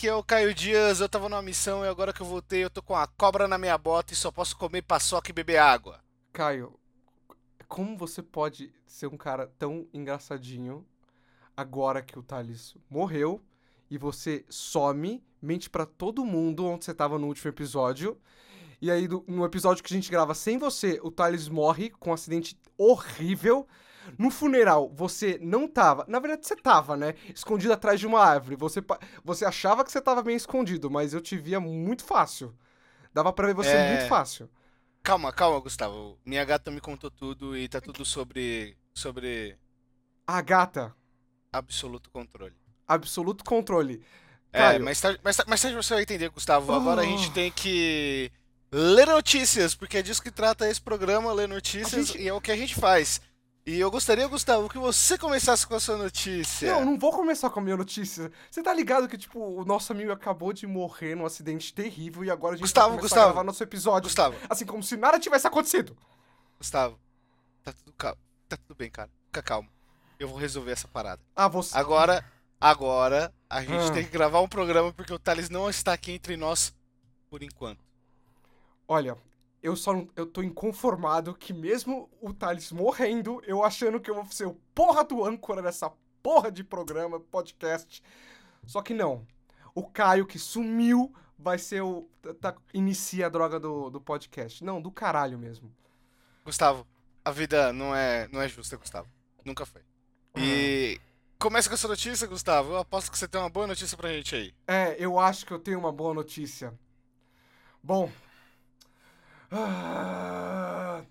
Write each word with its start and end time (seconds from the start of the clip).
aqui 0.00 0.08
é 0.08 0.14
o 0.14 0.24
Caio 0.24 0.54
Dias. 0.54 1.00
Eu 1.00 1.10
tava 1.10 1.28
numa 1.28 1.42
missão 1.42 1.84
e 1.84 1.88
agora 1.88 2.10
que 2.10 2.22
eu 2.22 2.26
voltei, 2.26 2.64
eu 2.64 2.70
tô 2.70 2.80
com 2.80 2.96
a 2.96 3.06
cobra 3.06 3.46
na 3.46 3.58
minha 3.58 3.76
bota 3.76 4.14
e 4.14 4.16
só 4.16 4.30
posso 4.32 4.56
comer 4.56 4.80
paçoca 4.80 5.30
e 5.30 5.34
beber 5.34 5.58
água. 5.58 6.00
Caio, 6.32 6.72
como 7.68 7.98
você 7.98 8.22
pode 8.22 8.72
ser 8.86 9.08
um 9.08 9.18
cara 9.18 9.46
tão 9.58 9.86
engraçadinho 9.92 10.86
agora 11.54 12.00
que 12.00 12.18
o 12.18 12.22
Thales 12.22 12.74
morreu 12.88 13.42
e 13.90 13.98
você 13.98 14.42
some, 14.48 15.22
mente 15.42 15.68
pra 15.68 15.84
todo 15.84 16.24
mundo 16.24 16.64
onde 16.64 16.86
você 16.86 16.94
tava 16.94 17.18
no 17.18 17.26
último 17.26 17.50
episódio. 17.50 18.18
E 18.80 18.90
aí, 18.90 19.06
no 19.06 19.44
episódio 19.44 19.84
que 19.84 19.92
a 19.92 19.96
gente 19.96 20.10
grava 20.10 20.32
sem 20.32 20.56
você, 20.56 20.98
o 21.02 21.10
Thales 21.10 21.46
morre 21.46 21.90
com 21.90 22.08
um 22.08 22.14
acidente 22.14 22.58
horrível. 22.78 23.68
No 24.18 24.30
funeral, 24.30 24.90
você 24.94 25.38
não 25.42 25.66
tava. 25.68 26.04
Na 26.08 26.18
verdade, 26.18 26.46
você 26.46 26.56
tava, 26.56 26.96
né? 26.96 27.14
Escondido 27.34 27.72
atrás 27.72 27.98
de 28.00 28.06
uma 28.06 28.20
árvore. 28.24 28.56
Você, 28.56 28.82
você 29.24 29.44
achava 29.44 29.84
que 29.84 29.90
você 29.92 30.00
tava 30.00 30.22
bem 30.22 30.36
escondido, 30.36 30.90
mas 30.90 31.12
eu 31.14 31.20
te 31.20 31.36
via 31.36 31.60
muito 31.60 32.04
fácil. 32.04 32.54
Dava 33.12 33.32
pra 33.32 33.46
ver 33.48 33.54
você 33.54 33.70
É. 33.70 33.92
muito 33.94 34.08
fácil. 34.08 34.48
Calma, 35.02 35.32
calma, 35.32 35.58
Gustavo. 35.60 36.18
Minha 36.24 36.44
gata 36.44 36.70
me 36.70 36.80
contou 36.80 37.10
tudo 37.10 37.56
e 37.56 37.68
tá 37.68 37.80
tudo 37.80 38.04
sobre 38.04 38.76
sobre 38.94 39.56
A 40.26 40.40
gata, 40.42 40.94
absoluto 41.52 42.10
controle. 42.10 42.54
absoluto 42.86 43.44
controle. 43.44 44.02
É, 44.52 44.58
Caio. 44.58 44.84
mais 44.84 45.00
tarde, 45.00 45.20
mais, 45.22 45.36
ta- 45.36 45.44
mais 45.46 45.60
tarde 45.62 45.76
você 45.76 45.94
vai 45.94 46.02
entender, 46.02 46.28
Gustavo. 46.28 46.72
Agora 46.72 47.02
a 47.02 47.04
gente 47.04 47.30
tem 47.32 47.50
que 47.52 48.30
ler 48.70 49.06
notícias, 49.06 49.74
porque 49.74 49.98
é 49.98 50.02
disso 50.02 50.22
que 50.22 50.30
trata 50.30 50.68
esse 50.68 50.80
programa, 50.80 51.32
ler 51.32 51.48
notícias, 51.48 52.08
gente- 52.08 52.18
e 52.22 52.28
é 52.28 52.32
o 52.34 52.40
que 52.40 52.50
a 52.52 52.56
gente 52.56 52.74
faz. 52.74 53.20
E 53.70 53.78
eu 53.78 53.88
gostaria, 53.88 54.26
Gustavo, 54.26 54.68
que 54.68 54.78
você 54.78 55.16
começasse 55.16 55.64
com 55.64 55.76
a 55.76 55.78
sua 55.80 55.96
notícia. 55.96 56.72
Não, 56.74 56.84
não 56.84 56.98
vou 56.98 57.12
começar 57.12 57.48
com 57.50 57.60
a 57.60 57.62
minha 57.62 57.76
notícia. 57.76 58.32
Você 58.50 58.60
tá 58.64 58.74
ligado 58.74 59.06
que, 59.08 59.16
tipo, 59.16 59.38
o 59.38 59.64
nosso 59.64 59.92
amigo 59.92 60.10
acabou 60.10 60.52
de 60.52 60.66
morrer 60.66 61.14
num 61.14 61.24
acidente 61.24 61.72
terrível 61.72 62.24
e 62.24 62.30
agora 62.32 62.54
a 62.54 62.56
gente 62.56 62.64
Gustavo, 62.64 62.88
vai 62.88 62.96
começar 62.98 63.14
Gustavo. 63.14 63.28
a 63.28 63.32
gravar 63.32 63.44
nosso 63.44 63.62
episódio. 63.62 64.08
Gustavo, 64.08 64.36
Assim, 64.48 64.66
como 64.66 64.82
se 64.82 64.96
nada 64.96 65.20
tivesse 65.20 65.46
acontecido. 65.46 65.96
Gustavo, 66.58 66.98
tá 67.62 67.72
tudo 67.72 67.92
calmo. 67.92 68.18
Tá 68.48 68.56
tudo 68.56 68.76
bem, 68.76 68.90
cara. 68.90 69.08
Fica 69.26 69.40
calmo. 69.40 69.68
Eu 70.18 70.26
vou 70.26 70.36
resolver 70.36 70.72
essa 70.72 70.88
parada. 70.88 71.22
Ah, 71.36 71.46
você... 71.46 71.78
Agora, 71.78 72.24
agora, 72.60 73.32
a 73.48 73.60
gente 73.62 73.88
Ah. 73.88 73.92
tem 73.92 74.04
que 74.04 74.10
gravar 74.10 74.40
um 74.40 74.48
programa 74.48 74.92
porque 74.92 75.12
o 75.12 75.18
Thales 75.18 75.48
não 75.48 75.70
está 75.70 75.92
aqui 75.92 76.10
entre 76.10 76.36
nós 76.36 76.74
por 77.30 77.40
enquanto. 77.40 77.78
Olha, 78.88 79.16
eu 79.62 79.76
só 79.76 79.92
não... 79.92 80.08
Eu 80.16 80.26
tô 80.26 80.42
inconformado 80.42 81.34
que 81.34 81.52
mesmo 81.52 82.10
o 82.20 82.32
Thales 82.32 82.72
morrendo, 82.72 83.42
eu 83.46 83.62
achando 83.62 84.00
que 84.00 84.10
eu 84.10 84.14
vou 84.14 84.26
ser 84.26 84.46
o 84.46 84.54
porra 84.74 85.04
do 85.04 85.24
âncora 85.24 85.62
dessa 85.62 85.92
porra 86.22 86.50
de 86.50 86.64
programa, 86.64 87.20
podcast. 87.20 88.02
Só 88.66 88.82
que 88.82 88.94
não. 88.94 89.26
O 89.74 89.84
Caio, 89.84 90.26
que 90.26 90.38
sumiu, 90.38 91.14
vai 91.38 91.58
ser 91.58 91.82
o... 91.82 92.08
Tá, 92.40 92.54
inicia 92.72 93.26
a 93.26 93.28
droga 93.28 93.60
do, 93.60 93.90
do 93.90 94.00
podcast. 94.00 94.64
Não, 94.64 94.80
do 94.80 94.90
caralho 94.90 95.38
mesmo. 95.38 95.72
Gustavo, 96.44 96.86
a 97.24 97.30
vida 97.30 97.72
não 97.72 97.94
é, 97.94 98.28
não 98.28 98.40
é 98.40 98.48
justa, 98.48 98.76
Gustavo. 98.76 99.08
Nunca 99.44 99.64
foi. 99.66 99.82
E 100.36 101.00
começa 101.38 101.68
com 101.68 101.74
essa 101.74 101.88
notícia, 101.88 102.26
Gustavo. 102.26 102.72
Eu 102.72 102.78
aposto 102.78 103.10
que 103.10 103.18
você 103.18 103.26
tem 103.26 103.40
uma 103.40 103.50
boa 103.50 103.66
notícia 103.66 103.96
pra 103.96 104.12
gente 104.12 104.34
aí. 104.34 104.54
É, 104.66 104.96
eu 104.98 105.18
acho 105.18 105.44
que 105.44 105.52
eu 105.52 105.58
tenho 105.58 105.78
uma 105.78 105.92
boa 105.92 106.14
notícia. 106.14 106.72
Bom. 107.82 108.10
Ah, 109.50 111.04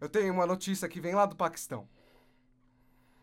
eu 0.00 0.08
tenho 0.08 0.32
uma 0.32 0.46
notícia 0.46 0.88
que 0.88 1.00
vem 1.00 1.14
lá 1.14 1.26
do 1.26 1.36
Paquistão. 1.36 1.88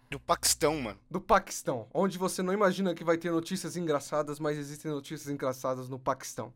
Do 0.10 0.20
Paquistão, 0.20 0.80
mano. 0.80 1.00
Do 1.10 1.20
Paquistão, 1.20 1.88
onde 1.94 2.18
você 2.18 2.44
não 2.44 2.54
imagina 2.54 2.94
que 2.94 3.04
vai 3.04 3.18
ter 3.18 3.32
notícias 3.32 3.76
engraçadas, 3.76 4.40
mas 4.40 4.58
existem 4.58 4.92
notícias 4.92 5.28
engraçadas 5.30 5.90
no 5.90 5.98
Paquistão. 5.98 6.54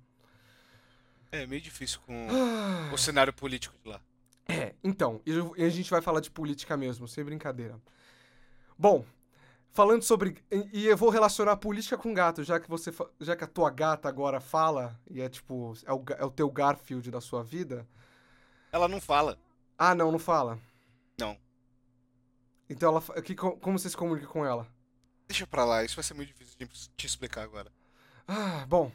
É 1.31 1.45
meio 1.45 1.61
difícil 1.61 1.99
com 2.05 2.27
Ah, 2.29 2.93
o 2.93 2.97
cenário 2.97 3.33
político 3.33 3.75
de 3.83 3.89
lá. 3.89 4.01
É, 4.47 4.73
então, 4.83 5.21
e 5.25 5.31
e 5.61 5.63
a 5.65 5.69
gente 5.69 5.89
vai 5.89 6.01
falar 6.01 6.21
de 6.21 6.31
política 6.31 6.77
mesmo, 6.77 7.07
sem 7.07 7.23
brincadeira. 7.23 7.81
Bom, 8.77 9.03
falando 9.73 10.03
sobre. 10.03 10.43
E 10.73 10.85
eu 10.87 10.97
vou 10.97 11.09
relacionar 11.09 11.57
política 11.57 11.97
com 11.97 12.13
gato, 12.13 12.43
já 12.43 12.59
que 12.59 12.69
você. 12.69 12.91
Já 13.19 13.35
que 13.35 13.43
a 13.43 13.47
tua 13.47 13.69
gata 13.69 14.07
agora 14.09 14.39
fala, 14.39 14.99
e 15.09 15.21
é 15.21 15.29
tipo. 15.29 15.73
É 15.85 15.93
o, 15.93 16.03
é 16.17 16.25
o 16.25 16.31
teu 16.31 16.49
Garfield 16.49 17.09
da 17.11 17.21
sua 17.21 17.43
vida. 17.43 17.87
Ela 18.71 18.87
não 18.87 18.99
fala. 19.01 19.37
Ah, 19.77 19.93
não, 19.95 20.11
não 20.11 20.19
fala. 20.19 20.59
Não. 21.19 21.37
Então 22.69 22.89
ela. 22.91 23.21
Que, 23.21 23.35
co- 23.35 23.57
como 23.57 23.77
você 23.79 23.89
se 23.89 23.97
comunica 23.97 24.27
com 24.27 24.45
ela? 24.45 24.67
Deixa 25.27 25.45
pra 25.45 25.65
lá, 25.65 25.83
isso 25.83 25.95
vai 25.95 26.03
ser 26.03 26.13
muito 26.13 26.29
difícil 26.29 26.55
de 26.57 26.67
te 26.95 27.05
explicar 27.05 27.43
agora. 27.43 27.71
Ah, 28.27 28.65
bom. 28.67 28.91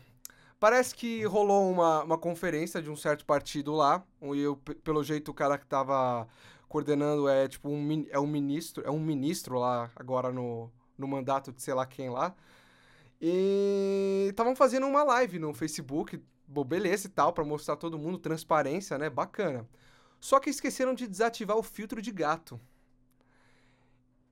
Parece 0.59 0.95
que 0.95 1.25
rolou 1.25 1.71
uma, 1.71 2.05
uma 2.05 2.17
conferência 2.19 2.81
de 2.81 2.89
um 2.89 2.97
certo 2.97 3.25
partido 3.27 3.73
lá. 3.75 4.03
E 4.23 4.39
eu, 4.41 4.57
pe- 4.57 4.77
pelo 4.77 5.03
jeito 5.03 5.31
o 5.31 5.35
cara 5.35 5.59
que 5.59 5.67
tava 5.67 6.27
coordenando 6.73 7.29
é 7.29 7.47
tipo 7.49 7.69
um, 7.69 8.07
é 8.11 8.19
um 8.19 8.27
ministro. 8.27 8.83
É 8.87 8.91
um 8.91 8.99
ministro 9.01 9.59
lá 9.59 9.91
agora 9.95 10.33
no, 10.33 10.71
no 10.99 11.07
mandato 11.07 11.53
de 11.53 11.63
sei 11.63 11.75
lá 11.75 11.87
quem 11.87 12.09
lá. 12.11 12.35
E 13.21 14.29
estavam 14.31 14.57
fazendo 14.57 14.87
uma 14.87 15.05
live 15.05 15.39
no 15.39 15.55
Facebook. 15.55 16.23
Bom, 16.47 16.65
beleza 16.65 17.07
e 17.07 17.11
tal, 17.11 17.33
pra 17.33 17.45
mostrar 17.45 17.77
todo 17.77 17.99
mundo 17.99 18.19
transparência, 18.19 18.99
né? 18.99 19.11
Bacana. 19.11 19.69
Só 20.21 20.41
que 20.41 20.51
esqueceram 20.51 20.95
de 20.95 21.07
desativar 21.09 21.57
o 21.57 21.63
filtro 21.63 22.01
de 22.03 22.13
gato. 22.13 22.61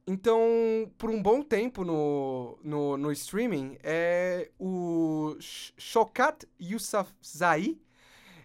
Então, 0.06 0.90
por 0.98 1.08
um 1.10 1.22
bom 1.22 1.42
tempo 1.42 1.84
no, 1.84 2.58
no, 2.64 2.96
no 2.96 3.12
streaming, 3.12 3.78
é, 3.82 4.50
o 4.58 5.36
Sh- 5.38 5.72
Shokat 5.78 6.48
Yousafzai, 6.60 7.78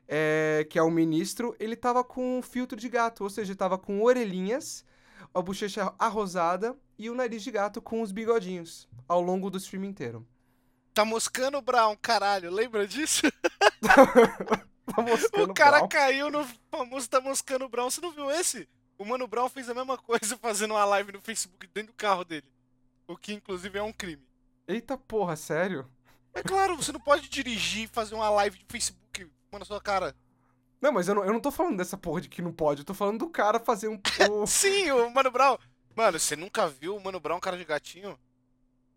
é, 0.08 0.66
que 0.70 0.78
é 0.78 0.84
o 0.84 0.92
ministro, 0.92 1.56
ele 1.60 1.76
tava 1.76 2.04
com 2.04 2.40
um 2.40 2.42
filtro 2.42 2.78
de 2.80 2.90
gato, 2.90 3.24
ou 3.24 3.30
seja, 3.30 3.56
tava 3.56 3.78
com 3.78 4.02
orelhinhas, 4.02 4.86
a 5.34 5.42
bochecha 5.42 5.94
arrosada 5.98 6.76
e 6.98 7.10
o 7.10 7.16
nariz 7.16 7.44
de 7.44 7.52
gato 7.52 7.82
com 7.82 8.02
os 8.02 8.12
bigodinhos 8.12 8.88
ao 9.08 9.22
longo 9.22 9.50
do 9.50 9.58
stream 9.58 9.84
inteiro. 9.84 10.26
Tá 10.94 11.04
moscando 11.04 11.58
o 11.58 11.62
Brown, 11.62 11.96
caralho. 12.02 12.50
Lembra 12.52 12.88
disso? 12.88 13.24
Tá 14.96 15.02
moscando 15.02 15.52
O 15.52 15.54
cara 15.54 15.80
pau. 15.80 15.90
caiu 15.90 16.30
no 16.30 16.46
famoso 16.70 17.10
Tá 17.10 17.20
Moscando 17.20 17.66
o 17.66 17.70
Brown. 17.70 17.90
Você 17.90 18.00
não 18.00 18.12
viu 18.12 18.30
esse? 18.32 18.70
O 18.98 19.04
Mano 19.04 19.28
Brown 19.28 19.50
fez 19.50 19.68
a 19.70 19.74
mesma 19.74 19.98
coisa 20.00 20.38
fazendo 20.38 20.72
uma 20.76 20.86
live 20.86 21.12
no 21.12 21.22
Facebook 21.22 21.68
dentro 21.74 21.92
do 21.92 21.98
carro 21.98 22.24
dele. 22.24 22.46
O 23.08 23.18
que, 23.18 23.34
inclusive, 23.34 23.78
é 23.78 23.84
um 23.84 23.92
crime. 23.92 24.24
Eita 24.68 24.98
porra, 24.98 25.36
sério? 25.36 25.90
É 26.34 26.42
claro, 26.44 26.76
você 26.76 26.92
não 26.92 27.00
pode 27.00 27.28
dirigir 27.30 27.84
e 27.86 27.88
fazer 27.88 28.14
uma 28.16 28.30
live 28.30 28.58
de 28.58 28.66
Facebook 28.70 29.02
na 29.60 29.66
sua 29.66 29.82
cara. 29.82 30.16
Não, 30.82 30.92
mas 30.92 31.08
eu 31.08 31.16
não, 31.16 31.24
eu 31.26 31.34
não 31.34 31.40
tô 31.40 31.52
falando 31.52 31.78
dessa 31.78 31.98
porra 31.98 32.22
de 32.22 32.30
que 32.30 32.42
não 32.42 32.52
pode, 32.52 32.82
eu 32.82 32.86
tô 32.86 32.94
falando 32.94 33.20
do 33.20 33.30
cara 33.30 33.60
fazer 33.60 33.88
um... 33.88 34.00
o- 34.32 34.46
Sim, 34.46 34.92
o 34.92 35.10
Mano 35.10 35.32
Brown. 35.32 35.58
Mano, 35.96 36.20
você 36.20 36.36
nunca 36.36 36.68
viu 36.68 36.96
o 36.96 37.04
Mano 37.04 37.20
Brown 37.20 37.40
cara 37.40 37.58
de 37.58 37.66
gatinho? 37.66 38.20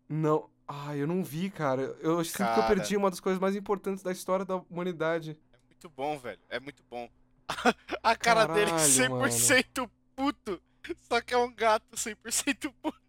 Não. 0.07 0.49
Ai, 0.67 1.01
eu 1.01 1.07
não 1.07 1.23
vi, 1.23 1.49
cara. 1.49 1.81
Eu 1.99 2.23
sinto 2.23 2.53
que 2.53 2.59
eu 2.59 2.67
perdi 2.67 2.95
uma 2.95 3.09
das 3.09 3.19
coisas 3.19 3.39
mais 3.41 3.55
importantes 3.55 4.03
da 4.03 4.11
história 4.11 4.45
da 4.45 4.57
humanidade. 4.57 5.39
É 5.51 5.57
muito 5.67 5.89
bom, 5.89 6.17
velho. 6.19 6.39
É 6.49 6.59
muito 6.59 6.83
bom. 6.89 7.09
A 8.03 8.15
cara 8.15 8.45
dele 8.45 8.69
é 8.69 8.73
Caralho, 8.75 8.87
100% 8.87 9.89
puto. 10.15 10.61
Só 11.07 11.21
que 11.21 11.33
é 11.33 11.37
um 11.37 11.51
gato 11.53 11.85
100% 11.95 12.71
puto. 12.81 12.99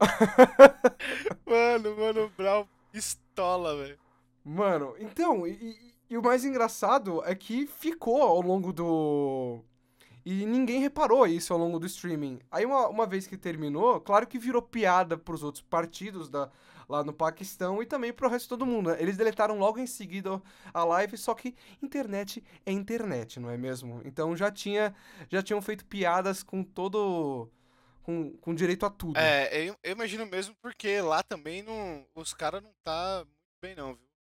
Mano, 1.46 1.96
Mano 1.96 2.32
Brown 2.36 2.66
pistola, 2.90 3.76
velho. 3.76 3.98
Mano, 4.44 4.94
então, 4.98 5.46
e, 5.46 5.93
e- 6.10 6.16
o 6.18 6.22
mais 6.22 6.44
engraçado 6.44 7.22
é 7.24 7.34
que 7.34 7.66
ficou 7.66 8.22
ao 8.22 8.40
longo 8.40 8.72
do. 8.72 9.60
E 10.24 10.46
ninguém 10.46 10.80
reparou 10.80 11.26
isso 11.26 11.52
ao 11.52 11.58
longo 11.58 11.78
do 11.78 11.86
streaming. 11.86 12.40
Aí, 12.50 12.64
uma, 12.64 12.88
uma 12.88 13.06
vez 13.06 13.26
que 13.26 13.36
terminou, 13.36 14.00
claro 14.00 14.26
que 14.26 14.38
virou 14.38 14.62
piada 14.62 15.18
pros 15.18 15.42
outros 15.42 15.62
partidos 15.62 16.30
da, 16.30 16.50
lá 16.88 17.04
no 17.04 17.12
Paquistão 17.12 17.82
e 17.82 17.86
também 17.86 18.10
pro 18.10 18.28
resto 18.28 18.44
de 18.44 18.48
todo 18.50 18.64
mundo. 18.64 18.90
né? 18.90 18.96
Eles 19.00 19.18
deletaram 19.18 19.58
logo 19.58 19.78
em 19.78 19.86
seguida 19.86 20.40
a 20.72 20.82
live, 20.84 21.18
só 21.18 21.34
que 21.34 21.54
internet 21.82 22.42
é 22.64 22.72
internet, 22.72 23.38
não 23.38 23.50
é 23.50 23.58
mesmo? 23.58 24.00
Então 24.04 24.34
já 24.34 24.50
tinha 24.50 24.94
já 25.30 25.42
tinham 25.42 25.60
feito 25.60 25.84
piadas 25.84 26.42
com 26.42 26.62
todo. 26.64 27.50
com, 28.02 28.32
com 28.38 28.54
direito 28.54 28.86
a 28.86 28.90
tudo. 28.90 29.18
É, 29.18 29.68
eu, 29.68 29.76
eu 29.82 29.92
imagino 29.92 30.24
mesmo 30.24 30.54
porque 30.62 31.02
lá 31.02 31.22
também 31.22 31.62
não, 31.62 32.06
os 32.14 32.32
caras 32.32 32.62
não 32.62 32.72
tá 32.82 33.18
muito 33.26 33.60
bem 33.60 33.74
não, 33.74 33.94
viu? 33.94 34.13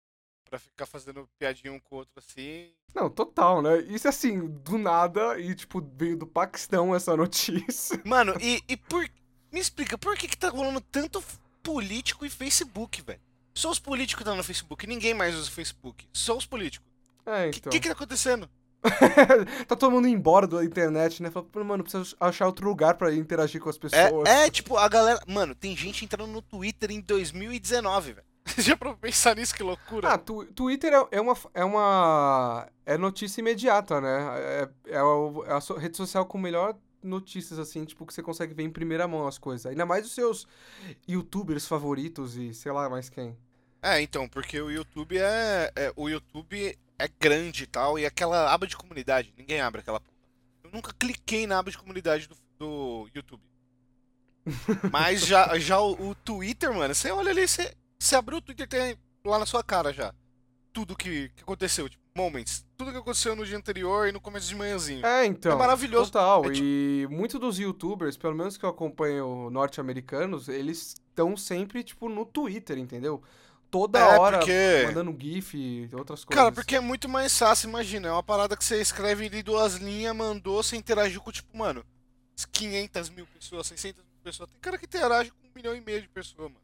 Pra 0.52 0.58
ficar 0.58 0.84
fazendo 0.84 1.26
piadinha 1.38 1.72
um 1.72 1.80
com 1.80 1.94
o 1.94 1.98
outro 2.00 2.12
assim. 2.18 2.74
Não, 2.94 3.08
total, 3.08 3.62
né? 3.62 3.80
Isso 3.88 4.06
assim, 4.06 4.48
do 4.48 4.76
nada, 4.76 5.40
e 5.40 5.54
tipo, 5.54 5.80
veio 5.96 6.14
do 6.14 6.26
Paquistão 6.26 6.94
essa 6.94 7.16
notícia. 7.16 7.98
Mano, 8.04 8.34
e, 8.38 8.62
e 8.68 8.76
por. 8.76 9.08
Me 9.50 9.58
explica, 9.58 9.96
por 9.96 10.14
que 10.14 10.28
que 10.28 10.36
tá 10.36 10.50
rolando 10.50 10.78
tanto 10.82 11.24
político 11.62 12.26
e 12.26 12.28
Facebook, 12.28 13.00
velho? 13.00 13.18
Só 13.54 13.70
os 13.70 13.78
políticos 13.78 14.20
estão 14.20 14.36
no 14.36 14.44
Facebook, 14.44 14.86
ninguém 14.86 15.14
mais 15.14 15.34
usa 15.34 15.48
o 15.48 15.52
Facebook. 15.52 16.06
Só 16.12 16.36
os 16.36 16.44
políticos. 16.44 16.86
É, 17.24 17.48
O 17.48 17.50
que, 17.50 17.58
então. 17.58 17.72
que 17.72 17.80
tá 17.80 17.92
acontecendo? 17.92 18.46
tá 19.66 19.74
todo 19.74 19.90
mundo 19.90 20.06
embora 20.06 20.46
da 20.46 20.62
internet, 20.62 21.22
né? 21.22 21.30
Fala, 21.30 21.46
"Pô, 21.46 21.64
mano, 21.64 21.82
preciso 21.82 22.14
achar 22.20 22.44
outro 22.44 22.68
lugar 22.68 22.92
pra 22.98 23.14
interagir 23.14 23.58
com 23.58 23.70
as 23.70 23.78
pessoas. 23.78 24.28
É, 24.28 24.44
é, 24.44 24.50
tipo, 24.50 24.76
a 24.76 24.86
galera. 24.86 25.18
Mano, 25.26 25.54
tem 25.54 25.74
gente 25.74 26.04
entrando 26.04 26.30
no 26.30 26.42
Twitter 26.42 26.90
em 26.90 27.00
2019, 27.00 28.12
velho. 28.12 28.31
Já 28.58 28.76
pra 28.76 28.94
pensar 28.94 29.36
nisso, 29.36 29.54
que 29.54 29.62
loucura. 29.62 30.12
Ah, 30.12 30.18
tu, 30.18 30.44
Twitter 30.46 30.92
é, 30.92 31.06
é 31.12 31.20
uma. 31.20 31.36
É 31.54 31.64
uma. 31.64 32.68
É 32.84 32.96
notícia 32.98 33.40
imediata, 33.40 34.00
né? 34.00 34.18
É, 34.38 34.68
é, 34.86 34.96
é 34.96 35.52
a 35.52 35.60
so- 35.60 35.76
rede 35.76 35.96
social 35.96 36.26
com 36.26 36.38
melhor 36.38 36.76
notícias, 37.02 37.58
assim, 37.58 37.84
tipo, 37.84 38.06
que 38.06 38.14
você 38.14 38.22
consegue 38.22 38.54
ver 38.54 38.62
em 38.62 38.70
primeira 38.70 39.08
mão 39.08 39.26
as 39.26 39.38
coisas. 39.38 39.66
Ainda 39.66 39.84
mais 39.86 40.06
os 40.06 40.12
seus 40.14 40.46
youtubers 41.08 41.66
favoritos 41.66 42.36
e 42.36 42.54
sei 42.54 42.70
lá 42.72 42.88
mais 42.88 43.08
quem. 43.08 43.36
É, 43.82 44.00
então, 44.00 44.28
porque 44.28 44.60
o 44.60 44.70
YouTube 44.70 45.18
é, 45.18 45.72
é- 45.74 45.92
o 45.96 46.08
YouTube 46.08 46.78
é 46.98 47.08
grande 47.20 47.64
e 47.64 47.66
tal, 47.66 47.98
e 47.98 48.06
aquela 48.06 48.52
aba 48.52 48.66
de 48.66 48.76
comunidade, 48.76 49.34
ninguém 49.36 49.60
abre 49.60 49.80
aquela 49.80 49.98
porra. 49.98 50.12
Eu 50.62 50.70
nunca 50.70 50.92
cliquei 50.96 51.46
na 51.46 51.58
aba 51.58 51.70
de 51.70 51.78
comunidade 51.78 52.28
do, 52.28 52.36
do 52.58 53.08
YouTube. 53.12 53.42
Mas 54.92 55.26
já, 55.26 55.58
já 55.58 55.80
o, 55.80 56.10
o 56.10 56.14
Twitter, 56.14 56.72
mano, 56.72 56.94
você 56.94 57.10
olha 57.10 57.30
ali, 57.30 57.46
você, 57.46 57.74
você 58.04 58.16
abriu 58.16 58.38
o 58.38 58.42
Twitter, 58.42 58.66
tem 58.68 58.96
lá 59.24 59.38
na 59.38 59.46
sua 59.46 59.62
cara 59.62 59.92
já. 59.92 60.14
Tudo 60.72 60.96
que, 60.96 61.28
que 61.36 61.42
aconteceu, 61.42 61.88
tipo, 61.88 62.02
moments. 62.16 62.64
Tudo 62.78 62.90
que 62.92 62.96
aconteceu 62.98 63.36
no 63.36 63.44
dia 63.44 63.56
anterior 63.58 64.08
e 64.08 64.12
no 64.12 64.20
começo 64.20 64.48
de 64.48 64.54
manhãzinho. 64.54 65.04
É, 65.04 65.24
então. 65.26 65.52
É 65.52 65.56
maravilhoso. 65.56 66.10
Total. 66.10 66.44
É 66.46 66.50
tipo- 66.50 66.64
E 66.66 67.06
muitos 67.10 67.38
dos 67.38 67.58
youtubers, 67.58 68.16
pelo 68.16 68.34
menos 68.34 68.56
que 68.56 68.64
eu 68.64 68.70
acompanho 68.70 69.50
norte-americanos, 69.50 70.48
eles 70.48 70.94
estão 71.10 71.36
sempre, 71.36 71.84
tipo, 71.84 72.08
no 72.08 72.24
Twitter, 72.24 72.78
entendeu? 72.78 73.22
Toda 73.70 73.98
É, 73.98 74.18
hora 74.18 74.38
porque- 74.38 74.84
mandando 74.86 75.16
GIF 75.18 75.54
e 75.56 75.88
outras 75.94 76.24
coisas. 76.24 76.42
Cara, 76.42 76.52
porque 76.52 76.76
é 76.76 76.80
muito 76.80 77.08
mais 77.08 77.36
fácil, 77.38 77.68
imagina. 77.68 78.08
É 78.08 78.12
uma 78.12 78.22
parada 78.22 78.56
que 78.56 78.64
você 78.64 78.80
escreve 78.80 79.26
ali 79.26 79.42
duas 79.42 79.74
linhas, 79.76 80.14
mandou, 80.16 80.62
você 80.62 80.76
interagiu 80.76 81.20
com, 81.22 81.32
tipo, 81.32 81.56
mano, 81.56 81.84
500 82.50 83.08
mil 83.10 83.26
pessoas, 83.26 83.66
600 83.66 84.02
mil 84.04 84.12
pessoas. 84.22 84.48
Tem 84.50 84.58
cara 84.60 84.78
que 84.78 84.86
interage 84.86 85.30
com 85.30 85.46
um 85.46 85.50
milhão 85.54 85.74
e 85.74 85.80
meio 85.80 86.02
de 86.02 86.08
pessoas, 86.08 86.50
mano. 86.50 86.61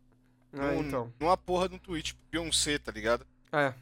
É, 0.53 0.75
Num- 0.75 0.81
então. 0.81 1.13
Numa 1.21 1.37
porra 1.37 1.69
de 1.69 1.75
um 1.75 1.79
tweet, 1.79 2.17
Beyoncé, 2.31 2.79
tá 2.79 2.91
ligado? 2.93 3.27
É. 3.53 3.73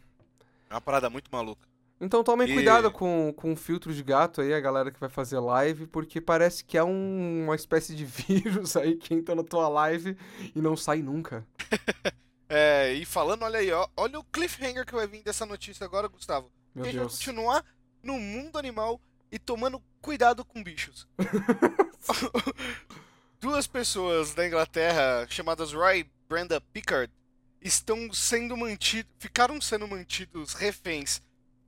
É 0.70 0.74
uma 0.74 0.80
parada 0.80 1.08
muito 1.08 1.28
maluca. 1.30 1.66
Então 2.00 2.22
tomem 2.22 2.48
E- 2.48 2.52
cuidado 2.54 2.90
com, 2.90 3.32
com 3.34 3.52
o 3.52 3.56
filtro 3.56 3.92
de 3.94 4.02
gato 4.02 4.40
aí, 4.42 4.52
a 4.52 4.60
galera 4.60 4.90
que 4.90 5.00
vai 5.00 5.08
fazer 5.08 5.38
live, 5.38 5.86
porque 5.86 6.20
parece 6.20 6.62
que 6.64 6.76
é 6.76 6.84
um- 6.84 7.44
uma 7.44 7.54
espécie 7.56 7.94
de 7.94 8.04
vírus 8.04 8.76
aí 8.76 8.96
que 8.96 9.14
entra 9.14 9.34
na 9.34 9.42
tua 9.44 9.68
live 9.68 10.16
e 10.54 10.60
não 10.60 10.76
sai 10.76 11.02
nunca. 11.02 11.44
É, 12.48 12.92
e 12.92 13.04
falando, 13.04 13.42
olha 13.42 13.58
aí, 13.58 13.72
ó, 13.72 13.88
olha 13.96 14.20
o 14.20 14.24
cliffhanger 14.24 14.86
que 14.86 14.94
vai 14.94 15.04
vir 15.08 15.20
dessa 15.20 15.44
notícia 15.44 15.84
agora, 15.84 16.06
Gustavo. 16.06 16.48
Meu 16.72 16.84
a 16.84 16.86
gente 16.86 16.96
vai 16.96 17.04
Deus. 17.06 17.18
continuar 17.18 17.64
no 18.04 18.20
mundo 18.20 18.56
animal 18.56 19.00
e 19.32 19.36
tomando 19.36 19.82
cuidado 20.00 20.44
com 20.44 20.62
bichos. 20.62 21.08
Duas 23.40 23.66
pessoas 23.66 24.34
da 24.34 24.46
Inglaterra, 24.46 25.26
chamadas 25.28 25.72
Roy 25.72 26.06
Brenda 26.28 26.60
Pickard, 26.60 27.12
estão 27.60 28.12
sendo 28.12 28.56
mantidos, 28.56 29.10
ficaram 29.18 29.60
sendo 29.60 29.86
mantidos 29.88 30.52
reféns 30.54 31.20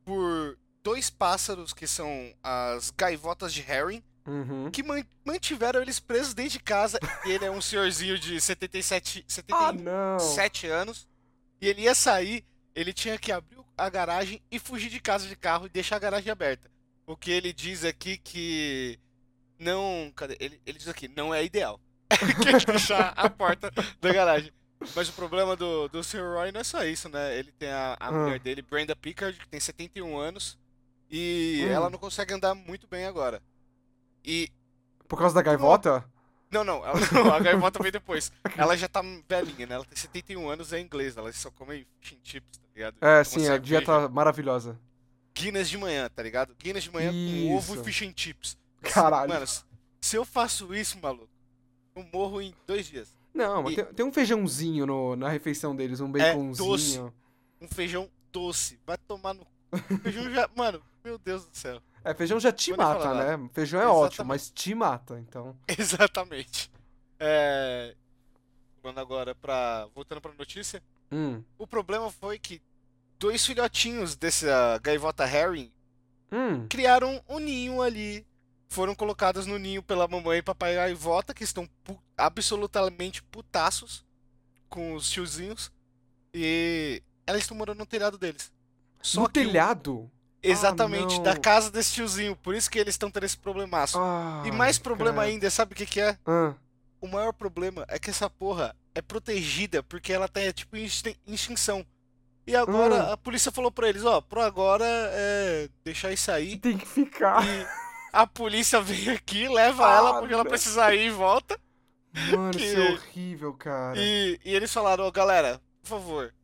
por 0.04 0.58
dois 0.82 1.10
pássaros 1.10 1.72
que 1.72 1.86
são 1.86 2.32
as 2.42 2.90
gaivotas 2.90 3.52
de 3.52 3.60
Herring, 3.62 4.02
Uhum. 4.26 4.70
que 4.70 4.82
man- 4.82 5.04
mantiveram 5.24 5.80
eles 5.80 5.98
presos 5.98 6.34
dentro 6.34 6.52
de 6.52 6.60
casa. 6.60 6.98
Ele 7.24 7.46
é 7.46 7.50
um 7.50 7.62
senhorzinho 7.62 8.18
de 8.18 8.38
77, 8.38 9.24
71 9.26 9.56
Ah, 9.56 9.70
anos. 10.02 11.08
E 11.60 11.66
ele 11.66 11.82
ia 11.82 11.94
sair, 11.94 12.44
ele 12.74 12.92
tinha 12.92 13.18
que 13.18 13.32
abrir 13.32 13.58
a 13.76 13.88
garagem 13.88 14.42
e 14.50 14.58
fugir 14.58 14.90
de 14.90 15.00
casa 15.00 15.26
de 15.26 15.34
carro 15.34 15.64
e 15.66 15.70
deixar 15.70 15.96
a 15.96 16.00
garagem 16.00 16.30
aberta. 16.30 16.70
O 17.06 17.16
que 17.16 17.30
ele 17.30 17.52
diz 17.54 17.84
aqui 17.84 18.18
que 18.18 18.98
não. 19.58 20.12
Cadê? 20.14 20.36
Ele, 20.38 20.60
ele 20.66 20.78
diz 20.78 20.88
aqui, 20.88 21.08
não 21.08 21.34
é 21.34 21.42
ideal. 21.42 21.80
que 22.60 22.66
deixar 22.66 23.12
a 23.16 23.28
porta 23.28 23.70
da 24.00 24.12
garagem. 24.12 24.52
Mas 24.94 25.08
o 25.08 25.12
problema 25.12 25.56
do, 25.56 25.88
do 25.88 26.02
Sr. 26.04 26.20
Roy 26.34 26.52
não 26.52 26.60
é 26.60 26.64
só 26.64 26.84
isso, 26.84 27.08
né? 27.08 27.36
Ele 27.36 27.50
tem 27.52 27.68
a, 27.70 27.96
a 27.98 28.08
Ah. 28.08 28.12
mulher 28.12 28.38
dele, 28.38 28.62
Brenda 28.62 28.94
Pickard, 28.94 29.36
que 29.38 29.48
tem 29.48 29.58
71 29.58 30.16
anos. 30.16 30.56
E 31.10 31.62
Hum. 31.64 31.68
ela 31.72 31.90
não 31.90 31.98
consegue 31.98 32.32
andar 32.34 32.54
muito 32.54 32.86
bem 32.86 33.04
agora. 33.06 33.42
E. 34.24 34.48
Por 35.08 35.18
causa 35.18 35.34
da 35.34 35.42
gaivota? 35.42 36.04
Não, 36.50 36.62
não, 36.64 36.84
ela, 36.86 36.94
não, 37.12 37.32
a 37.34 37.40
gaivota 37.40 37.78
veio 37.80 37.92
depois. 37.92 38.30
Ela 38.56 38.76
já 38.76 38.88
tá 38.88 39.02
velhinha, 39.28 39.66
né? 39.66 39.74
Ela 39.74 39.84
tem 39.84 39.96
71 39.96 40.48
anos, 40.48 40.72
é 40.72 40.80
inglesa, 40.80 41.20
ela 41.20 41.32
só 41.32 41.50
come 41.50 41.86
fish 42.00 42.12
and 42.14 42.20
chips, 42.22 42.58
tá 42.58 42.68
ligado? 42.74 42.96
É, 43.00 43.24
sim, 43.24 43.48
a 43.48 43.58
dieta 43.58 44.08
maravilhosa. 44.08 44.78
Guinness 45.34 45.68
de 45.68 45.76
manhã, 45.78 46.08
tá 46.14 46.22
ligado? 46.22 46.54
Guinness 46.58 46.84
de 46.84 46.90
manhã 46.92 47.10
com 47.12 47.54
ovo 47.56 47.74
Isso. 47.74 47.82
e 47.82 47.84
fish 47.84 48.02
and 48.08 48.12
chips. 48.16 48.56
Caralho. 48.82 49.28
Mano, 49.28 49.46
se 50.00 50.16
eu 50.16 50.24
faço 50.24 50.74
isso, 50.74 50.98
maluco, 51.00 51.28
eu 52.00 52.06
morro 52.12 52.40
em 52.40 52.54
dois 52.66 52.86
dias. 52.86 53.16
Não, 53.34 53.62
mas 53.62 53.72
E- 53.72 53.76
tem, 53.76 53.84
tem 53.94 54.06
um 54.06 54.12
feijãozinho 54.12 54.86
no- 54.86 55.16
na 55.16 55.28
refeição 55.28 55.74
deles, 55.76 56.00
um 56.00 56.08
É, 56.16 56.32
baconzinho. 56.32 57.12
Um 57.60 57.68
feijão 57.68 58.08
doce. 58.32 58.78
Vai 58.86 58.96
tomar 58.98 59.34
no. 59.34 59.46
Feijão 60.02 60.30
já. 60.32 60.48
Mano, 60.56 60.82
meu 61.04 61.18
Deus 61.18 61.44
do 61.46 61.56
céu. 61.56 61.80
É, 62.04 62.14
feijão 62.14 62.38
já 62.40 62.50
te 62.52 62.72
Vou 62.72 62.78
mata, 62.84 63.12
né? 63.14 63.48
Feijão 63.52 63.80
é 63.80 63.84
Exatamente. 63.84 64.04
ótimo, 64.06 64.26
mas 64.26 64.50
te 64.50 64.74
mata, 64.74 65.18
então. 65.18 65.56
Exatamente. 65.78 66.70
É. 67.18 67.94
Falando 68.82 68.98
agora 68.98 69.34
pra. 69.34 69.86
Voltando 69.94 70.20
pra 70.20 70.32
notícia. 70.38 70.82
Hum. 71.10 71.42
O 71.58 71.66
problema 71.66 72.10
foi 72.10 72.38
que 72.38 72.62
dois 73.18 73.44
filhotinhos 73.44 74.14
dessa 74.14 74.78
gaivota 74.82 75.24
herring 75.24 75.72
Hum. 76.30 76.66
criaram 76.68 77.22
um 77.28 77.38
ninho 77.38 77.82
ali. 77.82 78.24
Foram 78.68 78.94
colocadas 78.94 79.46
no 79.46 79.58
ninho 79.58 79.82
pela 79.82 80.06
mamãe 80.06 80.38
e 80.38 80.42
papai 80.42 80.74
gaivota, 80.74 81.32
que 81.32 81.42
estão 81.44 81.66
pu- 81.82 81.98
absolutamente 82.16 83.22
putaços 83.22 84.04
com 84.68 84.94
os 84.94 85.08
tiozinhos. 85.10 85.72
E 86.34 87.02
elas 87.26 87.42
estão 87.42 87.56
morando 87.56 87.78
no 87.78 87.86
telhado 87.86 88.18
deles. 88.18 88.52
Só 89.02 89.22
no 89.22 89.28
que 89.28 89.40
o- 89.40 89.44
telhado? 89.44 90.10
Exatamente, 90.42 91.16
não. 91.16 91.22
da 91.24 91.36
casa 91.36 91.70
desse 91.70 91.94
tiozinho. 91.94 92.36
Por 92.36 92.54
isso 92.54 92.70
que 92.70 92.78
eles 92.78 92.94
estão 92.94 93.10
tendo 93.10 93.24
esse 93.24 93.36
problemaço. 93.36 93.98
e 94.44 94.52
mais 94.52 94.76
Ai, 94.76 94.82
problema 94.82 95.16
cara. 95.16 95.28
ainda, 95.28 95.50
sabe 95.50 95.72
o 95.72 95.76
que 95.76 95.86
que 95.86 96.00
é? 96.00 96.16
Ah, 96.24 96.54
O 97.00 97.08
maior 97.08 97.32
problema 97.32 97.84
é 97.88 97.98
que 97.98 98.10
essa 98.10 98.28
porra 98.28 98.74
é 98.94 99.00
protegida 99.00 99.82
porque 99.82 100.12
ela 100.12 100.28
tá 100.28 100.40
tipo 100.52 100.76
em 100.76 100.84
extin- 100.84 101.16
extinção. 101.26 101.84
E 102.46 102.54
agora 102.56 103.12
a 103.12 103.16
polícia 103.16 103.50
falou 103.52 103.70
pra 103.70 103.88
eles, 103.88 104.04
ó, 104.04 104.20
pro 104.20 104.40
agora 104.40 104.84
é 104.86 105.68
deixar 105.84 106.12
isso 106.12 106.30
aí. 106.30 106.56
tem 106.58 106.76
que 106.78 106.86
ficar. 106.86 107.44
E 107.46 107.66
a 108.12 108.26
polícia 108.26 108.80
vem 108.80 109.10
aqui, 109.10 109.48
leva 109.48 109.86
Ah, 109.86 109.96
ela 109.96 110.18
porque 110.20 110.34
ela 110.34 110.44
precisa 110.44 110.94
ir 110.94 111.06
e 111.06 111.10
volta. 111.10 111.58
Mano, 112.30 112.50
que- 112.58 112.64
isso 112.64 112.76
é 112.78 112.90
horrível, 112.92 113.54
cara. 113.54 113.98
E, 113.98 114.38
e 114.44 114.54
eles 114.54 114.72
falaram, 114.72 115.04
ó, 115.04 115.10
galera, 115.10 115.60
por 115.82 115.88
favor, 115.88 116.34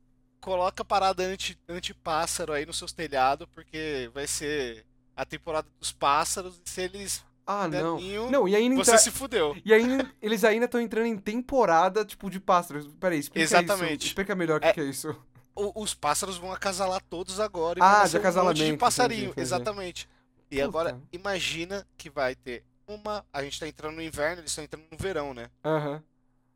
coloca 0.40 0.84
parada 0.84 1.22
anti, 1.24 1.58
anti-pássaro 1.68 2.52
aí 2.52 2.66
nos 2.66 2.78
seus 2.78 2.92
telhados, 2.92 3.46
porque 3.54 4.10
vai 4.14 4.26
ser 4.26 4.84
a 5.16 5.24
temporada 5.24 5.66
dos 5.80 5.92
pássaros 5.92 6.60
e 6.64 6.68
se 6.70 6.80
eles 6.82 7.24
Ah, 7.46 7.68
não. 7.68 7.96
ninho, 7.98 8.30
Não, 8.30 8.48
e 8.48 8.54
ainda. 8.56 8.74
você 8.76 8.90
entra- 8.92 9.02
se 9.02 9.10
fudeu. 9.10 9.56
E 9.64 9.72
ainda, 9.72 10.10
eles 10.20 10.44
ainda 10.44 10.64
estão 10.66 10.80
entrando 10.80 11.06
em 11.06 11.16
temporada, 11.16 12.04
tipo, 12.04 12.28
de 12.30 12.40
pássaros. 12.40 12.86
Peraí, 13.00 13.18
explica 13.18 13.42
Exatamente. 13.44 13.98
isso. 14.00 14.06
Explica 14.08 14.34
melhor 14.34 14.58
o 14.58 14.60
que, 14.60 14.66
É- 14.68 14.72
que 14.72 14.80
é 14.80 14.84
isso. 14.84 15.14
O- 15.56 15.82
os 15.82 15.94
pássaros 15.94 16.36
vão 16.36 16.52
acasalar 16.52 17.00
todos 17.08 17.38
agora 17.38 17.78
e 17.78 17.82
Ah, 17.82 17.86
de 17.86 17.92
nascer 17.92 18.00
um 18.00 18.02
monte 18.02 18.16
acasalamento, 18.16 18.64
de 18.72 18.76
passarinho. 18.76 19.18
entendi, 19.18 19.30
entendi. 19.30 19.40
Exatamente. 19.42 20.08
E 20.56 20.62
Puta. 20.62 20.64
agora, 20.64 21.00
imagina 21.12 21.86
que 21.96 22.08
vai 22.10 22.34
ter 22.34 22.64
uma... 22.86 23.24
A 23.32 23.42
gente 23.42 23.58
tá 23.58 23.66
entrando 23.68 23.96
no 23.96 24.02
inverno, 24.02 24.40
eles 24.40 24.50
estão 24.50 24.64
entrando 24.64 24.84
no 24.90 24.98
verão, 24.98 25.34
né? 25.34 25.50
Aham. 25.64 26.02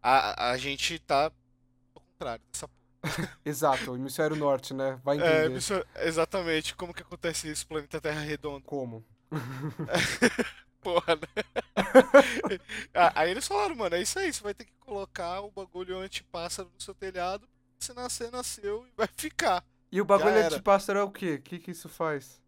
A, 0.03 0.51
a 0.53 0.57
gente 0.57 0.99
tá 1.01 1.33
ao 1.95 2.03
contrário 2.03 2.45
dessa 2.53 2.69
porra. 2.69 2.79
Exato, 3.45 3.93
o 3.93 3.97
hemisfério 3.97 4.37
norte, 4.37 4.75
né? 4.75 5.01
Vai 5.05 5.19
É, 5.19 5.47
entender. 5.47 5.57
isso- 5.59 5.85
exatamente. 5.97 6.75
Como 6.75 6.95
que 6.95 7.03
acontece 7.03 7.51
isso? 7.51 7.67
Planeta 7.67 8.01
Terra 8.01 8.21
redondo. 8.21 8.65
Como? 8.65 9.05
Porra, 10.81 11.17
né? 11.17 11.45
Ah, 12.95 13.13
Aí 13.21 13.31
eles 13.31 13.47
falaram, 13.47 13.75
mano, 13.77 13.95
é 13.97 14.03
isso 14.03 14.19
aí, 14.19 14.33
você 14.33 14.43
vai 14.43 14.55
ter 14.55 14.65
que 14.65 14.73
colocar 14.81 15.41
o 15.41 15.51
bagulho 15.51 15.99
anti-pássaro 15.99 16.71
no 16.75 16.81
seu 16.81 16.95
telhado, 16.95 17.49
se 17.79 17.93
nascer, 17.93 18.31
nasceu 18.31 18.87
e 18.87 18.93
vai 18.97 19.09
ficar. 19.17 19.65
E 19.91 20.01
o 20.01 20.05
bagulho 20.05 20.37
era. 20.37 20.57
de 20.57 20.63
pássaro 20.63 20.99
é 20.99 21.03
o 21.03 21.11
quê? 21.11 21.35
O 21.35 21.43
que, 21.43 21.59
que 21.59 21.71
isso 21.71 21.89
faz? 21.89 22.41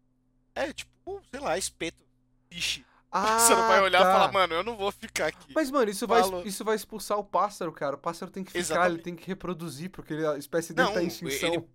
É, 0.55 0.71
tipo, 0.73 1.20
sei 1.33 1.39
lá, 1.41 1.57
espeto. 1.57 1.97
Vixe. 2.49 2.85
Ah, 3.11 3.39
você 3.39 3.55
não 3.55 3.67
vai 3.67 3.81
olhar 3.81 4.01
tá. 4.03 4.09
e 4.09 4.13
falar, 4.13 4.31
mano, 4.31 4.53
eu 4.53 4.63
não 4.63 4.75
vou 4.77 4.91
ficar 4.91 5.27
aqui. 5.27 5.53
Mas, 5.55 5.71
mano, 5.71 5.89
isso 5.89 6.05
vai, 6.05 6.21
isso 6.45 6.63
vai 6.63 6.75
expulsar 6.75 7.17
o 7.17 7.23
pássaro, 7.23 7.71
cara. 7.71 7.95
O 7.95 7.99
pássaro 7.99 8.29
tem 8.31 8.43
que 8.43 8.51
ficar, 8.51 8.59
ele 8.59 8.65
Exatamente. 8.73 9.03
tem 9.03 9.15
que 9.15 9.27
reproduzir, 9.27 9.89
porque 9.89 10.13
ele- 10.13 10.27
a 10.27 10.37
espécie 10.37 10.73
dele 10.73 10.87
Não, 10.87 10.93
tá 10.93 11.03
em 11.03 11.07
extinção. 11.07 11.53
ele- 11.53 11.67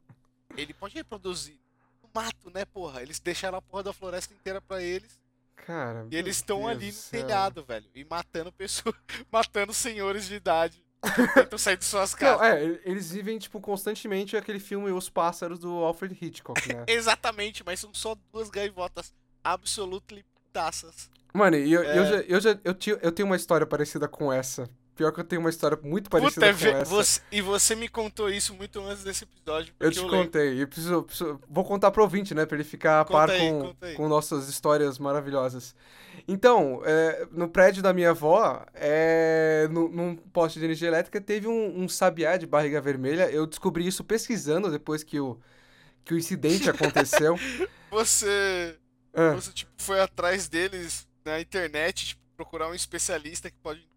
Ele 0.57 0.75
pode 0.75 0.95
reproduzir 0.95 1.59
no 2.03 2.09
mato, 2.15 2.51
né, 2.55 2.65
porra? 2.65 3.03
Eles 3.03 3.19
deixaram 3.19 3.59
a 3.59 3.63
porra 3.63 3.83
da 3.83 3.93
floresta 3.93 4.33
inteira 4.33 4.61
pra 4.61 4.81
eles. 4.83 5.19
Cara, 5.57 6.07
E 6.11 6.17
eles 6.17 6.37
estão 6.37 6.69
ali 6.69 6.93
no 6.93 6.99
telhado, 7.11 7.65
velho. 7.65 7.87
E 7.95 8.05
matando 8.05 8.53
pessoas, 8.53 8.95
matando 9.33 9.75
senhores 9.75 10.27
de 10.27 10.35
idade. 10.37 10.83
Tentam 11.35 11.59
sair 11.59 11.77
de 11.77 11.85
suas 11.85 12.15
casas. 12.15 12.39
Não, 12.39 12.45
é, 12.45 12.63
eles 12.85 13.11
vivem, 13.11 13.39
tipo, 13.39 13.61
constantemente 13.61 14.37
aquele 14.37 14.59
filme 14.61 14.91
Os 14.93 15.09
Pássaros 15.11 15.59
do 15.59 15.71
Alfred 15.85 16.17
Hitchcock, 16.21 16.73
né? 16.73 16.85
Exatamente, 16.89 17.63
mas 17.65 17.81
são 17.81 17.93
só 17.93 18.17
duas 18.33 18.49
gaivotas 18.49 19.13
absolutamente 19.53 20.27
putaças. 20.47 21.11
Mano, 21.33 21.57
eu, 21.57 21.83
eu, 21.83 22.03
É. 22.03 22.07
já, 22.07 22.17
eu, 22.23 22.41
já 22.41 22.59
eu, 22.65 22.75
tinha, 22.75 22.99
eu 23.03 23.13
tenho 23.13 23.27
uma 23.29 23.37
história 23.37 23.67
parecida 23.67 24.09
com 24.09 24.33
essa. 24.33 24.69
Pior 24.95 25.13
que 25.13 25.21
eu 25.21 25.25
tenho 25.25 25.43
uma 25.43 25.51
história 25.51 25.79
muito 25.83 26.09
parecida 26.09 26.51
Puta, 26.55 26.71
com 26.73 26.77
essa. 26.79 26.85
você- 26.91 27.21
e 27.31 27.43
você 27.43 27.75
me 27.75 27.87
contou 27.87 28.31
isso 28.31 28.55
muito 28.55 28.81
antes 28.81 29.05
desse 29.05 29.25
episódio. 29.25 29.75
Eu 29.79 29.91
te 29.91 30.01
lembro. 30.01 30.17
contei. 30.17 30.63
E 30.63 30.67
preciso, 30.67 31.03
preciso- 31.03 31.39
vou 31.47 31.63
contar 31.67 31.91
pro 31.91 32.03
ouvinte, 32.03 32.35
né? 32.35 32.47
Pra 32.47 32.57
ele 32.57 32.65
ficar 32.65 33.03
a 33.03 33.05
Conta 33.05 33.13
par 33.19 33.31
aí, 33.31 33.51
com, 33.51 33.75
com 33.95 34.09
nossas 34.09 34.49
histórias 34.49 34.99
maravilhosas. 34.99 35.75
Então, 36.27 36.81
é, 36.87 37.29
no 37.31 37.47
prédio 37.47 37.83
da 37.83 37.93
minha 37.93 38.09
avó, 38.11 38.65
é, 38.73 39.69
no- 39.71 39.91
num 39.91 40.17
poste 40.17 40.59
de 40.59 40.65
energia 40.65 40.89
elétrica, 40.89 41.21
teve 41.21 41.47
um, 41.47 41.83
um 41.83 41.87
sabiá 41.91 42.39
de 42.39 42.47
barriga 42.47 42.81
vermelha. 42.81 43.31
Eu 43.31 43.47
descobri 43.47 43.87
isso 43.87 44.03
pesquisando 44.03 44.71
depois 44.71 45.03
que 45.05 45.21
o, 45.21 45.39
que 46.07 46.15
o 46.15 46.17
incidente 46.17 46.71
aconteceu. 46.71 47.39
Você, 47.91 48.79
Ah, 49.17 49.33
você 49.35 49.53
tipo, 49.53 49.71
foi 49.79 50.01
atrás 50.01 50.49
deles 50.49 51.07
na 51.25 51.41
internet, 51.41 52.07
tipo, 52.09 52.21
procurar 52.37 52.69
um 52.69 52.75
especialista 52.75 53.51
que 53.51 53.57
pode 53.63 53.89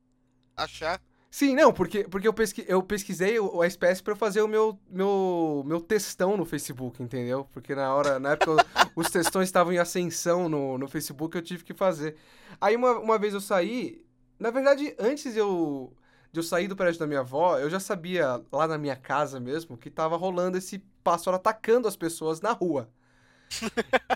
achar. 0.56 1.02
Sim, 1.32 1.56
não, 1.56 1.72
porque, 1.72 2.06
porque 2.06 2.28
eu, 2.28 2.34
pesqui, 2.34 2.66
eu 2.68 2.82
pesquisei 2.82 3.40
o- 3.40 3.62
a 3.62 3.68
espécie 3.68 4.02
pra 4.02 4.14
eu 4.14 4.18
fazer 4.18 4.42
o 4.42 4.48
meu, 4.48 4.80
meu, 4.90 5.64
meu 5.66 5.80
textão 5.80 6.36
no 6.36 6.44
Facebook, 6.44 7.04
entendeu? 7.04 7.46
Porque 7.54 7.76
na 7.76 7.94
hora, 7.94 8.20
na 8.20 8.32
época, 8.32 8.54
os 8.96 9.12
textões 9.12 9.48
estavam 9.48 9.72
em 9.72 9.78
ascensão 9.78 10.50
no, 10.50 10.78
no 10.78 10.88
Facebook, 10.88 11.36
eu 11.38 11.44
tive 11.44 11.64
que 11.64 11.74
fazer. 11.74 12.16
Aí 12.60 12.76
uma, 12.76 12.98
uma 12.98 13.20
vez 13.20 13.34
eu 13.36 13.42
saí, 13.42 14.04
na 14.40 14.50
verdade, 14.50 14.96
antes 14.98 15.36
eu, 15.36 15.94
de 16.32 16.40
eu 16.40 16.44
sair 16.44 16.68
do 16.68 16.76
prédio 16.76 17.00
da 17.00 17.06
minha 17.06 17.20
avó, 17.20 17.60
eu 17.60 17.70
já 17.70 17.80
sabia, 17.80 18.44
lá 18.52 18.68
na 18.68 18.78
minha 18.80 18.96
casa 18.96 19.40
mesmo, 19.40 19.78
que 19.78 19.92
tava 19.92 20.18
rolando 20.18 20.58
esse 20.58 20.80
pássaro 21.04 21.36
atacando 21.38 21.88
as 21.88 21.96
pessoas 21.96 22.42
na 22.42 22.54
rua. 22.54 22.90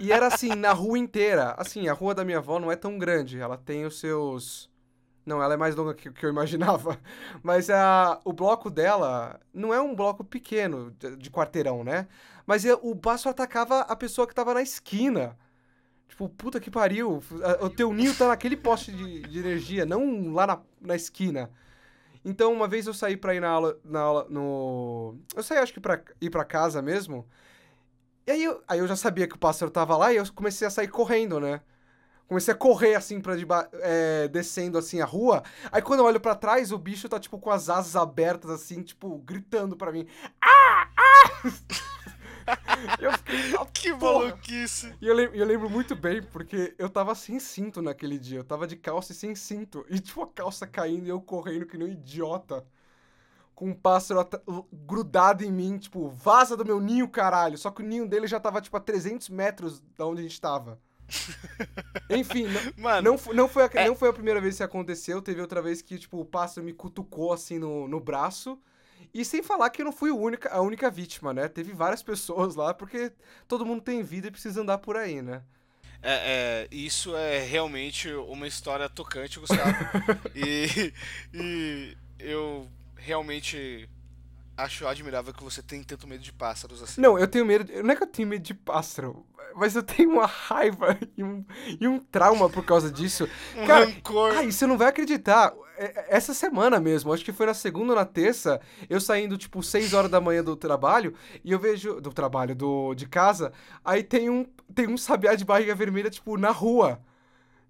E 0.02 0.12
era 0.12 0.28
assim, 0.28 0.50
na 0.56 0.74
rua 0.74 0.98
inteira. 0.98 1.56
Assim, 1.58 1.88
a 1.88 1.94
rua 1.94 2.14
da 2.14 2.26
minha 2.26 2.38
avó 2.38 2.60
não 2.60 2.72
é 2.72 2.76
tão 2.76 2.98
grande, 2.98 3.40
ela 3.40 3.58
tem 3.58 3.86
os 3.86 4.00
seus... 4.00 4.72
Não, 5.26 5.42
ela 5.42 5.54
é 5.54 5.58
mais 5.58 5.74
longa 5.76 5.94
que 5.94 6.12
que 6.12 6.26
eu 6.26 6.30
imaginava. 6.30 7.00
Mas 7.42 7.70
a, 7.70 8.20
o 8.26 8.34
bloco 8.34 8.70
dela 8.70 9.40
não 9.54 9.74
é 9.74 9.80
um 9.80 9.96
bloco 9.96 10.24
pequeno 10.24 10.92
de, 10.92 11.16
de 11.16 11.32
quarteirão, 11.32 11.84
né? 11.84 12.08
Mas 12.46 12.66
o 12.82 12.96
pássaro 12.96 13.30
atacava 13.32 13.82
a 13.82 13.96
pessoa 13.96 14.28
que 14.28 14.36
tava 14.36 14.54
na 14.54 14.62
esquina. 14.62 15.38
Tipo, 16.10 16.30
puta 16.30 16.60
que 16.60 16.70
pariu. 16.70 17.22
O 17.62 17.70
teu 17.70 17.94
ninho 17.94 18.16
tá 18.16 18.28
naquele 18.28 18.58
poste 18.58 18.92
de, 18.92 19.22
de 19.22 19.40
energia, 19.40 19.86
não 19.86 20.32
lá 20.34 20.46
na, 20.46 20.62
na 20.82 20.96
esquina. 20.96 21.50
Então, 22.26 22.54
uma 22.54 22.68
vez 22.68 22.88
eu 22.88 22.94
saí 22.94 23.18
pra 23.18 23.36
ir 23.36 23.42
na 23.42 23.50
aula, 23.50 23.80
na 23.84 24.00
aula 24.00 24.28
no... 24.30 25.18
Eu 25.36 25.44
saí, 25.44 25.58
acho 25.58 25.74
que 25.74 25.80
pra 25.80 26.02
ir 26.22 26.30
pra 26.30 26.46
casa 26.46 26.82
mesmo. 26.82 27.28
E 28.26 28.32
aí 28.32 28.44
eu, 28.44 28.64
aí 28.68 28.80
eu 28.80 28.88
já 28.88 28.96
sabia 28.96 29.28
que 29.28 29.36
o 29.36 29.40
pássaro 29.40 29.70
tava 29.72 29.98
lá 29.98 30.14
e 30.14 30.18
eu 30.18 30.34
comecei 30.34 30.68
a 30.68 30.72
sair 30.72 30.88
correndo, 30.88 31.40
né? 31.40 31.62
Comecei 32.28 32.54
a 32.54 32.58
correr 32.58 32.96
assim 32.96 33.20
deba- 33.20 33.70
é, 33.76 34.28
descendo 34.30 34.78
assim 34.78 35.02
a 35.02 35.06
rua. 35.06 35.44
Aí 35.72 35.82
quando 35.82 36.02
eu 36.02 36.06
olho 36.06 36.20
pra 36.22 36.36
trás, 36.36 36.72
o 36.72 36.78
bicho 36.78 37.10
tá 37.10 37.20
tipo 37.20 37.40
com 37.40 37.52
as 37.52 37.70
asas 37.70 37.96
abertas 37.96 38.52
assim, 38.52 38.84
tipo, 38.84 39.18
gritando 39.20 39.76
pra 39.78 39.92
mim. 39.92 40.08
Ah! 40.42 40.90
Ah! 40.98 41.44
eu 43.00 43.12
fiquei, 43.14 43.56
"Ah, 43.60 43.66
Que 43.74 43.94
porra!" 43.94 44.26
E 44.26 44.30
maluquice. 44.30 44.94
eu, 45.02 45.14
lem- 45.16 45.30
eu 45.34 45.46
lembro 45.46 45.70
muito 45.70 45.96
bem, 45.96 46.22
porque 46.24 46.74
eu 46.78 46.90
tava 46.90 47.14
sem 47.16 47.40
cinto 47.40 47.82
naquele 47.82 48.18
dia. 48.18 48.40
Eu 48.40 48.44
tava 48.44 48.68
de 48.68 48.76
calça 48.76 49.12
e 49.12 49.16
sem 49.16 49.36
cinto. 49.36 49.86
E 49.90 50.00
tipo, 50.00 50.22
a 50.24 50.28
calça 50.28 50.66
caindo 50.68 51.06
e 51.08 51.10
eu 51.10 51.22
correndo 51.22 51.66
que 51.66 51.78
nem 51.78 51.88
um 51.90 51.92
idiota. 51.92 52.66
Com 53.56 53.70
um 53.70 53.74
pássaro 53.74 54.28
grudado 54.72 55.44
em 55.44 55.52
mim, 55.52 55.78
tipo, 55.78 56.10
vaza 56.10 56.58
do 56.58 56.66
meu 56.66 56.80
ninho, 56.80 57.08
caralho. 57.08 57.58
Só 57.58 57.70
que 57.72 57.82
o 57.82 57.86
ninho 57.86 58.08
dele 58.08 58.28
já 58.28 58.40
tava, 58.40 58.62
tipo, 58.62 58.76
a 58.76 58.80
300 58.80 59.30
metros 59.30 59.82
da 59.98 60.06
onde 60.06 60.22
a 60.22 60.24
gente 60.24 60.42
tava. 60.42 60.80
Enfim, 62.10 62.48
não, 62.48 62.84
Mano, 62.84 63.12
não, 63.12 63.34
não, 63.34 63.48
foi 63.48 63.64
a, 63.64 63.70
é- 63.74 63.88
não 63.88 63.96
foi 63.96 64.10
a 64.10 64.14
primeira 64.14 64.42
vez 64.42 64.54
que 64.54 64.56
isso 64.56 64.64
aconteceu. 64.64 65.22
Teve 65.22 65.42
outra 65.42 65.62
vez 65.62 65.82
que, 65.82 66.00
tipo, 66.00 66.20
o 66.20 66.26
pássaro 66.26 66.66
me 66.66 66.74
cutucou, 66.74 67.32
assim, 67.32 67.60
no, 67.60 67.88
no 67.88 68.00
braço. 68.00 68.60
E 69.14 69.24
sem 69.24 69.44
falar 69.44 69.70
que 69.70 69.82
eu 69.82 69.86
não 69.86 69.92
fui 69.92 70.10
a 70.10 70.16
única, 70.16 70.50
a 70.50 70.62
única 70.62 70.90
vítima, 70.90 71.34
né? 71.34 71.48
Teve 71.48 71.74
várias 71.74 72.02
pessoas 72.02 72.56
lá, 72.56 72.74
porque 72.74 73.12
todo 73.48 73.66
mundo 73.66 73.82
tem 73.82 74.02
vida 74.02 74.28
e 74.28 74.32
precisa 74.32 74.62
andar 74.62 74.80
por 74.80 74.98
aí, 74.98 75.22
né? 75.22 75.44
é, 76.04 76.68
é, 76.70 76.76
isso 76.76 77.16
é 77.16 77.40
realmente 77.40 78.12
uma 78.12 78.46
história 78.46 78.90
tocante, 78.90 79.40
Gustavo. 79.40 79.74
e, 80.36 80.94
e 81.34 81.98
eu 82.20 82.68
realmente 83.04 83.90
acho 84.56 84.88
admirável 84.88 85.34
que 85.34 85.44
você 85.44 85.62
tem 85.62 85.84
tanto 85.84 86.08
medo 86.08 86.24
de 86.24 86.32
pássaros 86.32 86.82
assim. 86.82 87.02
Não, 87.02 87.18
eu 87.20 87.28
tenho 87.28 87.46
medo. 87.46 87.72
Não 87.84 87.92
é 87.92 87.96
que 87.96 88.04
eu 88.04 88.08
tenho 88.08 88.28
medo 88.28 88.44
de 88.44 88.54
pássaro, 88.54 89.26
mas 89.56 89.76
eu 89.76 89.84
tenho 89.84 90.12
uma 90.12 90.26
raiva 90.26 90.98
e 91.18 91.24
um, 91.24 91.46
e 91.80 91.88
um 91.88 92.00
trauma 92.00 92.50
por 92.50 92.64
causa 92.64 92.92
disso. 92.92 93.28
Um 93.58 93.66
Cara, 93.68 93.86
rancor. 93.86 94.34
Ai, 94.38 94.52
você 94.52 94.66
não 94.66 94.78
vai 94.78 94.88
acreditar. 94.88 95.54
É- 95.78 95.86
é- 95.86 96.06
Essa 96.10 96.34
semana 96.34 96.80
mesmo, 96.80 97.12
acho 97.12 97.26
que 97.26 97.34
foi 97.34 97.46
na 97.48 97.54
segunda 97.54 97.94
ou 97.94 97.96
na 98.00 98.06
terça, 98.06 98.62
eu 98.90 99.02
saindo, 99.02 99.38
tipo, 99.38 99.62
6 99.64 99.94
horas 99.94 100.10
da 100.10 100.22
manhã 100.22 100.44
do 100.44 100.56
trabalho, 100.56 101.14
e 101.44 101.52
eu 101.52 101.60
vejo. 101.60 102.00
Do 102.00 102.14
trabalho, 102.14 102.56
do, 102.56 102.94
de 102.94 103.08
casa, 103.08 103.52
aí 103.84 104.04
tem 104.04 104.30
um, 104.30 104.46
tem 104.74 104.88
um 104.88 104.98
sabiá 104.98 105.34
de 105.36 105.44
barriga 105.44 105.76
vermelha, 105.76 106.10
tipo, 106.10 106.38
na 106.38 106.52
rua. 106.52 107.02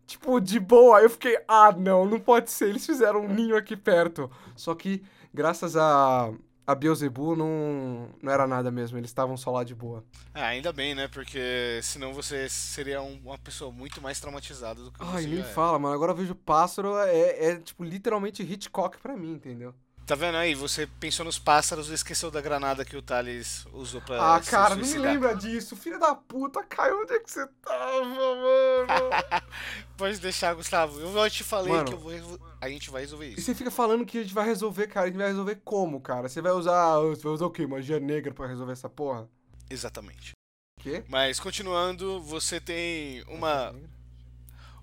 Tipo, 0.06 0.42
de 0.42 0.60
boa. 0.60 1.02
Eu 1.02 1.10
fiquei, 1.10 1.38
ah, 1.48 1.72
não, 1.72 2.06
não 2.06 2.20
pode 2.20 2.52
ser. 2.52 2.68
Eles 2.68 2.86
fizeram 2.86 3.22
um 3.22 3.34
ninho 3.34 3.56
aqui 3.56 3.75
perto. 3.78 4.30
Só 4.54 4.75
que, 4.75 5.02
graças 5.34 5.75
a, 5.75 6.32
a 6.66 6.75
Beelzebub, 6.75 7.38
não, 7.38 8.10
não 8.22 8.32
era 8.32 8.46
nada 8.48 8.72
mesmo. 8.72 8.98
Eles 8.98 9.10
estavam 9.10 9.36
só 9.38 9.52
lá 9.52 9.63
de 9.63 9.75
boa. 9.75 10.04
Ah, 10.34 10.48
ainda 10.48 10.72
bem, 10.72 10.96
né? 10.96 11.08
Porque 11.08 11.80
senão 11.84 12.13
você 12.13 12.48
seria 12.50 13.02
um- 13.02 13.20
uma 13.24 13.38
pessoa 13.38 13.72
muito 13.72 14.02
mais 14.02 14.20
traumatizada 14.20 14.82
do 14.84 14.92
que 14.92 15.00
Ai, 15.02 15.24
você 15.24 15.28
nem 15.28 15.38
já 15.40 15.46
é. 15.46 15.54
fala, 15.54 15.80
mano. 15.80 15.94
Agora 15.96 16.12
eu 16.12 16.16
vejo 16.16 16.36
pássaro, 16.36 16.98
é, 16.98 17.46
é, 17.52 17.56
tipo, 17.60 17.84
literalmente 17.84 18.44
Hitchcock 18.44 18.98
pra 19.00 19.16
mim, 19.18 19.34
entendeu? 19.34 19.74
Tá 20.06 20.16
vendo 20.16 20.36
aí? 20.38 20.54
Você 20.54 20.86
pensou 21.00 21.26
nos 21.26 21.40
pássaros 21.40 21.90
e 21.90 21.94
esqueceu 21.94 22.30
da 22.30 22.42
granada 22.42 22.84
que 22.84 22.98
o 22.98 23.02
Thales 23.02 23.66
usou 23.72 24.02
pra 24.02 24.36
Ah, 24.36 24.42
cara, 24.42 24.72
não 24.72 24.78
me 24.78 24.84
suicidar. 24.84 25.14
lembra 25.14 25.34
disso. 25.36 25.78
Filha 25.78 25.98
da 25.98 26.14
puta, 26.14 26.62
Caio, 26.64 27.02
onde 27.02 27.14
é 27.14 27.20
que 27.20 27.32
você 27.32 27.48
tava, 27.64 28.04
mano? 28.04 28.88
Pode 29.96 30.20
deixar, 30.20 30.54
Gustavo. 30.56 31.00
Eu 31.00 31.30
te 31.32 31.44
falei 31.46 31.72
Mano. 31.72 31.86
que 31.86 31.94
eu 31.94 32.00
vou 32.00 32.12
resol- 32.12 32.40
a 32.60 32.68
gente 32.68 32.90
vai 32.90 33.02
resolver 33.04 33.28
E 33.30 33.34
isso. 33.34 33.42
você 33.44 33.56
fica 33.56 33.72
falando 33.72 34.06
que 34.06 34.18
a 34.18 34.22
gente 34.24 34.34
vai 34.34 34.46
resolver, 34.46 34.88
cara. 34.88 35.06
A 35.06 35.10
gente 35.10 35.18
vai 35.18 35.28
resolver 35.28 35.62
como, 35.64 36.02
cara? 36.02 36.28
Você 36.28 36.42
vai 36.42 36.52
usar. 36.52 37.00
Você 37.00 37.24
vai 37.24 37.32
usar 37.32 37.46
o 37.46 37.52
quê? 37.52 37.66
Magia 37.66 38.00
negra 38.00 38.34
pra 38.34 38.46
resolver 38.48 38.74
essa 38.74 38.90
porra? 38.90 39.30
Exatamente. 39.70 40.32
Quê? 40.82 41.06
Mas 41.08 41.40
continuando, 41.40 42.22
você 42.22 42.60
tem 42.60 43.24
uma, 43.30 43.74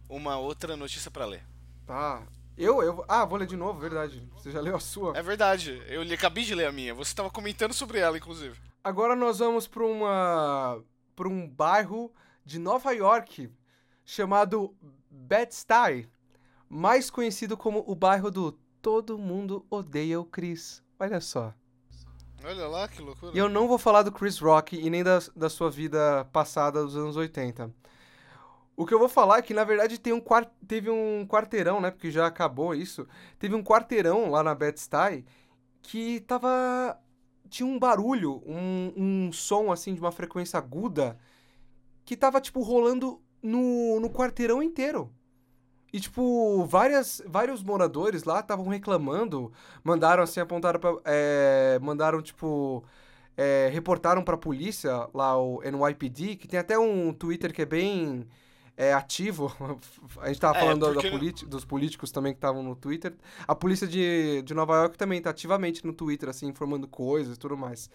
uma 0.09 0.39
outra 0.39 0.79
notícia 0.79 1.11
pra 1.11 1.27
ler. 1.27 1.45
Tá. 1.87 2.23
Eu, 2.63 2.83
eu. 2.83 3.05
Ah, 3.09 3.25
vou 3.25 3.39
ler 3.39 3.47
de 3.47 3.57
novo, 3.57 3.81
verdade. 3.81 4.27
Você 4.35 4.51
já 4.51 4.61
leu 4.61 4.77
a 4.77 4.81
sua? 4.81 5.17
É 5.17 5.23
verdade, 5.23 5.83
eu 5.89 6.03
li- 6.03 6.15
acabei 6.15 6.45
de 6.45 6.55
ler 6.55 6.67
a 6.67 6.73
minha. 6.73 6.95
Você 6.95 7.15
tava 7.15 7.31
comentando 7.31 7.73
sobre 7.73 7.99
ela, 7.99 8.17
inclusive. 8.19 8.59
Agora 8.85 9.17
nós 9.17 9.39
vamos 9.39 9.67
pra 9.67 9.85
uma. 9.85 10.83
pra 11.17 11.29
um 11.29 11.49
bairro 11.49 12.13
de 12.45 12.59
Nova 12.59 12.93
York 12.93 13.51
chamado 14.05 14.75
Bed-Stuy, 15.11 16.09
mais 16.69 17.11
conhecido 17.11 17.57
como 17.57 17.85
o 17.87 17.95
bairro 17.95 18.31
do 18.31 18.53
Todo 18.83 19.19
Mundo 19.19 19.65
Odeia 19.71 20.21
o 20.21 20.25
Chris. 20.25 20.83
Olha 20.99 21.21
só. 21.21 21.55
Olha 22.43 22.67
lá 22.67 22.89
que 22.89 23.03
loucura. 23.03 23.33
E 23.35 23.39
eu 23.39 23.49
não 23.51 23.69
vou 23.69 23.79
falar 23.79 24.03
do 24.03 24.11
Chris 24.13 24.39
Rock 24.39 24.75
e 24.77 24.89
nem 24.89 25.05
da, 25.05 25.19
da 25.37 25.51
sua 25.51 25.71
vida 25.71 26.25
passada 26.33 26.83
dos 26.83 26.97
anos 26.97 27.17
80. 27.17 27.71
O 28.81 28.87
que 28.87 28.95
eu 28.95 28.99
vou 28.99 29.11
falar 29.11 29.37
é 29.37 29.43
que, 29.43 29.53
na 29.53 29.63
verdade, 29.63 30.01
tem 30.01 30.11
um 30.11 30.23
teve 30.67 30.89
um 30.89 31.27
quarteirão, 31.27 31.83
né? 31.83 31.91
Porque 31.91 32.11
já 32.11 32.27
acabou 32.27 32.75
isso. 32.75 33.07
Teve 33.39 33.55
um 33.55 33.63
quarteirão 33.63 34.31
lá 34.31 34.43
na 34.43 34.55
Bed-Stuy 34.55 35.27
que 35.83 36.21
tava... 36.21 36.99
Tinha 37.51 37.67
um 37.67 37.79
barulho, 37.79 38.43
um, 38.47 38.93
um 38.97 39.33
som, 39.33 39.71
assim, 39.71 39.93
de 39.93 40.01
uma 40.01 40.11
frequência 40.11 40.57
aguda 40.57 41.19
que 42.07 42.17
tava, 42.17 42.41
tipo, 42.41 42.63
rolando 42.63 43.21
no, 43.43 44.01
no 44.01 44.09
quarteirão 44.09 44.63
inteiro. 44.63 45.13
E, 45.93 46.01
tipo, 46.01 46.65
várias, 46.65 47.21
vários 47.27 47.63
moradores 47.63 48.25
lá 48.25 48.41
estavam 48.41 48.67
reclamando, 48.67 49.53
mandaram, 49.85 50.23
assim, 50.23 50.41
apontaram 50.41 50.81
pra... 50.81 50.97
é, 51.05 51.79
mandaram, 51.83 52.23
tipo... 52.23 52.83
é, 53.37 53.69
reportaram 53.71 54.25
pra 54.25 54.39
polícia, 54.39 55.07
lá 55.13 55.37
o 55.39 55.61
NYPD, 55.63 56.37
que 56.37 56.49
tem 56.49 56.59
até 56.59 56.79
um 56.79 57.13
Twitter 57.13 57.53
que 57.53 57.61
é 57.63 57.67
bem 57.67 58.27
é, 58.81 58.95
ativo. 58.95 59.53
A 60.21 60.29
gente 60.29 60.41
tava 60.41 60.57
É, 60.57 60.61
falando 60.61 60.93
porque- 60.95 61.45
dos 61.47 61.65
políticos 61.67 62.11
também 62.11 62.33
que 62.33 62.39
estavam 62.39 62.63
no 62.63 62.75
Twitter. 62.75 63.15
A 63.47 63.55
polícia 63.55 63.87
de, 63.87 64.41
de 64.43 64.55
Nova 64.55 64.75
York 64.77 64.97
também 64.97 65.21
tá 65.21 65.31
ativamente 65.31 65.85
no 65.87 65.93
Twitter, 65.93 66.29
assim, 66.29 66.47
informando 66.47 66.89
coisas 66.89 67.37
e 67.37 67.39
tudo 67.39 67.57
mais. 67.57 67.91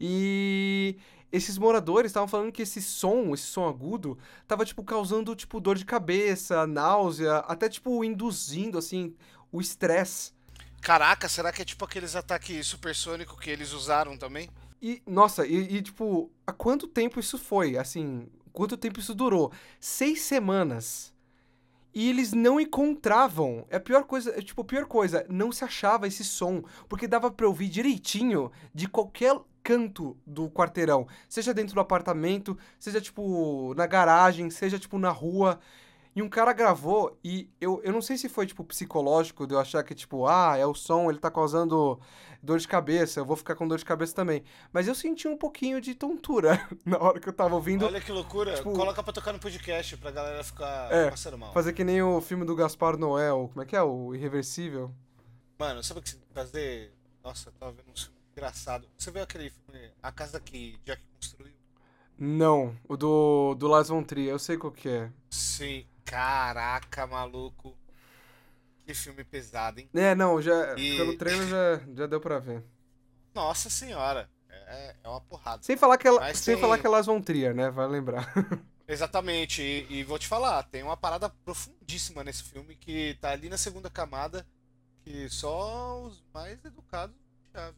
E 0.00 0.96
esses 1.32 1.58
moradores 1.58 2.10
estavam 2.10 2.28
falando 2.28 2.52
que 2.52 2.62
esse 2.62 2.80
som, 2.80 3.34
esse 3.34 3.44
som 3.44 3.66
agudo, 3.68 4.16
tava, 4.46 4.64
tipo, 4.64 4.82
causando, 4.84 5.34
tipo, 5.34 5.60
dor 5.60 5.76
de 5.76 5.84
cabeça, 5.84 6.66
náusea, 6.66 7.38
até, 7.38 7.68
tipo, 7.68 8.02
induzindo, 8.04 8.78
assim, 8.78 9.14
o 9.52 9.60
estresse. 9.60 10.32
Caraca, 10.80 11.28
será 11.28 11.52
que 11.52 11.60
é 11.60 11.64
tipo 11.64 11.84
aqueles 11.84 12.14
ataques 12.14 12.64
supersônicos 12.68 13.38
que 13.40 13.50
eles 13.50 13.72
usaram 13.72 14.16
também? 14.16 14.48
E, 14.80 15.02
nossa, 15.04 15.44
e, 15.44 15.76
e, 15.76 15.82
tipo, 15.82 16.30
há 16.46 16.52
quanto 16.52 16.86
tempo 16.86 17.18
isso 17.18 17.36
foi? 17.36 17.76
Assim, 17.76 18.28
quanto 18.58 18.76
tempo 18.76 18.98
isso 18.98 19.14
durou? 19.14 19.52
Seis 19.78 20.22
semanas. 20.22 21.14
E 21.94 22.08
eles 22.10 22.32
não 22.32 22.58
encontravam. 22.60 23.64
É 23.70 23.76
a 23.76 23.80
pior 23.80 24.02
coisa, 24.02 24.36
é, 24.36 24.42
tipo, 24.42 24.62
a 24.62 24.64
pior 24.64 24.84
coisa, 24.86 25.24
não 25.28 25.52
se 25.52 25.64
achava 25.64 26.08
esse 26.08 26.24
som, 26.24 26.64
porque 26.88 27.06
dava 27.06 27.30
pra 27.30 27.46
ouvir 27.46 27.68
direitinho 27.68 28.50
de 28.74 28.88
qualquer 28.88 29.38
canto 29.62 30.16
do 30.26 30.50
quarteirão, 30.50 31.06
seja 31.28 31.54
dentro 31.54 31.74
do 31.74 31.80
apartamento, 31.80 32.58
seja 32.80 33.00
tipo 33.00 33.74
na 33.76 33.86
garagem, 33.86 34.50
seja 34.50 34.76
tipo 34.76 34.98
na 34.98 35.10
rua. 35.10 35.60
E 36.18 36.22
um 36.22 36.28
cara 36.28 36.52
gravou 36.52 37.16
e 37.22 37.48
eu, 37.60 37.80
eu 37.84 37.92
não 37.92 38.02
sei 38.02 38.18
se 38.18 38.28
foi, 38.28 38.44
tipo, 38.44 38.64
psicológico 38.64 39.46
de 39.46 39.54
eu 39.54 39.60
achar 39.60 39.84
que, 39.84 39.94
tipo, 39.94 40.26
ah, 40.26 40.56
é 40.56 40.66
o 40.66 40.74
som, 40.74 41.08
ele 41.08 41.20
tá 41.20 41.30
causando 41.30 42.00
dor 42.42 42.58
de 42.58 42.66
cabeça, 42.66 43.20
eu 43.20 43.24
vou 43.24 43.36
ficar 43.36 43.54
com 43.54 43.68
dor 43.68 43.78
de 43.78 43.84
cabeça 43.84 44.16
também. 44.16 44.42
Mas 44.72 44.88
eu 44.88 44.96
senti 44.96 45.28
um 45.28 45.36
pouquinho 45.36 45.80
de 45.80 45.94
tontura 45.94 46.60
na 46.84 46.98
hora 46.98 47.20
que 47.20 47.28
eu 47.28 47.32
tava 47.32 47.54
ouvindo. 47.54 47.86
Olha 47.86 48.00
que 48.00 48.10
loucura. 48.10 48.56
Tipo, 48.56 48.72
Coloca 48.72 49.00
pra 49.00 49.12
tocar 49.12 49.32
no 49.32 49.38
podcast 49.38 49.96
pra 49.96 50.10
galera 50.10 50.42
ficar 50.42 50.92
é, 50.92 51.08
passando 51.08 51.38
mal. 51.38 51.52
Fazer 51.52 51.72
que 51.72 51.84
nem 51.84 52.02
o 52.02 52.20
filme 52.20 52.44
do 52.44 52.56
Gaspar 52.56 52.98
Noel, 52.98 53.48
como 53.52 53.62
é 53.62 53.64
que 53.64 53.76
é? 53.76 53.82
O 53.82 54.12
Irreversível. 54.12 54.92
Mano, 55.56 55.84
sabe 55.84 56.00
o 56.00 56.02
que 56.02 56.16
fazer? 56.34 56.92
Nossa, 57.22 57.52
tava 57.52 57.70
vendo 57.70 57.92
um 57.92 57.96
filme 57.96 58.18
engraçado. 58.32 58.88
Você 58.98 59.12
viu 59.12 59.22
aquele 59.22 59.50
filme 59.50 59.92
A 60.02 60.10
Casa 60.10 60.40
que 60.40 60.80
Jack 60.84 61.00
construiu? 61.14 61.54
Não, 62.18 62.76
o 62.88 62.96
do, 62.96 63.54
do 63.54 63.68
Lars 63.68 63.88
von 63.88 64.02
Trier, 64.02 64.32
eu 64.32 64.38
sei 64.40 64.56
qual 64.58 64.72
que 64.72 64.88
é. 64.88 65.12
Sim. 65.30 65.86
Caraca, 66.08 67.06
maluco. 67.06 67.76
Que 68.84 68.94
filme 68.94 69.22
pesado, 69.22 69.80
hein? 69.80 69.90
É, 69.94 70.14
não, 70.14 70.40
já, 70.40 70.74
e... 70.78 70.96
pelo 70.96 71.16
trailer 71.16 71.46
já, 71.46 71.80
já 71.94 72.06
deu 72.06 72.20
pra 72.20 72.38
ver. 72.38 72.64
Nossa 73.34 73.68
senhora. 73.68 74.28
É, 74.50 74.96
é 75.04 75.08
uma 75.08 75.20
porrada. 75.20 75.62
Sem 75.62 75.76
falar 75.76 75.98
que 75.98 76.08
ela, 76.08 76.34
sem 76.34 76.54
tem... 76.54 76.60
falar 76.60 76.78
que 76.78 76.86
elas 76.86 77.06
vão 77.06 77.20
tria, 77.20 77.52
né? 77.52 77.70
Vai 77.70 77.86
lembrar. 77.86 78.32
Exatamente. 78.88 79.62
E, 79.62 79.86
e, 79.90 80.04
vou 80.04 80.18
te 80.18 80.26
falar, 80.26 80.62
tem 80.62 80.82
uma 80.82 80.96
parada 80.96 81.28
profundíssima 81.44 82.24
nesse 82.24 82.42
filme 82.42 82.74
que 82.74 83.16
tá 83.20 83.30
ali 83.30 83.50
na 83.50 83.58
segunda 83.58 83.90
camada 83.90 84.46
que 85.08 85.28
só 85.28 86.02
os 86.02 86.22
mais 86.32 86.62
educados 86.64 87.16
já. 87.54 87.72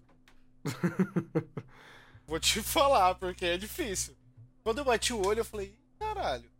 vou 2.26 2.40
te 2.40 2.62
falar, 2.62 3.14
porque 3.16 3.44
é 3.44 3.58
difícil. 3.58 4.16
Quando 4.62 4.78
eu 4.78 4.84
bati 4.84 5.12
o 5.12 5.26
olho, 5.26 5.40
eu 5.40 5.44
falei, 5.44 5.74
caralho. 5.98 6.50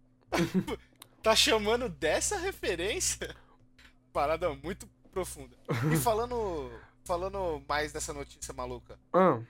Tá 1.23 1.37
chamando 1.37 1.89
dessa 1.89 2.39
referência? 2.39 3.35
Parada 4.13 4.53
muito 4.55 4.89
profunda. 5.11 5.57
E 5.93 5.97
falando, 5.99 6.71
falando 7.05 7.63
mais 7.69 7.93
dessa 7.93 8.13
notícia 8.13 8.55
maluca. 8.55 8.99
Ah. 9.13 9.41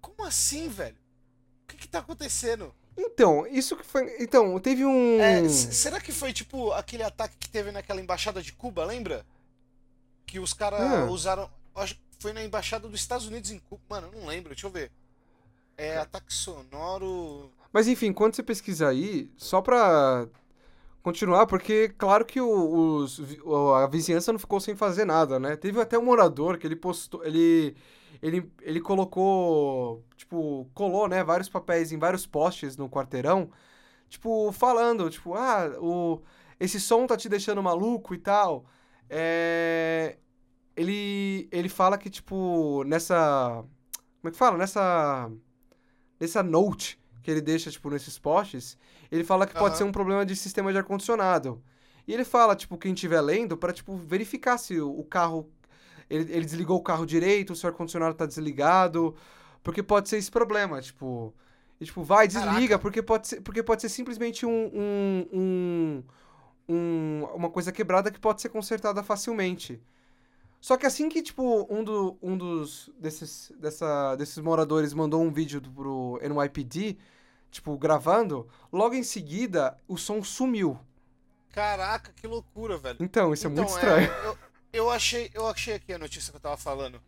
Como 0.00 0.24
assim, 0.24 0.68
velho? 0.68 0.96
O 1.64 1.68
que 1.68 1.76
que 1.76 1.88
tá 1.88 1.98
acontecendo? 1.98 2.74
Então, 2.96 3.46
isso 3.46 3.76
que 3.76 3.84
foi. 3.84 4.16
Então, 4.18 4.58
teve 4.58 4.84
um. 4.84 5.20
É, 5.20 5.48
será 5.48 6.00
que 6.00 6.10
foi 6.10 6.32
tipo 6.32 6.72
aquele 6.72 7.04
ataque 7.04 7.36
que 7.38 7.48
teve 7.48 7.70
naquela 7.70 8.00
embaixada 8.00 8.42
de 8.42 8.52
Cuba, 8.52 8.84
lembra? 8.84 9.24
Que 10.26 10.40
os 10.40 10.52
caras 10.52 10.80
ah. 10.80 11.04
usaram. 11.04 11.48
Foi 12.18 12.32
na 12.32 12.42
embaixada 12.42 12.88
dos 12.88 13.00
Estados 13.00 13.26
Unidos 13.28 13.52
em 13.52 13.60
Cuba. 13.60 13.80
Mano, 13.88 14.08
eu 14.12 14.20
não 14.20 14.26
lembro, 14.26 14.48
deixa 14.48 14.66
eu 14.66 14.70
ver. 14.70 14.90
É 15.76 15.96
ataque 15.98 16.34
sonoro. 16.34 17.52
Mas 17.72 17.86
enfim, 17.88 18.12
quando 18.12 18.34
você 18.34 18.42
pesquisar 18.42 18.88
aí, 18.88 19.30
só 19.36 19.60
pra 19.60 20.26
continuar, 21.02 21.46
porque 21.46 21.88
claro 21.90 22.24
que 22.24 22.40
os, 22.40 23.20
a 23.76 23.86
vizinhança 23.86 24.32
não 24.32 24.38
ficou 24.38 24.60
sem 24.60 24.74
fazer 24.76 25.04
nada, 25.04 25.38
né? 25.38 25.56
Teve 25.56 25.80
até 25.80 25.98
um 25.98 26.04
morador 26.04 26.58
que 26.58 26.66
ele 26.66 26.76
postou, 26.76 27.24
ele, 27.24 27.76
ele, 28.22 28.50
ele 28.62 28.80
colocou, 28.80 30.04
tipo, 30.16 30.68
colou, 30.74 31.08
né, 31.08 31.22
vários 31.24 31.48
papéis 31.48 31.92
em 31.92 31.98
vários 31.98 32.26
postes 32.26 32.76
no 32.76 32.88
quarteirão, 32.88 33.50
tipo, 34.08 34.52
falando, 34.52 35.08
tipo, 35.10 35.34
ah, 35.34 35.68
o, 35.80 36.22
esse 36.60 36.80
som 36.80 37.06
tá 37.06 37.16
te 37.16 37.28
deixando 37.28 37.62
maluco 37.62 38.14
e 38.14 38.18
tal. 38.18 38.66
É, 39.10 40.18
ele, 40.76 41.48
ele 41.52 41.68
fala 41.68 41.98
que, 41.98 42.10
tipo, 42.10 42.84
nessa, 42.84 43.64
como 44.20 44.28
é 44.28 44.30
que 44.30 44.36
fala? 44.36 44.58
Nessa, 44.58 45.30
nessa 46.20 46.42
note 46.42 46.98
que 47.28 47.32
ele 47.32 47.42
deixa, 47.42 47.70
tipo, 47.70 47.90
nesses 47.90 48.18
postes, 48.18 48.78
ele 49.12 49.22
fala 49.22 49.46
que 49.46 49.52
uhum. 49.52 49.60
pode 49.60 49.76
ser 49.76 49.84
um 49.84 49.92
problema 49.92 50.24
de 50.24 50.34
sistema 50.34 50.72
de 50.72 50.78
ar-condicionado. 50.78 51.62
E 52.06 52.14
ele 52.14 52.24
fala, 52.24 52.56
tipo, 52.56 52.78
quem 52.78 52.94
estiver 52.94 53.20
lendo, 53.20 53.54
para 53.54 53.70
tipo, 53.70 53.98
verificar 53.98 54.56
se 54.56 54.80
o 54.80 55.04
carro. 55.04 55.46
Ele, 56.08 56.32
ele 56.32 56.46
desligou 56.46 56.78
o 56.78 56.82
carro 56.82 57.04
direito, 57.04 57.54
se 57.54 57.66
o 57.66 57.68
ar-condicionado 57.68 58.14
tá 58.14 58.24
desligado. 58.24 59.14
Porque 59.62 59.82
pode 59.82 60.08
ser 60.08 60.16
esse 60.16 60.30
problema, 60.30 60.80
tipo. 60.80 61.34
E, 61.78 61.84
tipo, 61.84 62.02
vai, 62.02 62.26
desliga, 62.26 62.78
porque 62.78 63.02
pode, 63.02 63.28
ser, 63.28 63.42
porque 63.42 63.62
pode 63.62 63.82
ser 63.82 63.90
simplesmente 63.90 64.46
um, 64.46 64.70
um, 64.72 65.26
um, 65.30 66.02
um, 66.66 67.24
uma 67.34 67.50
coisa 67.50 67.70
quebrada 67.70 68.10
que 68.10 68.18
pode 68.18 68.40
ser 68.40 68.48
consertada 68.48 69.02
facilmente. 69.02 69.78
Só 70.60 70.76
que 70.76 70.86
assim 70.86 71.08
que, 71.08 71.22
tipo, 71.22 71.66
um, 71.70 71.84
do, 71.84 72.16
um 72.22 72.36
dos 72.36 72.90
desses, 72.98 73.52
dessa, 73.58 74.16
desses 74.16 74.38
moradores 74.38 74.92
mandou 74.92 75.22
um 75.22 75.30
vídeo 75.30 75.60
pro 75.60 76.18
NYPD, 76.22 76.96
tipo, 77.50 77.76
gravando, 77.76 78.48
logo 78.72 78.94
em 78.94 79.02
seguida 79.02 79.76
o 79.86 79.96
som 79.96 80.22
sumiu. 80.22 80.78
Caraca, 81.50 82.12
que 82.12 82.26
loucura, 82.26 82.78
velho. 82.78 82.98
Então, 83.00 83.32
isso 83.32 83.46
é 83.46 83.50
muito 83.50 83.68
então, 83.68 83.74
estranho. 83.74 84.10
É, 84.10 84.26
eu, 84.26 84.38
eu, 84.72 84.90
achei, 84.90 85.30
eu 85.34 85.46
achei 85.46 85.74
aqui 85.74 85.92
a 85.92 85.98
notícia 85.98 86.30
que 86.30 86.36
eu 86.36 86.40
tava 86.40 86.56
falando. 86.56 87.00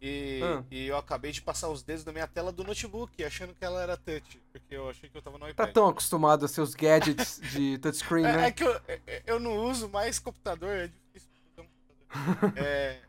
E, 0.00 0.40
ah. 0.42 0.62
e 0.70 0.86
eu 0.86 0.96
acabei 0.96 1.32
de 1.32 1.40
passar 1.40 1.70
os 1.70 1.82
dedos 1.82 2.04
na 2.04 2.12
minha 2.12 2.26
tela 2.26 2.52
do 2.52 2.62
notebook, 2.62 3.24
achando 3.24 3.54
que 3.54 3.64
ela 3.64 3.82
era 3.82 3.96
touch. 3.96 4.40
Porque 4.52 4.76
eu 4.76 4.88
achei 4.90 5.08
que 5.08 5.16
eu 5.16 5.22
tava 5.22 5.38
no 5.38 5.48
iPad. 5.48 5.66
Tá 5.66 5.72
tão 5.72 5.88
acostumado 5.88 6.44
a 6.44 6.48
seus 6.48 6.74
gadgets 6.74 7.40
de 7.52 7.78
touchscreen, 7.78 8.26
é, 8.26 8.36
né? 8.36 8.46
É 8.48 8.50
que 8.50 8.64
eu, 8.64 8.80
eu 9.26 9.40
não 9.40 9.56
uso 9.56 9.88
mais 9.88 10.18
computador, 10.18 10.70
é 10.70 10.88
difícil 10.88 11.30
usar 11.52 11.62
um 11.62 11.66
computador. 11.66 12.52
é, 12.62 13.00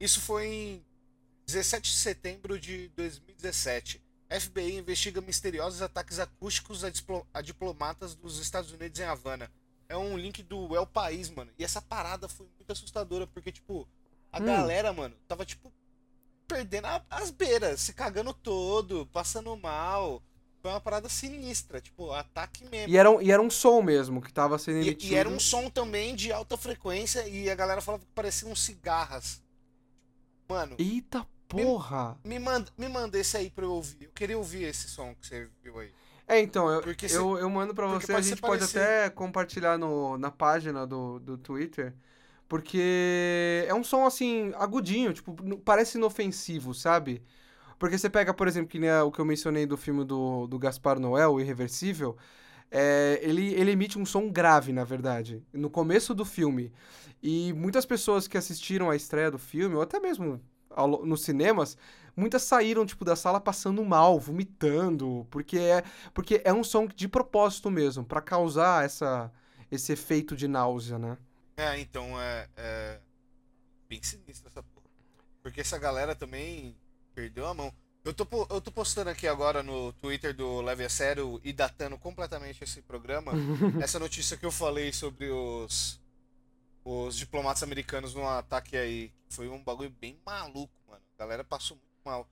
isso 0.00 0.20
foi 0.20 0.46
em 0.46 0.84
17 1.46 1.90
de 1.90 1.96
setembro 1.98 2.58
de 2.58 2.88
2017. 2.96 4.01
FBI 4.40 4.76
investiga 4.76 5.20
misteriosos 5.20 5.82
ataques 5.82 6.18
acústicos 6.18 6.84
a, 6.84 6.90
a, 7.34 7.40
diplomatas 7.40 8.14
dos 8.14 8.38
Estados 8.38 8.72
Unidos 8.72 8.98
em 8.98 9.04
Havana. 9.04 9.50
É 9.88 9.96
um 9.96 10.16
link 10.16 10.42
do 10.42 10.74
El 10.74 10.86
País, 10.86 11.28
mano. 11.30 11.50
E 11.58 11.64
essa 11.64 11.82
parada 11.82 12.28
foi 12.28 12.46
muito 12.56 12.70
assustadora, 12.70 13.26
porque, 13.26 13.52
tipo, 13.52 13.86
a 14.30 14.40
hum. 14.40 14.44
galera, 14.44 14.92
mano, 14.92 15.14
tava, 15.28 15.44
tipo, 15.44 15.72
perdendo 16.48 16.86
a, 16.86 17.04
as 17.10 17.30
beiras, 17.30 17.80
se 17.80 17.92
cagando 17.92 18.32
todo, 18.32 19.06
passando 19.06 19.56
mal. 19.56 20.22
Foi 20.60 20.70
uma 20.70 20.80
parada 20.80 21.08
sinistra, 21.08 21.80
tipo, 21.80 22.12
ataque 22.12 22.64
mesmo. 22.66 22.92
E 22.92 22.96
era, 22.96 23.10
um, 23.10 23.20
e 23.20 23.32
era 23.32 23.42
um 23.42 23.50
som 23.50 23.82
mesmo 23.82 24.22
que 24.22 24.32
tava 24.32 24.58
sendo 24.58 24.78
emitido. 24.78 25.12
E, 25.12 25.16
e 25.16 25.18
era 25.18 25.28
um 25.28 25.40
som 25.40 25.68
também 25.68 26.14
de 26.14 26.30
alta 26.32 26.56
frequência 26.56 27.26
e 27.26 27.50
a 27.50 27.54
galera 27.54 27.80
falava 27.80 28.04
que 28.04 28.10
pareciam 28.14 28.54
cigarras. 28.54 29.42
Mano. 30.48 30.76
Eita 30.78 31.26
Porra! 31.52 32.18
Me, 32.24 32.38
me, 32.38 32.44
manda, 32.44 32.70
me 32.76 32.88
manda 32.88 33.18
esse 33.18 33.36
aí 33.36 33.50
pra 33.50 33.64
eu 33.64 33.72
ouvir. 33.72 34.04
Eu 34.04 34.10
queria 34.14 34.38
ouvir 34.38 34.64
esse 34.64 34.88
som 34.88 35.14
que 35.14 35.26
você 35.26 35.48
viu 35.62 35.78
aí. 35.78 35.90
É, 36.26 36.40
então, 36.40 36.70
eu, 36.70 36.82
eu, 37.10 37.38
eu 37.38 37.50
mando 37.50 37.74
pra 37.74 37.86
você, 37.86 38.14
a 38.14 38.20
gente 38.20 38.40
pode 38.40 38.64
até 38.64 39.10
compartilhar 39.10 39.76
no, 39.76 40.16
na 40.16 40.30
página 40.30 40.86
do, 40.86 41.18
do 41.18 41.36
Twitter, 41.36 41.92
porque 42.48 43.64
é 43.68 43.74
um 43.74 43.84
som, 43.84 44.06
assim, 44.06 44.52
agudinho, 44.56 45.12
tipo, 45.12 45.34
parece 45.58 45.98
inofensivo, 45.98 46.72
sabe? 46.72 47.22
Porque 47.78 47.98
você 47.98 48.08
pega, 48.08 48.32
por 48.32 48.46
exemplo, 48.46 48.68
que 48.68 48.78
nem 48.78 48.90
o 49.00 49.10
que 49.10 49.18
eu 49.18 49.24
mencionei 49.24 49.66
do 49.66 49.76
filme 49.76 50.04
do, 50.04 50.46
do 50.46 50.58
Gaspar 50.58 51.00
Noel, 51.00 51.34
o 51.34 51.40
Irreversível, 51.40 52.16
é, 52.70 53.18
ele, 53.22 53.52
ele 53.54 53.72
emite 53.72 53.98
um 53.98 54.06
som 54.06 54.30
grave, 54.30 54.72
na 54.72 54.84
verdade, 54.84 55.42
no 55.52 55.68
começo 55.68 56.14
do 56.14 56.24
filme. 56.24 56.72
E 57.22 57.52
muitas 57.52 57.84
pessoas 57.84 58.26
que 58.26 58.38
assistiram 58.38 58.88
à 58.88 58.96
estreia 58.96 59.30
do 59.30 59.38
filme, 59.38 59.74
ou 59.74 59.82
até 59.82 60.00
mesmo 60.00 60.40
ao, 60.76 61.04
nos 61.04 61.22
cinemas, 61.22 61.76
muitas 62.16 62.42
saíram, 62.42 62.86
tipo, 62.86 63.04
da 63.04 63.16
sala 63.16 63.40
passando 63.40 63.84
mal, 63.84 64.18
vomitando, 64.18 65.26
porque 65.30 65.58
é, 65.58 65.84
porque 66.12 66.40
é 66.44 66.52
um 66.52 66.64
som 66.64 66.86
de 66.86 67.08
propósito 67.08 67.70
mesmo, 67.70 68.04
para 68.04 68.20
causar 68.20 68.84
essa, 68.84 69.30
esse 69.70 69.92
efeito 69.92 70.36
de 70.36 70.48
náusea, 70.48 70.98
né? 70.98 71.16
É, 71.56 71.78
então 71.78 72.20
é, 72.20 72.48
é 72.56 73.00
bem 73.88 74.02
sinistro 74.02 74.48
essa 74.48 74.62
porra. 74.62 74.86
Porque 75.42 75.60
essa 75.60 75.78
galera 75.78 76.14
também 76.14 76.76
perdeu 77.14 77.46
a 77.46 77.54
mão. 77.54 77.72
Eu 78.04 78.12
tô, 78.12 78.26
eu 78.50 78.60
tô 78.60 78.72
postando 78.72 79.10
aqui 79.10 79.28
agora 79.28 79.62
no 79.62 79.92
Twitter 79.94 80.34
do 80.34 80.60
Leve 80.60 80.84
a 80.84 80.88
Sério 80.88 81.40
e 81.44 81.52
datando 81.52 81.96
completamente 81.96 82.64
esse 82.64 82.82
programa. 82.82 83.32
essa 83.80 83.98
notícia 83.98 84.36
que 84.36 84.44
eu 84.44 84.50
falei 84.50 84.92
sobre 84.92 85.30
os 85.30 86.01
os 86.84 87.16
diplomatas 87.16 87.62
americanos 87.62 88.14
num 88.14 88.26
ataque 88.26 88.76
aí. 88.76 89.12
Foi 89.28 89.48
um 89.48 89.62
bagulho 89.62 89.90
bem 89.90 90.18
maluco, 90.24 90.72
mano. 90.88 91.02
A 91.16 91.18
galera 91.18 91.44
passou 91.44 91.76
muito 91.76 91.90
mal. 92.04 92.28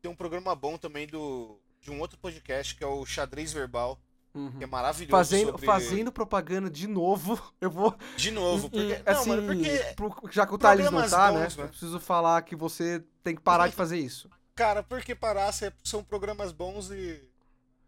Tem 0.00 0.10
um 0.10 0.16
programa 0.16 0.54
bom 0.54 0.76
também 0.76 1.06
do 1.06 1.58
de 1.80 1.90
um 1.90 1.98
outro 2.00 2.16
podcast 2.18 2.76
que 2.76 2.84
é 2.84 2.86
o 2.86 3.04
Xadrez 3.04 3.52
Verbal. 3.52 4.00
Uhum. 4.34 4.50
Que 4.52 4.64
é 4.64 4.66
maravilhoso. 4.66 5.10
Fazendo, 5.10 5.50
sobre... 5.50 5.66
fazendo 5.66 6.10
propaganda 6.10 6.70
de 6.70 6.86
novo. 6.86 7.38
Eu 7.60 7.70
vou. 7.70 7.94
De 8.16 8.30
novo, 8.30 8.70
porque. 8.70 8.94
E, 8.94 9.02
não, 9.02 9.12
assim, 9.12 9.30
mano, 9.30 9.46
porque. 9.46 10.32
Já 10.32 10.46
que 10.46 10.54
o 10.54 10.58
Thales 10.58 10.90
não 10.90 11.08
tá, 11.08 11.30
né? 11.30 11.44
bons, 11.44 11.56
né? 11.56 11.64
Eu 11.64 11.68
preciso 11.68 12.00
falar 12.00 12.40
que 12.42 12.56
você 12.56 13.04
tem 13.22 13.34
que 13.34 13.42
parar 13.42 13.68
de 13.68 13.74
fazer 13.74 13.98
isso. 13.98 14.30
Cara, 14.54 14.82
porque 14.82 15.14
parar 15.14 15.52
são 15.84 16.02
programas 16.02 16.50
bons 16.50 16.90
e 16.90 17.22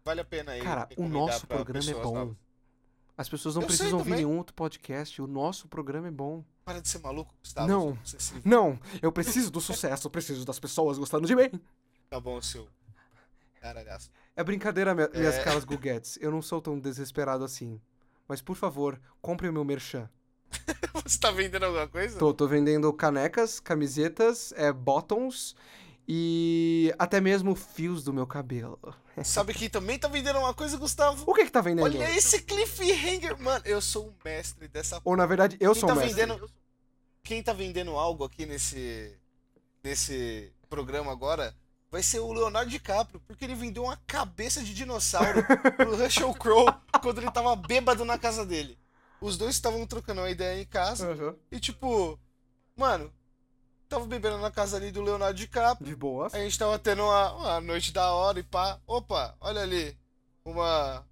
vale 0.03 0.21
a 0.21 0.25
pena 0.25 0.51
aí. 0.51 0.61
Cara, 0.61 0.87
o 0.97 1.07
nosso 1.07 1.47
programa 1.47 1.89
é 1.89 1.93
bom. 1.93 2.13
Novas. 2.13 2.44
As 3.17 3.29
pessoas 3.29 3.55
não 3.55 3.61
Eu 3.61 3.67
precisam 3.67 3.97
ouvir 3.99 4.15
nenhum 4.15 4.37
outro 4.37 4.53
podcast. 4.53 5.21
O 5.21 5.27
nosso 5.27 5.67
programa 5.67 6.07
é 6.07 6.11
bom. 6.11 6.43
Para 6.65 6.81
de 6.81 6.89
ser 6.89 6.99
maluco, 6.99 7.33
Gustavo. 7.41 7.67
Não. 7.67 7.89
obsessivo. 7.89 8.41
Não, 8.43 8.79
eu 9.01 9.11
preciso 9.11 9.49
do 9.51 9.61
sucesso, 9.61 10.07
eu 10.07 10.11
preciso 10.11 10.43
das 10.45 10.59
pessoas 10.59 10.97
gostando 10.97 11.25
de 11.27 11.35
mim. 11.35 11.49
Tá 12.09 12.19
bom, 12.19 12.41
seu. 12.41 12.67
Caralhaço. 13.61 14.09
É 14.35 14.43
brincadeira, 14.43 14.93
minha- 14.93 15.09
minhas 15.13 15.35
É. 15.35 15.43
caras 15.43 15.63
Guguetes. 15.63 16.17
Eu 16.21 16.29
não 16.31 16.41
sou 16.41 16.61
tão 16.61 16.77
desesperado 16.79 17.43
assim. 17.43 17.79
Mas, 18.27 18.41
por 18.41 18.55
favor, 18.55 18.99
compre 19.21 19.47
o 19.47 19.53
meu 19.53 19.63
merchan. 19.63 20.09
Você 21.03 21.17
tá 21.19 21.31
vendendo 21.31 21.63
alguma 21.65 21.87
coisa? 21.87 22.17
Tô, 22.19 22.33
tô 22.33 22.47
vendendo 22.47 22.91
canecas, 22.93 23.59
camisetas, 23.59 24.51
é, 24.55 24.71
bottoms 24.71 25.55
e 26.07 26.93
até 26.99 27.19
mesmo 27.19 27.55
fios 27.55 28.03
do 28.03 28.13
meu 28.13 28.27
cabelo. 28.27 28.79
Sabe 29.23 29.53
quem 29.53 29.69
também 29.69 29.97
tá 29.97 30.07
vendendo 30.07 30.39
uma 30.39 30.53
coisa, 30.53 30.77
Gustavo? 30.77 31.23
O 31.25 31.33
que 31.33 31.45
que 31.45 31.51
tá 31.51 31.61
vendendo? 31.61 31.85
Olha 31.85 32.15
esse 32.15 32.41
cliffhanger, 32.41 33.39
mano. 33.41 33.63
Eu 33.65 33.81
sou 33.81 34.07
o 34.09 34.15
mestre 34.23 34.67
dessa 34.67 35.01
Ou, 35.03 35.15
na 35.15 35.25
verdade, 35.25 35.57
eu 35.59 35.71
Quem 35.71 35.79
sou 35.79 35.87
tá 35.87 35.95
o 35.95 35.97
mestre. 35.97 36.13
vendendo 36.15 36.51
Quem 37.23 37.41
tá 37.43 37.53
vendendo 37.53 37.91
algo 37.91 38.23
aqui 38.23 38.45
nesse 38.45 39.17
nesse 39.83 40.51
programa 40.67 41.11
agora 41.11 41.55
vai 41.91 42.01
ser 42.01 42.19
o 42.19 42.33
Leonardo 42.33 42.69
DiCaprio, 42.69 43.21
porque 43.27 43.45
ele 43.45 43.55
vendeu 43.55 43.83
uma 43.83 43.97
cabeça 44.07 44.61
de 44.63 44.73
dinossauro 44.73 45.43
pro 45.77 45.95
Russell 45.95 46.33
Crowe 46.33 46.73
quando 47.01 47.19
ele 47.19 47.31
tava 47.31 47.55
bêbado 47.55 48.03
na 48.03 48.17
casa 48.17 48.45
dele. 48.45 48.77
Os 49.21 49.37
dois 49.37 49.55
estavam 49.55 49.85
trocando 49.87 50.21
uma 50.21 50.29
ideia 50.29 50.61
em 50.61 50.65
casa 50.65 51.11
Aham, 51.11 51.35
e 51.51 51.59
tipo, 51.59 52.19
mano, 52.75 53.13
tava 53.95 54.05
bebendo 54.07 54.37
na 54.39 54.51
casa 54.51 54.75
ali 54.75 54.91
do 54.91 55.01
Leonardo 55.01 55.37
DiCaprio. 55.37 55.87
De 55.87 55.95
boas. 55.95 56.33
A 56.33 56.39
gente 56.39 56.59
tava 56.59 56.77
tendo 56.77 57.03
uma, 57.03 57.33
uma 57.33 57.61
noite 57.61 57.93
da 57.93 58.11
hora 58.11 58.39
e 58.39 58.43
pá. 58.43 58.77
Opa, 58.85 59.35
olha 59.39 59.61
ali. 59.61 59.97
Uma 60.43 61.05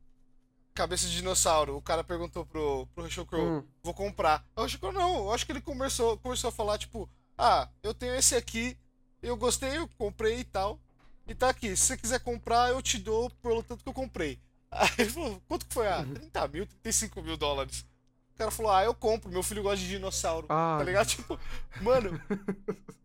cabeça 0.73 1.07
de 1.07 1.15
dinossauro. 1.15 1.77
O 1.77 1.81
cara 1.81 2.03
perguntou 2.03 2.45
pro, 2.45 2.85
pro 2.93 3.25
Crowe 3.25 3.59
Hum, 3.59 3.63
vou 3.81 3.93
comprar. 3.93 4.45
Acho 4.55 4.77
que 4.77 4.91
não, 4.91 5.17
eu 5.17 5.33
acho 5.33 5.45
que 5.45 5.53
ele 5.53 5.61
começou, 5.61 6.17
começou 6.17 6.49
a 6.49 6.51
falar, 6.51 6.77
tipo, 6.77 7.09
ah, 7.37 7.69
eu 7.81 7.93
tenho 7.93 8.15
esse 8.15 8.35
aqui, 8.35 8.77
eu 9.21 9.37
gostei, 9.37 9.77
eu 9.77 9.87
comprei 9.97 10.39
e 10.39 10.43
tal. 10.43 10.79
E 11.25 11.33
tá 11.33 11.49
aqui, 11.49 11.75
se 11.77 11.85
você 11.85 11.97
quiser 11.97 12.19
comprar, 12.19 12.69
eu 12.69 12.81
te 12.81 12.97
dou 12.97 13.29
pelo 13.41 13.63
tanto 13.63 13.81
que 13.83 13.89
eu 13.89 13.93
comprei. 13.93 14.37
Aí 14.69 14.89
ele 14.97 15.09
falou, 15.09 15.41
quanto 15.47 15.65
que 15.65 15.73
foi? 15.73 15.87
Ah, 15.87 16.03
30 16.03 16.47
mil, 16.49 16.67
35 16.67 17.21
mil 17.21 17.37
dólares. 17.37 17.85
O 18.33 18.37
cara 18.37 18.51
falou, 18.51 18.71
ah, 18.71 18.83
eu 18.83 18.93
compro, 18.95 19.29
meu 19.29 19.43
filho 19.43 19.61
gosta 19.61 19.77
de 19.77 19.87
dinossauro. 19.87 20.47
Ah. 20.49 20.75
Tá 20.79 20.83
ligado? 20.83 21.07
Tipo, 21.13 21.39
mano. 21.81 22.19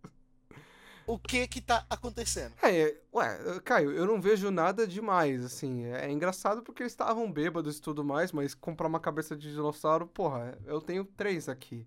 o 1.07 1.19
que 1.19 1.47
que 1.47 1.61
tá 1.61 1.85
acontecendo? 1.89 2.55
É, 2.63 2.97
ué, 3.13 3.61
Caio, 3.65 3.93
eu 3.93 4.07
não 4.07 4.21
vejo 4.21 4.51
nada 4.51 4.87
demais, 4.87 5.45
assim. 5.45 5.85
É 5.85 6.11
engraçado 6.11 6.63
porque 6.63 6.83
eles 6.83 6.93
estavam 6.93 7.31
bêbados 7.31 7.77
e 7.77 7.81
tudo 7.81 8.03
mais, 8.03 8.33
mas 8.33 8.55
comprar 8.55 8.89
uma 8.89 9.01
cabeça 9.01 9.37
de 9.37 9.51
dinossauro, 9.51 10.07
porra, 10.07 10.59
eu 10.65 10.81
tenho 10.81 11.05
três 11.05 11.49
aqui. 11.49 11.87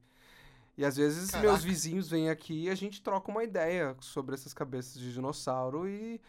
E 0.77 0.85
às 0.85 0.95
vezes 0.95 1.31
Caraca. 1.31 1.49
meus 1.49 1.63
vizinhos 1.63 2.09
vêm 2.09 2.29
aqui 2.29 2.63
e 2.63 2.69
a 2.69 2.75
gente 2.75 3.01
troca 3.01 3.29
uma 3.29 3.43
ideia 3.43 3.95
sobre 3.99 4.35
essas 4.35 4.53
cabeças 4.53 4.99
de 4.99 5.11
dinossauro 5.13 5.87
e 5.87 6.21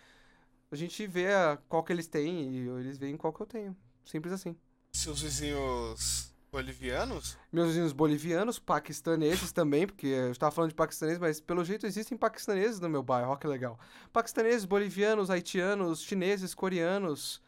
a 0.71 0.77
gente 0.77 1.07
vê 1.07 1.29
qual 1.69 1.85
que 1.85 1.93
eles 1.93 2.07
têm 2.07 2.51
e 2.51 2.69
eles 2.69 2.99
veem 2.99 3.17
qual 3.17 3.33
que 3.33 3.41
eu 3.41 3.47
tenho. 3.47 3.77
Simples 4.05 4.33
assim. 4.33 4.57
Seus 4.95 5.23
vizinhos 5.23 6.32
bolivianos? 6.53 7.39
Meus 7.51 7.69
vizinhos 7.69 7.93
bolivianos, 7.93 8.59
paquistaneses 8.59 9.51
também, 9.53 9.87
porque 9.87 10.07
eu 10.07 10.31
estava 10.33 10.53
falando 10.55 10.71
de 10.71 10.77
paquistaneses, 10.77 11.19
mas 11.19 11.41
pelo 11.41 11.65
jeito 11.65 11.87
existem 11.87 12.17
paquistaneses 12.17 12.79
no 12.79 12.89
meu 12.91 13.03
bairro, 13.03 13.33
ó 13.33 13.37
que 13.37 13.47
legal. 13.47 13.79
Paquistaneses, 14.13 14.65
bolivianos, 14.67 15.31
haitianos, 15.31 16.03
chineses, 16.03 16.55
coreanos 16.55 17.41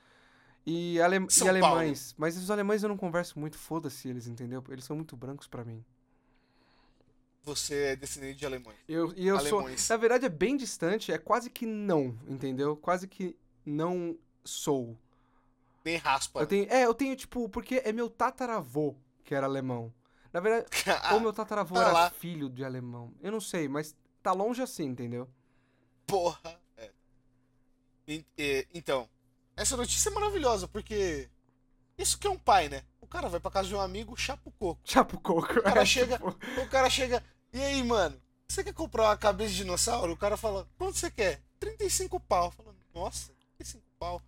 e, 0.67 0.99
ale- 1.01 1.17
e 1.19 1.49
alemães. 1.49 2.15
Mas 2.17 2.37
os 2.39 2.51
alemães 2.51 2.83
eu 2.83 2.89
não 2.89 2.97
converso 2.97 3.39
muito, 3.39 3.59
foda-se 3.59 4.09
eles, 4.09 4.27
entendeu? 4.27 4.65
Eles 4.71 4.85
são 4.85 4.97
muito 4.97 5.17
brancos 5.17 5.47
pra 5.47 5.65
mim. 5.65 5.85
Você 7.43 7.75
é 7.89 7.97
descendente 7.97 8.39
de 8.39 8.47
alemães. 8.47 8.79
Eu, 8.89 9.13
e 9.15 9.27
eu 9.27 9.39
sou. 9.39 9.59
Alemães. 9.61 9.87
Na 9.87 9.97
verdade 9.99 10.25
é 10.25 10.31
bem 10.31 10.57
distante, 10.57 11.13
é 11.13 11.19
quase 11.19 11.51
que 11.51 11.67
não, 11.67 12.19
entendeu? 12.27 12.75
Quase 12.75 13.07
que 13.07 13.37
não 13.67 14.17
sou. 14.43 14.97
Nem 15.85 15.97
raspa. 15.97 16.41
Eu 16.41 16.47
tenho, 16.47 16.67
é, 16.73 16.85
eu 16.85 16.95
tenho 16.95 17.15
tipo, 17.17 17.49
porque 17.49 17.83
é 17.85 17.93
meu 17.93 18.09
tataravô 18.09 18.97
que 19.25 19.35
era 19.35 19.47
alemão. 19.47 19.93
Na 20.33 20.41
verdade, 20.41 20.67
Ah, 21.03 21.15
Ou 21.15 21.21
meu 21.21 21.33
tataravô 21.33 21.75
tá 21.75 21.81
era 21.83 21.93
lá. 21.93 22.11
filho 22.11 22.49
de 22.49 22.65
alemão. 22.65 23.13
Eu 23.21 23.31
não 23.33 23.41
sei, 23.41 23.69
mas 23.69 23.95
tá 24.23 24.33
longe 24.33 24.63
assim, 24.63 24.85
entendeu? 24.85 25.29
Porra. 26.07 26.61
É. 26.77 26.91
E- 28.09 28.25
e- 28.37 28.67
então, 28.75 29.09
essa 29.57 29.77
notícia 29.77 30.09
é 30.09 30.13
maravilhosa, 30.13 30.67
porque 30.69 31.29
isso 31.97 32.19
que 32.19 32.27
é 32.27 32.31
um 32.31 32.39
pai, 32.39 32.69
né? 32.69 32.83
O 33.01 33.07
cara 33.07 33.29
vai 33.29 33.39
pra 33.41 33.51
casa 33.51 33.69
de 33.69 33.75
um 33.75 33.81
amigo, 33.81 34.17
chapa 34.17 34.43
o 34.49 34.53
coco. 34.53 34.81
Chapo 34.85 35.21
coco. 35.21 35.59
O 35.61 35.63
cara 35.63 35.83
é, 35.83 35.87
chega, 35.87 36.19
tipo, 36.19 36.61
o 36.61 36.69
cara 36.69 36.91
chega, 36.91 37.23
e 37.53 37.61
aí, 37.61 37.83
mano? 37.83 38.21
Você 38.49 38.63
quer 38.65 38.75
comprar 38.75 39.05
uma 39.05 39.17
cabeça 39.17 39.51
de 39.51 39.57
dinossauro? 39.59 40.13
O 40.13 40.17
cara 40.17 40.37
fala, 40.37 40.69
quanto 40.77 40.99
você 40.99 41.11
quer? 41.11 41.41
35 41.59 42.21
pau. 42.21 42.51
Fala, 42.51 42.75
nossa, 42.95 43.33
35 43.57 43.83
pau. 43.99 44.21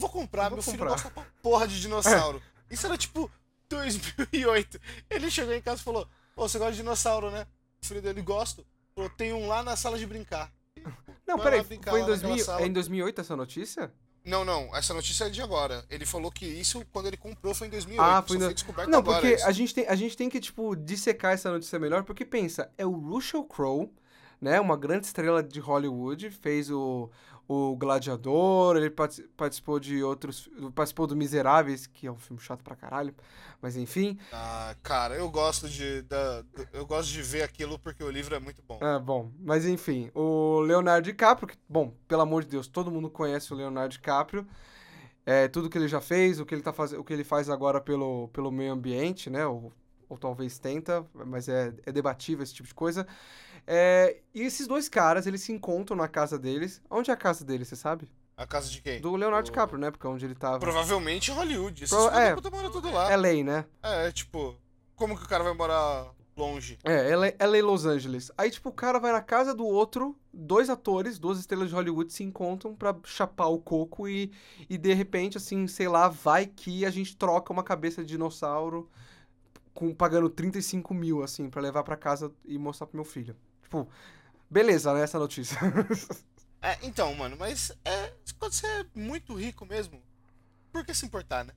Vou 0.00 0.08
comprar, 0.10 0.48
Vou 0.48 0.56
meu 0.56 0.62
filho 0.62 0.78
comprar. 0.78 0.90
gosta 0.92 1.10
pra 1.10 1.24
porra 1.42 1.68
de 1.68 1.80
dinossauro. 1.80 2.42
Isso 2.70 2.86
era 2.86 2.96
tipo 2.96 3.30
2008. 3.68 4.80
Ele 5.08 5.30
chegou 5.30 5.54
em 5.54 5.60
casa 5.62 5.80
e 5.80 5.84
falou, 5.84 6.06
pô, 6.34 6.48
você 6.48 6.58
gosta 6.58 6.72
de 6.72 6.78
dinossauro, 6.78 7.30
né? 7.30 7.46
O 7.82 7.86
filho 7.86 8.02
dele 8.02 8.22
gosta. 8.22 8.62
Falou, 8.94 9.10
tem 9.10 9.32
um 9.32 9.46
lá 9.46 9.62
na 9.62 9.76
sala 9.76 9.98
de 9.98 10.06
brincar. 10.06 10.52
Não, 11.26 11.36
Vai 11.36 11.44
peraí, 11.44 11.64
foi 11.64 11.76
em, 11.76 11.78
lá 11.80 11.84
naquela 11.92 12.06
2000, 12.06 12.44
sala. 12.44 12.62
é 12.62 12.66
em 12.66 12.72
2008 12.72 13.20
essa 13.20 13.36
notícia? 13.36 13.92
Não, 14.24 14.44
não, 14.44 14.74
essa 14.76 14.92
notícia 14.92 15.24
é 15.24 15.30
de 15.30 15.40
agora. 15.40 15.84
Ele 15.88 16.04
falou 16.04 16.30
que 16.30 16.44
isso, 16.44 16.84
quando 16.92 17.06
ele 17.06 17.16
comprou, 17.16 17.54
foi 17.54 17.68
em 17.68 17.70
2008. 17.70 18.02
Ah, 18.02 18.22
foi 18.22 18.36
no- 18.38 18.44
foi 18.46 18.54
descoberto 18.54 18.88
Não, 18.90 18.98
agora 18.98 19.20
porque 19.20 19.34
isso. 19.36 19.46
a 19.46 19.52
gente, 19.52 19.74
tem, 19.74 19.86
a 19.86 19.94
gente 19.94 20.16
tem 20.16 20.28
que, 20.28 20.40
tipo, 20.40 20.76
dissecar 20.76 21.32
essa 21.32 21.50
notícia 21.50 21.78
melhor, 21.78 22.02
porque 22.04 22.24
pensa, 22.24 22.70
é 22.76 22.84
o 22.84 22.90
Russell 22.92 23.44
Crowe, 23.44 23.90
né, 24.40 24.60
uma 24.60 24.76
grande 24.76 25.06
estrela 25.06 25.42
de 25.42 25.58
Hollywood, 25.60 26.30
fez 26.30 26.70
o, 26.70 27.10
o 27.72 27.76
Gladiador, 27.76 28.76
ele 28.76 28.90
parti- 28.90 29.22
participou 29.36 29.80
de 29.80 30.02
outros, 30.02 30.48
participou 30.74 31.06
do 31.06 31.16
Miseráveis, 31.16 31.86
que 31.86 32.06
é 32.06 32.12
um 32.12 32.18
filme 32.18 32.40
chato 32.40 32.62
pra 32.62 32.76
caralho, 32.76 33.14
mas 33.60 33.76
enfim, 33.76 34.18
Ah, 34.32 34.76
cara, 34.82 35.14
eu 35.16 35.30
gosto 35.30 35.68
de 35.68 36.02
da, 36.02 36.44
eu 36.72 36.86
gosto 36.86 37.10
de 37.10 37.22
ver 37.22 37.42
aquilo 37.42 37.78
porque 37.78 38.02
o 38.02 38.10
livro 38.10 38.34
é 38.34 38.38
muito 38.40 38.62
bom. 38.62 38.82
É, 38.82 38.98
bom, 38.98 39.30
mas 39.38 39.66
enfim, 39.66 40.10
o 40.14 40.60
Leonardo 40.62 41.04
DiCaprio, 41.04 41.46
que, 41.48 41.56
bom, 41.68 41.92
pelo 42.08 42.22
amor 42.22 42.42
de 42.44 42.48
Deus, 42.48 42.66
todo 42.66 42.90
mundo 42.90 43.10
conhece 43.10 43.52
o 43.52 43.56
Leonardo 43.56 43.92
DiCaprio, 43.92 44.46
é, 45.26 45.48
tudo 45.48 45.70
que 45.70 45.78
ele 45.78 45.88
já 45.88 46.00
fez, 46.00 46.40
o 46.40 46.46
que 46.46 46.54
ele, 46.54 46.62
tá 46.62 46.72
faz... 46.72 46.92
o 46.92 47.04
que 47.04 47.12
ele 47.12 47.24
faz 47.24 47.50
agora 47.50 47.80
pelo, 47.80 48.28
pelo 48.28 48.50
meio 48.52 48.72
ambiente, 48.72 49.30
né, 49.30 49.46
ou, 49.46 49.72
ou 50.08 50.18
talvez 50.18 50.58
tenta, 50.58 51.06
mas 51.14 51.48
é, 51.48 51.74
é 51.86 51.92
debatível 51.92 52.42
esse 52.44 52.54
tipo 52.54 52.68
de 52.68 52.74
coisa. 52.74 53.06
É, 53.72 54.16
e 54.34 54.42
esses 54.42 54.66
dois 54.66 54.88
caras, 54.88 55.28
eles 55.28 55.42
se 55.42 55.52
encontram 55.52 55.96
na 55.96 56.08
casa 56.08 56.36
deles. 56.36 56.82
Onde 56.90 57.08
é 57.08 57.14
a 57.14 57.16
casa 57.16 57.44
deles, 57.44 57.68
você 57.68 57.76
sabe? 57.76 58.10
A 58.36 58.44
casa 58.44 58.68
de 58.68 58.82
quem? 58.82 59.00
Do 59.00 59.14
Leonardo 59.14 59.44
Do- 59.46 59.52
DiCaprio, 59.52 59.78
né, 59.78 59.92
porque 59.92 60.04
é 60.04 60.10
onde 60.10 60.24
ele 60.24 60.34
tava. 60.34 60.58
Provavelmente 60.58 61.30
em 61.30 61.34
Hollywood. 61.34 61.84
Esses 61.84 61.96
Pro- 61.96 62.08
é. 62.10 62.34
puta 62.34 62.50
moram 62.50 62.70
tudo 62.72 62.90
lá. 62.90 63.12
É 63.12 63.16
lei, 63.16 63.44
né? 63.44 63.64
É, 63.80 64.10
tipo, 64.10 64.56
como 64.96 65.16
que 65.16 65.24
o 65.24 65.28
cara 65.28 65.44
vai 65.44 65.54
morar 65.54 66.10
longe? 66.36 66.78
É, 66.82 67.10
ela, 67.12 67.32
ela 67.38 67.56
é 67.56 67.62
Los 67.62 67.84
Angeles. 67.86 68.32
Aí, 68.36 68.50
tipo, 68.50 68.70
o 68.70 68.72
cara 68.72 68.98
vai 68.98 69.12
na 69.12 69.20
casa 69.22 69.54
do 69.54 69.64
outro, 69.64 70.18
dois 70.34 70.68
atores, 70.68 71.16
duas 71.18 71.38
estrelas 71.38 71.68
de 71.68 71.74
Hollywood 71.76 72.12
se 72.12 72.24
encontram 72.24 72.74
pra 72.74 72.96
chapar 73.04 73.46
o 73.48 73.60
coco 73.60 74.08
e, 74.08 74.32
e 74.68 74.76
de 74.76 74.92
repente, 74.94 75.36
assim, 75.36 75.68
sei 75.68 75.86
lá, 75.86 76.08
vai 76.08 76.46
que 76.46 76.84
a 76.84 76.90
gente 76.90 77.16
troca 77.16 77.52
uma 77.52 77.62
cabeça 77.62 78.02
de 78.02 78.08
dinossauro 78.08 78.90
com, 79.74 79.94
pagando 79.94 80.28
35 80.28 80.92
mil, 80.92 81.22
assim, 81.22 81.48
pra 81.48 81.62
levar 81.62 81.84
pra 81.84 81.96
casa 81.96 82.32
e 82.44 82.58
mostrar 82.58 82.86
pro 82.88 82.96
meu 82.96 83.04
filho. 83.04 83.36
Tipo, 83.70 83.88
beleza, 84.50 84.92
né, 84.92 85.02
essa 85.02 85.18
notícia. 85.18 85.56
É, 86.62 86.76
então, 86.82 87.14
mano, 87.14 87.38
mas 87.38 87.72
é, 87.86 88.12
quando 88.38 88.52
você 88.52 88.66
é 88.66 88.84
muito 88.94 89.32
rico 89.34 89.64
mesmo, 89.64 89.98
por 90.70 90.84
que 90.84 90.92
se 90.92 91.06
importar, 91.06 91.42
né? 91.42 91.54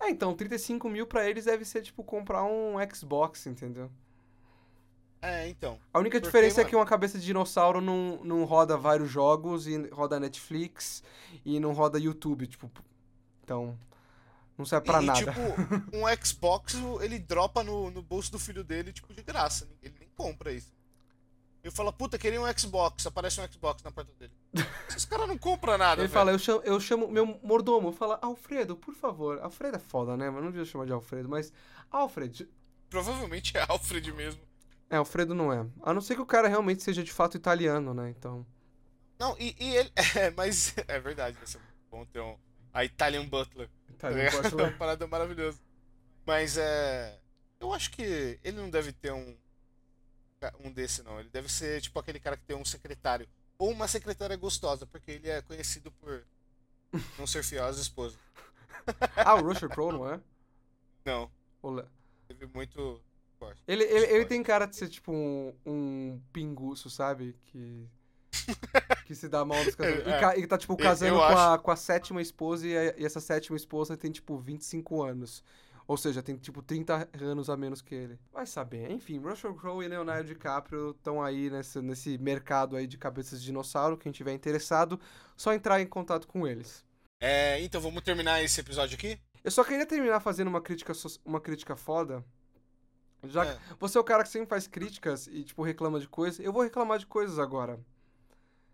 é, 0.00 0.08
então, 0.08 0.34
35 0.34 0.88
mil 0.88 1.06
pra 1.06 1.28
eles 1.28 1.44
deve 1.44 1.66
ser, 1.66 1.82
tipo, 1.82 2.02
comprar 2.02 2.42
um 2.44 2.76
Xbox, 2.94 3.46
entendeu? 3.46 3.90
É, 5.20 5.46
então. 5.48 5.78
A 5.92 5.98
única 5.98 6.16
Porque, 6.16 6.28
diferença 6.28 6.62
é 6.62 6.64
mano- 6.64 6.70
que 6.70 6.76
uma 6.76 6.86
cabeça 6.86 7.18
de 7.18 7.26
dinossauro 7.26 7.82
não, 7.82 8.24
não 8.24 8.42
roda 8.44 8.74
vários 8.74 9.10
jogos 9.10 9.66
e 9.66 9.76
roda 9.88 10.18
Netflix 10.18 11.02
e 11.44 11.60
não 11.60 11.74
roda 11.74 11.98
YouTube, 11.98 12.46
tipo. 12.46 12.70
Então, 13.44 13.78
não 14.56 14.64
serve 14.64 14.86
pra 14.86 15.02
e, 15.02 15.04
nada. 15.04 15.18
tipo, 15.20 15.40
um 15.94 16.24
Xbox, 16.24 16.74
ele 17.02 17.18
dropa 17.18 17.62
no, 17.62 17.90
no 17.90 18.00
bolso 18.00 18.32
do 18.32 18.38
filho 18.38 18.64
dele, 18.64 18.94
tipo, 18.94 19.12
de 19.12 19.22
graça. 19.22 19.68
Ele 19.82 19.94
nem 20.00 20.08
compra 20.16 20.50
isso. 20.54 20.72
Ele 21.68 21.76
fala, 21.76 21.92
puta, 21.92 22.16
queria 22.18 22.40
um 22.40 22.58
Xbox. 22.58 23.06
Aparece 23.06 23.40
um 23.40 23.46
Xbox 23.52 23.82
na 23.82 23.90
porta 23.92 24.10
dele. 24.14 24.32
Esses 24.88 25.04
caras 25.04 25.28
não 25.28 25.36
compram 25.36 25.76
nada, 25.76 26.00
Ele 26.00 26.08
velho. 26.08 26.12
fala, 26.12 26.30
eu 26.32 26.38
chamo, 26.38 26.62
eu 26.64 26.80
chamo 26.80 27.08
meu 27.08 27.38
mordomo, 27.42 27.92
fala, 27.92 28.18
Alfredo, 28.22 28.74
por 28.74 28.94
favor. 28.94 29.38
Alfredo 29.42 29.76
é 29.76 29.78
foda, 29.80 30.16
né? 30.16 30.30
Mas 30.30 30.42
não 30.42 30.50
devia 30.50 30.64
chamar 30.64 30.86
de 30.86 30.92
Alfredo, 30.92 31.28
mas. 31.28 31.52
Alfred. 31.90 32.48
Provavelmente 32.88 33.56
é 33.56 33.64
Alfred 33.68 34.10
mesmo. 34.12 34.40
É, 34.88 34.96
Alfredo 34.96 35.34
não 35.34 35.52
é. 35.52 35.66
A 35.82 35.92
não 35.92 36.00
ser 36.00 36.14
que 36.14 36.22
o 36.22 36.26
cara 36.26 36.48
realmente 36.48 36.82
seja 36.82 37.04
de 37.04 37.12
fato 37.12 37.36
italiano, 37.36 37.92
né? 37.92 38.08
Então. 38.08 38.46
Não, 39.18 39.36
e, 39.38 39.54
e 39.60 39.76
ele. 39.76 39.92
É, 40.16 40.30
mas 40.30 40.74
é 40.88 40.98
verdade, 40.98 41.36
vai 41.36 41.46
ser 41.46 41.60
bom 41.90 42.06
ter 42.06 42.20
um. 42.20 42.34
A 42.72 42.82
Italian 42.84 43.26
Butler. 43.26 43.68
tá 43.98 44.10
Italiano 44.10 44.30
ligado? 44.30 44.42
pode 44.50 44.62
É 44.62 44.64
uma 44.68 44.78
parada 44.78 45.06
maravilhosa. 45.06 45.58
Mas 46.26 46.56
é. 46.56 47.18
Eu 47.60 47.74
acho 47.74 47.90
que 47.90 48.38
ele 48.42 48.56
não 48.56 48.70
deve 48.70 48.90
ter 48.92 49.12
um. 49.12 49.36
Um 50.60 50.70
desse, 50.70 51.02
não. 51.02 51.18
Ele 51.20 51.28
deve 51.28 51.48
ser 51.50 51.80
tipo 51.80 51.98
aquele 51.98 52.20
cara 52.20 52.36
que 52.36 52.44
tem 52.44 52.56
um 52.56 52.64
secretário. 52.64 53.28
Ou 53.58 53.70
uma 53.72 53.88
secretária 53.88 54.36
gostosa, 54.36 54.86
porque 54.86 55.10
ele 55.12 55.28
é 55.28 55.42
conhecido 55.42 55.90
por 55.92 56.24
não 57.18 57.26
ser 57.26 57.42
fiel 57.42 57.64
às 57.66 57.78
esposas. 57.78 58.18
Ah, 59.16 59.34
o 59.34 59.42
Rusher 59.42 59.68
Crowe, 59.68 59.92
não 59.92 60.10
é? 60.14 60.20
Não. 61.04 61.30
O 61.60 61.70
Le- 61.70 61.84
Teve 62.26 62.46
muito. 62.54 63.02
forte. 63.38 63.60
Ele, 63.66 63.84
ele, 63.84 64.06
ele 64.06 64.24
tem 64.24 64.42
cara 64.42 64.64
de 64.64 64.76
ser 64.76 64.88
tipo 64.88 65.12
um, 65.12 65.52
um 65.66 66.20
pinguço, 66.32 66.88
sabe? 66.88 67.36
Que. 67.46 67.86
Que 69.04 69.14
se 69.14 69.26
dá 69.28 69.42
mal 69.44 69.62
dos 69.64 69.74
casamentos. 69.74 70.06
E, 70.06 70.10
É. 70.12 70.38
e 70.38 70.46
tá, 70.46 70.58
tipo, 70.58 70.76
casando 70.76 71.16
com, 71.16 71.22
a, 71.22 71.58
com 71.58 71.70
a 71.70 71.76
sétima 71.76 72.20
esposa 72.22 72.66
e, 72.66 72.76
a- 72.76 72.94
e 72.98 73.04
essa 73.04 73.20
sétima 73.20 73.56
esposa 73.56 73.96
tem, 73.96 74.10
tipo, 74.12 74.38
25 74.38 75.02
anos. 75.02 75.42
Ou 75.88 75.96
seja, 75.96 76.22
tem, 76.22 76.36
tipo, 76.36 76.60
30 76.60 77.08
anos 77.22 77.48
a 77.48 77.56
menos 77.56 77.80
que 77.80 77.94
ele. 77.94 78.20
Vai 78.30 78.44
saber. 78.44 78.90
Enfim, 78.90 79.18
Russell 79.18 79.54
Crowe 79.54 79.82
e 79.82 79.88
Leonardo 79.88 80.28
DiCaprio 80.28 80.90
estão 80.90 81.22
aí 81.22 81.48
nesse, 81.48 81.80
nesse 81.80 82.18
mercado 82.18 82.76
aí 82.76 82.86
de 82.86 82.98
cabeças 82.98 83.40
de 83.40 83.46
dinossauro. 83.46 83.96
Quem 83.96 84.12
tiver 84.12 84.34
interessado, 84.34 85.00
só 85.34 85.54
entrar 85.54 85.80
em 85.80 85.86
contato 85.86 86.28
com 86.28 86.46
eles. 86.46 86.84
É, 87.18 87.58
então 87.62 87.80
vamos 87.80 88.02
terminar 88.02 88.44
esse 88.44 88.60
episódio 88.60 88.96
aqui? 88.96 89.18
Eu 89.42 89.50
só 89.50 89.64
queria 89.64 89.86
terminar 89.86 90.20
fazendo 90.20 90.48
uma 90.48 90.60
crítica, 90.60 90.92
uma 91.24 91.40
crítica 91.40 91.74
foda. 91.74 92.22
Já 93.24 93.46
É. 93.46 93.54
que 93.54 93.60
você 93.80 93.96
é 93.96 94.00
o 94.00 94.04
cara 94.04 94.22
que 94.22 94.28
sempre 94.28 94.46
faz 94.46 94.66
críticas 94.66 95.26
e, 95.26 95.42
tipo, 95.42 95.62
reclama 95.62 95.98
de 95.98 96.06
coisas, 96.06 96.38
eu 96.38 96.52
vou 96.52 96.62
reclamar 96.62 96.98
de 96.98 97.06
coisas 97.06 97.38
agora. 97.38 97.80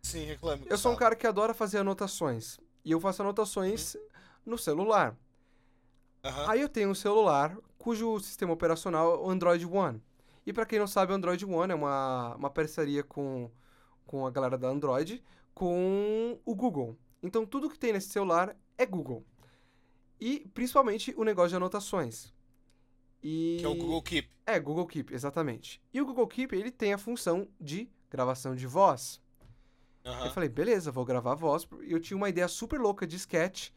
Sim, 0.02 0.24
reclame. 0.24 0.66
Eu 0.68 0.76
sou 0.76 0.92
um 0.92 0.96
cara 0.96 1.14
que 1.14 1.26
adora 1.28 1.54
fazer 1.54 1.78
anotações. 1.78 2.58
E 2.84 2.90
eu 2.90 3.00
faço 3.00 3.22
anotações 3.22 3.96
no 4.44 4.58
celular. 4.58 5.16
Aham. 6.24 6.50
Aí 6.50 6.60
eu 6.60 6.68
tenho 6.68 6.90
um 6.90 6.94
celular 6.94 7.56
cujo 7.78 8.18
sistema 8.18 8.52
operacional 8.52 9.14
é 9.14 9.18
o 9.18 9.30
Android 9.30 9.66
One. 9.66 10.02
E 10.46 10.52
pra 10.52 10.64
quem 10.66 10.78
não 10.78 10.86
sabe, 10.86 11.12
o 11.12 11.14
Android 11.14 11.44
One 11.44 11.72
é 11.72 11.74
uma, 11.74 12.34
uma 12.36 12.50
parceria 12.50 13.02
com, 13.02 13.50
com 14.06 14.26
a 14.26 14.30
galera 14.30 14.56
da 14.56 14.68
Android 14.68 15.22
com 15.54 16.38
o 16.44 16.54
Google. 16.54 16.96
Então 17.22 17.46
tudo 17.46 17.68
que 17.68 17.78
tem 17.78 17.92
nesse 17.92 18.08
celular 18.08 18.56
é 18.76 18.86
Google. 18.86 19.24
E 20.20 20.48
principalmente 20.54 21.14
o 21.16 21.24
negócio 21.24 21.50
de 21.50 21.56
anotações. 21.56 22.32
E... 23.22 23.58
Que 23.60 23.64
é 23.64 23.68
o 23.68 23.74
Google 23.74 24.02
Keep. 24.02 24.28
É, 24.46 24.60
Google 24.60 24.86
Keep, 24.86 25.14
exatamente. 25.14 25.82
E 25.92 26.00
o 26.00 26.06
Google 26.06 26.26
Keep, 26.26 26.54
ele 26.54 26.70
tem 26.70 26.92
a 26.92 26.98
função 26.98 27.48
de 27.60 27.88
gravação 28.10 28.54
de 28.54 28.66
voz. 28.66 29.20
Aham. 30.04 30.26
Eu 30.26 30.32
falei, 30.32 30.48
beleza, 30.48 30.92
vou 30.92 31.04
gravar 31.04 31.32
a 31.32 31.36
voz. 31.36 31.66
E 31.82 31.92
eu 31.92 32.00
tinha 32.00 32.16
uma 32.16 32.28
ideia 32.28 32.48
super 32.48 32.78
louca 32.80 33.06
de 33.06 33.16
sketch. 33.16 33.70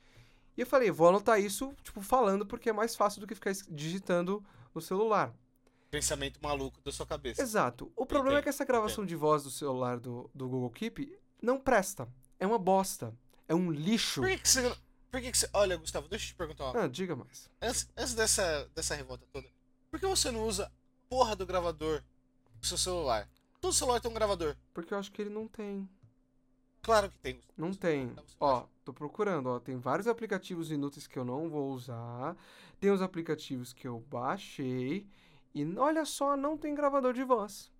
E 0.57 0.61
eu 0.61 0.65
falei, 0.65 0.89
vou 0.89 1.09
anotar 1.09 1.39
isso, 1.39 1.71
tipo, 1.83 2.01
falando, 2.01 2.45
porque 2.45 2.69
é 2.69 2.73
mais 2.73 2.95
fácil 2.95 3.21
do 3.21 3.27
que 3.27 3.35
ficar 3.35 3.53
digitando 3.69 4.43
no 4.73 4.81
celular. 4.81 5.31
Pensamento 5.91 6.39
maluco 6.41 6.81
da 6.81 6.91
sua 6.91 7.05
cabeça. 7.05 7.41
Exato. 7.41 7.91
O 7.95 8.05
problema 8.05 8.39
é 8.39 8.41
que 8.41 8.49
essa 8.49 8.65
gravação 8.65 9.05
de 9.05 9.15
voz 9.15 9.43
do 9.43 9.51
celular 9.51 9.99
do, 9.99 10.29
do 10.33 10.49
Google 10.49 10.71
Keep 10.71 11.17
não 11.41 11.59
presta. 11.59 12.09
É 12.39 12.45
uma 12.45 12.57
bosta. 12.57 13.13
É 13.47 13.55
um 13.55 13.71
lixo. 13.71 14.21
Por 14.21 14.29
que, 14.29 14.37
que 14.39 14.49
você. 14.49 14.75
Por 15.09 15.21
que, 15.21 15.31
que 15.31 15.37
você. 15.37 15.49
Olha, 15.53 15.77
Gustavo, 15.77 16.07
deixa 16.09 16.25
eu 16.25 16.29
te 16.29 16.35
perguntar 16.35 16.65
uma 16.65 16.83
Ah, 16.83 16.87
diga 16.87 17.15
mais. 17.15 17.49
Antes, 17.61 17.87
antes 17.95 18.13
dessa, 18.15 18.69
dessa 18.75 18.95
revolta 18.95 19.25
toda, 19.31 19.47
por 19.89 19.99
que 19.99 20.05
você 20.05 20.29
não 20.31 20.45
usa 20.45 20.65
a 20.65 20.71
porra 21.07 21.35
do 21.35 21.45
gravador 21.45 22.03
do 22.59 22.65
seu 22.65 22.77
celular? 22.77 23.29
Todo 23.61 23.73
celular 23.73 24.01
tem 24.01 24.11
um 24.11 24.13
gravador. 24.13 24.55
Porque 24.73 24.93
eu 24.93 24.97
acho 24.97 25.11
que 25.11 25.21
ele 25.21 25.29
não 25.29 25.47
tem. 25.47 25.87
Claro 26.81 27.09
que 27.09 27.19
tem. 27.19 27.41
Não 27.57 27.73
tem. 27.73 28.15
Ó, 28.39 28.65
tô 28.85 28.93
procurando, 28.93 29.47
ó. 29.47 29.59
Tem 29.59 29.77
vários 29.77 30.07
aplicativos 30.07 30.71
inúteis 30.71 31.07
que 31.07 31.19
eu 31.19 31.25
não 31.25 31.49
vou 31.49 31.71
usar. 31.71 32.35
Tem 32.79 32.91
os 32.91 33.01
aplicativos 33.01 33.73
que 33.73 33.87
eu 33.87 33.99
baixei. 33.99 35.07
E 35.53 35.65
olha 35.77 36.05
só, 36.05 36.37
não 36.37 36.57
tem 36.57 36.75
gravador 36.75 37.13
de 37.13 37.23
voz. 37.23 37.71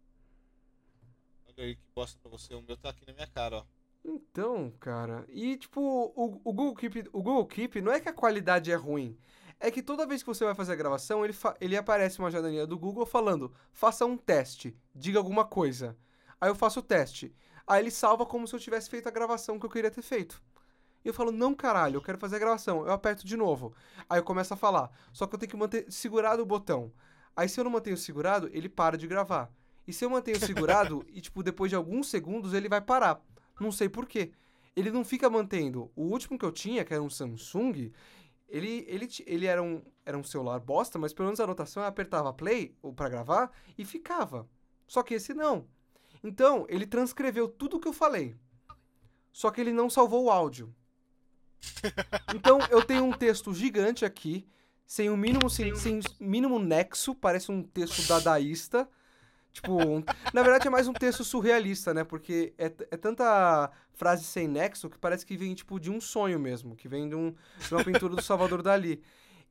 Olha 1.48 1.68
aí 1.68 1.76
que 1.76 1.82
bosta 1.96 2.20
pra 2.22 2.32
você. 2.32 2.54
O 2.54 2.62
meu 2.62 2.76
tá 2.76 2.90
aqui 2.90 3.06
na 3.08 3.14
minha 3.14 3.28
cara, 3.28 3.58
ó. 3.58 3.66
Então, 4.04 4.72
cara. 4.80 5.26
E 5.30 5.58
tipo, 5.58 5.82
o, 5.82 6.42
o 6.44 6.54
Google 6.54 6.76
Keep, 6.76 7.10
o 7.12 7.22
Google 7.22 7.46
Keep 7.46 7.82
não 7.82 7.92
é 7.92 8.00
que 8.00 8.10
a 8.10 8.14
qualidade 8.14 8.72
é 8.72 8.76
ruim. 8.76 9.18
É 9.60 9.72
que 9.72 9.82
toda 9.82 10.06
vez 10.06 10.22
que 10.22 10.28
você 10.28 10.46
vai 10.46 10.54
fazer 10.54 10.74
a 10.74 10.76
gravação, 10.76 11.26
ele, 11.26 11.36
ele 11.60 11.76
aparece 11.76 12.20
uma 12.20 12.32
janelinha 12.32 12.68
do 12.68 12.78
Google 12.78 13.06
falando: 13.06 13.54
faça 13.72 14.06
um 14.06 14.18
teste, 14.18 14.78
diga 14.94 15.18
alguma 15.18 15.46
coisa. 15.46 15.98
Aí 16.40 16.50
eu 16.50 16.56
faço 16.56 16.80
o 16.80 16.84
teste. 16.84 17.36
Aí 17.68 17.84
ele 17.84 17.92
salva 17.92 18.26
como 18.26 18.48
se 18.48 18.56
eu 18.56 18.60
tivesse 18.60 18.90
feito 18.90 19.08
a 19.08 19.12
gravação 19.12 19.60
que 19.60 19.66
eu 19.66 19.70
queria 19.70 19.92
ter 19.92 20.02
feito. 20.02 20.42
E 21.04 21.10
eu 21.10 21.14
falo: 21.14 21.32
não, 21.32 21.54
caralho, 21.54 21.98
eu 21.98 22.02
quero 22.02 22.18
fazer 22.18 22.38
a 22.38 22.40
gravação. 22.40 22.86
Eu 22.86 22.94
aperto 22.94 23.28
de 23.28 23.36
novo. 23.36 23.74
Aí 24.10 24.20
eu 24.20 24.24
começo 24.24 24.54
a 24.54 24.58
falar. 24.58 24.90
Só 25.12 25.28
que 25.28 25.36
eu 25.36 25.40
tenho 25.40 25.50
que 25.50 25.58
manter 25.58 25.92
segurado 25.92 26.42
o 26.42 26.46
botão. 26.46 26.92
Aí 27.36 27.48
se 27.48 27.60
eu 27.60 27.64
não 27.64 27.72
mantenho 27.72 27.98
segurado, 27.98 28.50
ele 28.54 28.70
para 28.70 28.98
de 28.98 29.06
gravar. 29.06 29.52
E 29.88 29.94
se 29.94 30.04
eu 30.04 30.10
mantenho 30.10 30.40
segurado, 30.40 31.06
e 31.12 31.22
tipo, 31.22 31.44
depois 31.44 31.70
de 31.70 31.76
alguns 31.76 32.08
segundos, 32.08 32.54
ele 32.54 32.70
vai 32.70 32.82
parar. 32.82 33.22
Não 33.60 33.72
sei 33.72 33.88
por 33.90 34.08
quê. 34.08 34.32
Ele 34.76 34.92
não 34.92 35.04
fica 35.04 35.30
mantendo. 35.30 35.92
O 35.96 36.04
último 36.04 36.38
que 36.38 36.46
eu 36.46 36.52
tinha, 36.52 36.86
que 36.86 36.94
era 36.94 37.02
um 37.02 37.10
Samsung, 37.10 37.92
ele, 38.48 38.86
ele, 38.88 39.08
ele 39.26 39.46
era, 39.46 39.62
um, 39.62 39.82
era 40.06 40.18
um 40.18 40.24
celular 40.24 40.60
bosta, 40.60 40.98
mas 40.98 41.14
pelo 41.14 41.28
menos 41.28 41.40
a 41.40 41.44
anotação 41.44 41.84
eu 41.84 41.88
apertava 41.88 42.34
play 42.34 42.76
ou 42.82 42.94
para 42.94 43.10
gravar 43.10 43.52
e 43.78 43.84
ficava. 43.84 44.48
Só 44.88 45.04
que 45.04 45.14
esse 45.14 45.34
não. 45.34 45.68
Então, 46.24 46.66
ele 46.70 46.86
transcreveu 46.86 47.48
tudo 47.48 47.78
o 47.78 47.80
que 47.80 47.88
eu 47.88 47.94
falei. 47.94 48.36
Só 49.32 49.52
que 49.52 49.62
ele 49.62 49.72
não 49.72 49.90
salvou 49.90 50.26
o 50.26 50.32
áudio. 50.32 50.74
Então, 52.36 52.60
eu 52.70 52.84
tenho 52.84 53.04
um 53.04 53.12
texto 53.12 53.54
gigante 53.54 54.06
aqui, 54.06 54.48
sem 54.86 55.10
o 55.10 55.18
mínimo, 55.18 55.50
sem, 55.50 55.76
sem 55.76 56.00
mínimo 56.20 56.60
nexo, 56.60 57.16
parece 57.16 57.52
um 57.52 57.64
texto 57.64 58.06
dadaísta. 58.08 58.88
Tipo, 59.52 59.74
um- 59.82 60.04
na 60.34 60.44
verdade 60.44 60.68
é 60.68 60.70
mais 60.70 60.88
um 60.88 60.94
texto 60.94 61.24
surrealista, 61.24 61.94
né? 61.94 62.04
Porque 62.04 62.54
é, 62.58 62.66
é 62.66 62.98
tanta 62.98 63.72
frase 63.94 64.24
sem 64.24 64.48
nexo 64.48 64.90
que 64.90 64.98
parece 65.00 65.26
que 65.26 65.36
vem, 65.36 65.56
tipo, 65.56 65.80
de 65.80 65.90
um 65.90 66.00
sonho 66.00 66.40
mesmo, 66.40 66.76
que 66.76 66.88
vem 66.88 67.10
de, 67.10 67.16
um, 67.16 67.34
de 67.68 67.74
uma 67.74 67.84
pintura 67.84 68.16
do 68.16 68.22
Salvador 68.22 68.62
Dali. 68.62 69.02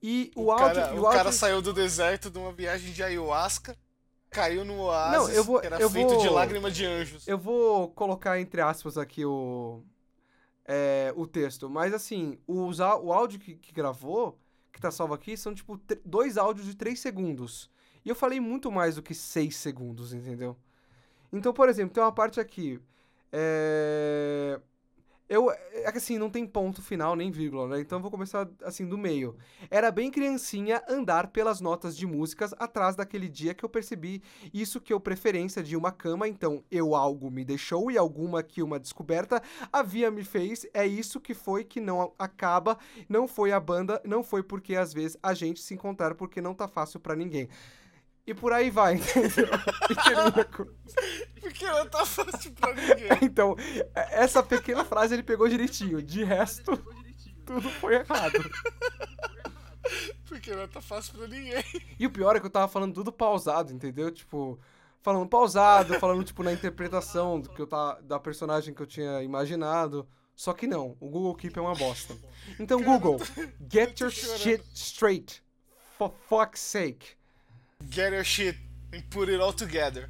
E 0.02 0.30
o, 0.36 0.44
O, 0.44 0.52
áudio. 0.52 0.74
cara, 0.82 0.94
e 0.94 0.98
o 0.98 1.00
o 1.00 1.04
cara 1.08 1.18
áudio- 1.24 1.32
saiu 1.32 1.60
do 1.62 1.72
deserto 1.72 2.30
de 2.30 2.38
uma 2.38 2.52
viagem 2.52 2.92
de 2.92 3.02
ayahuasca, 3.02 3.76
caiu 4.30 4.64
no 4.64 4.78
oásis, 4.80 5.28
Não, 5.28 5.34
eu 5.34 5.44
vou- 5.44 5.60
que 5.60 5.66
era 5.66 5.78
eu 5.80 5.88
feito 5.90 6.16
de 6.18 6.26
vou- 6.26 6.34
lágrima 6.34 6.70
de 6.70 6.84
anjos. 6.84 7.26
Eu 7.26 7.38
vou 7.38 7.88
colocar 7.90 8.38
entre 8.40 8.60
aspas 8.60 8.98
aqui 8.98 9.24
o, 9.24 9.82
é, 10.64 11.12
o 11.16 11.26
texto, 11.26 11.68
mas 11.70 11.94
assim, 11.94 12.38
o, 12.46 12.62
usa- 12.64 12.96
o 12.96 13.12
áudio 13.12 13.38
que, 13.40 13.54
que 13.56 13.72
gravou, 13.72 14.38
que 14.72 14.80
tá 14.80 14.90
salvo 14.90 15.14
aqui, 15.14 15.36
são 15.36 15.54
tipo 15.54 15.80
dois 16.04 16.36
áudios 16.36 16.66
de 16.66 16.74
três 16.76 17.00
segundos. 17.00 17.70
E 18.04 18.08
eu 18.08 18.14
falei 18.14 18.38
muito 18.40 18.70
mais 18.70 18.94
do 18.96 19.02
que 19.02 19.14
seis 19.14 19.56
segundos, 19.56 20.12
entendeu? 20.12 20.56
Então, 21.32 21.52
por 21.52 21.68
exemplo, 21.68 21.92
tem 21.94 22.02
uma 22.02 22.12
parte 22.12 22.38
aqui. 22.38 22.80
É. 23.32 24.60
Eu, 25.28 25.50
é 25.50 25.90
que 25.90 25.98
assim, 25.98 26.18
não 26.18 26.30
tem 26.30 26.46
ponto 26.46 26.80
final 26.80 27.16
nem 27.16 27.32
vírgula, 27.32 27.66
né? 27.66 27.80
Então 27.80 27.98
eu 27.98 28.02
vou 28.02 28.10
começar 28.12 28.48
assim 28.62 28.86
do 28.86 28.96
meio. 28.96 29.36
Era 29.68 29.90
bem 29.90 30.08
criancinha 30.08 30.80
andar 30.88 31.28
pelas 31.28 31.60
notas 31.60 31.96
de 31.96 32.06
músicas 32.06 32.54
atrás 32.58 32.94
daquele 32.94 33.28
dia 33.28 33.52
que 33.52 33.64
eu 33.64 33.68
percebi 33.68 34.22
isso 34.54 34.80
que 34.80 34.92
eu 34.92 35.00
preferência 35.00 35.64
de 35.64 35.76
uma 35.76 35.90
cama, 35.90 36.28
então 36.28 36.62
eu 36.70 36.94
algo 36.94 37.28
me 37.28 37.44
deixou 37.44 37.90
e 37.90 37.98
alguma 37.98 38.40
que 38.42 38.62
uma 38.62 38.78
descoberta 38.78 39.42
havia 39.72 40.12
me 40.12 40.22
fez, 40.22 40.64
é 40.72 40.86
isso 40.86 41.20
que 41.20 41.34
foi 41.34 41.64
que 41.64 41.80
não 41.80 42.12
acaba, 42.18 42.78
não 43.08 43.26
foi 43.26 43.50
a 43.50 43.58
banda, 43.58 44.00
não 44.04 44.22
foi 44.22 44.44
porque 44.44 44.76
às 44.76 44.94
vezes 44.94 45.16
a 45.20 45.34
gente 45.34 45.60
se 45.60 45.74
encontrar 45.74 46.14
porque 46.14 46.40
não 46.40 46.54
tá 46.54 46.68
fácil 46.68 47.00
pra 47.00 47.16
ninguém. 47.16 47.48
E 48.26 48.34
por 48.34 48.52
aí 48.52 48.70
vai, 48.70 48.94
entendeu? 48.98 49.48
Porque 51.40 51.66
não 51.66 51.86
tá 51.88 52.04
fácil 52.04 52.52
pra 52.52 52.74
ninguém. 52.74 53.08
Então, 53.22 53.54
essa 53.94 54.42
pequena 54.42 54.84
frase 54.84 55.14
ele 55.14 55.22
pegou 55.22 55.48
direitinho, 55.48 56.02
de 56.02 56.24
resto, 56.24 56.76
tudo 57.44 57.70
foi 57.70 57.96
errado. 57.96 58.38
Porque 60.26 60.52
não 60.54 60.66
tá 60.66 60.80
fácil 60.80 61.14
pra 61.14 61.28
ninguém. 61.28 61.62
E 61.98 62.06
o 62.06 62.10
pior 62.10 62.34
é 62.34 62.40
que 62.40 62.46
eu 62.46 62.50
tava 62.50 62.66
falando 62.66 62.94
tudo 62.94 63.12
pausado, 63.12 63.72
entendeu? 63.72 64.10
Tipo, 64.10 64.58
falando 65.00 65.28
pausado, 65.28 65.94
falando, 66.00 66.24
tipo, 66.24 66.42
na 66.42 66.52
interpretação 66.52 67.40
do 67.40 67.48
que 67.50 67.62
eu 67.62 67.66
tá, 67.66 68.00
da 68.00 68.18
personagem 68.18 68.74
que 68.74 68.82
eu 68.82 68.86
tinha 68.86 69.22
imaginado. 69.22 70.08
Só 70.34 70.52
que 70.52 70.66
não, 70.66 70.96
o 71.00 71.08
Google 71.08 71.34
Keep 71.36 71.56
é 71.56 71.62
uma 71.62 71.74
bosta. 71.74 72.16
Então, 72.58 72.82
Google, 72.82 73.18
get 73.72 74.00
your 74.00 74.10
shit 74.10 74.62
straight. 74.74 75.42
For 75.96 76.12
fuck's 76.28 76.60
sake. 76.60 77.15
Get 77.84 78.12
your 78.12 78.24
shit 78.24 78.58
and 78.92 79.02
put 79.10 79.28
it 79.28 79.40
all 79.40 79.52
together. 79.52 80.08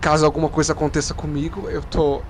caso 0.00 0.24
alguma 0.24 0.48
coisa 0.48 0.72
aconteça 0.72 1.12
comigo, 1.12 1.68
eu 1.68 1.82
tô 1.82 2.22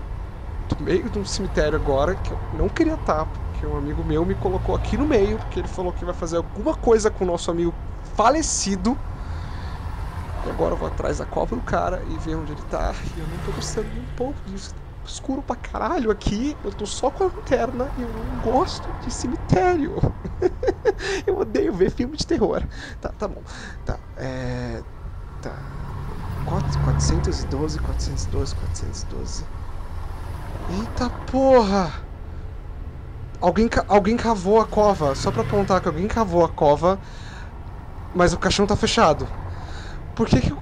no 0.79 0.85
meio 0.85 1.11
de 1.11 1.19
um 1.19 1.25
cemitério 1.25 1.77
agora, 1.77 2.17
que 2.17 2.33
eu 2.33 2.41
não 2.51 2.69
queria 2.69 2.95
estar, 2.95 3.27
porque 3.27 3.67
um 3.67 3.77
amigo 3.77 4.05
meu 4.05 4.25
me 4.25 4.35
colocou 4.35 4.75
aqui 4.75 4.97
no 4.97 5.07
meio, 5.07 5.39
porque 5.39 5.59
ele 5.61 5.69
falou 5.69 5.93
que 5.93 6.05
vai 6.05 6.15
fazer 6.15 6.37
alguma 6.37 6.75
coisa 6.75 7.11
com 7.11 7.25
o 7.25 7.27
nosso 7.27 7.51
amigo 7.51 7.77
falecido, 8.03 9.01
e 10.43 10.49
agora 10.49 10.75
eu 10.75 10.79
vou 10.79 10.89
atrás 10.89 11.19
da 11.19 11.27
cova 11.27 11.55
do 11.55 11.63
cara 11.63 12.05
e 12.05 12.19
ver 12.19 12.35
onde 12.37 12.53
ele 12.53 12.63
tá, 12.63 12.93
e 13.15 13.19
eu 13.19 13.27
não 13.27 13.39
tô 13.39 13.53
gostando 13.53 13.91
nem 13.91 14.01
um 14.03 14.07
pouco 14.09 14.43
disso 14.45 14.75
escuro 15.05 15.43
pra 15.43 15.57
caralho 15.57 16.11
aqui. 16.13 16.57
Eu 16.63 16.73
tô 16.73 16.87
só 16.87 17.11
com 17.11 17.25
a 17.25 17.27
lanterna 17.27 17.93
e 17.97 18.03
eu 18.03 18.13
não 18.13 18.39
gosto 18.39 18.95
de 19.01 19.11
cemitério. 19.11 19.97
eu 21.27 21.39
odeio 21.39 21.73
ver 21.75 21.91
filme 21.91 22.17
de 22.17 22.27
terror. 22.27 22.67
Tá, 23.01 23.11
tá 23.13 23.29
bom. 23.29 23.43
Tá, 23.85 24.01
é. 24.17 24.85
Tá. 25.41 25.77
Quatro- 26.45 26.79
412, 26.81 27.79
412, 27.81 28.55
412. 28.55 29.49
Eita 30.71 31.11
porra! 31.31 31.93
Alguém, 33.41 33.69
alguém 33.89 34.17
cavou 34.17 34.61
a 34.61 34.67
cova. 34.67 35.15
Só 35.15 35.31
pra 35.31 35.43
apontar 35.43 35.81
que 35.81 35.89
alguém 35.89 36.07
cavou 36.07 36.45
a 36.45 36.49
cova, 36.49 36.99
mas 38.15 38.33
o 38.33 38.39
caixão 38.39 38.67
tá 38.67 38.77
fechado. 38.77 39.27
Por 40.15 40.29
que 40.29 40.41
que, 40.41 40.55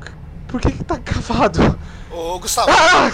por 0.48 0.60
que, 0.60 0.72
que 0.72 0.84
tá 0.84 0.98
cavado? 1.00 1.78
Ô, 2.10 2.38
Gustavo! 2.38 2.70
Ah! 2.70 3.10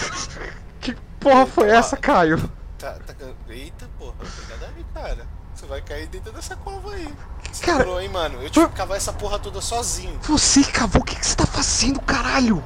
Que 0.79 0.95
porra 1.19 1.45
foi 1.45 1.69
essa, 1.69 1.97
Caio? 1.97 2.39
Tá, 2.77 2.93
tá... 2.93 3.13
Eita, 3.49 3.89
porra, 3.99 4.13
cuidado 4.17 4.73
aí, 4.75 4.85
cara. 4.93 5.27
Você 5.53 5.65
vai 5.65 5.81
cair 5.81 6.07
dentro 6.07 6.31
dessa 6.31 6.55
cova 6.55 6.93
aí. 6.93 7.11
Você 7.51 7.65
Cara, 7.65 7.79
demorou, 7.79 7.99
hein, 7.99 8.09
mano? 8.09 8.41
Eu 8.43 8.49
tive 8.49 8.67
que 8.67 8.75
cavar 8.75 8.95
essa 8.95 9.11
porra 9.11 9.39
toda 9.39 9.59
sozinho. 9.59 10.19
Você 10.21 10.63
cavou? 10.63 11.01
O 11.01 11.05
que, 11.05 11.15
que 11.15 11.25
você 11.25 11.35
tá 11.35 11.47
fazendo, 11.47 11.99
caralho? 12.01 12.63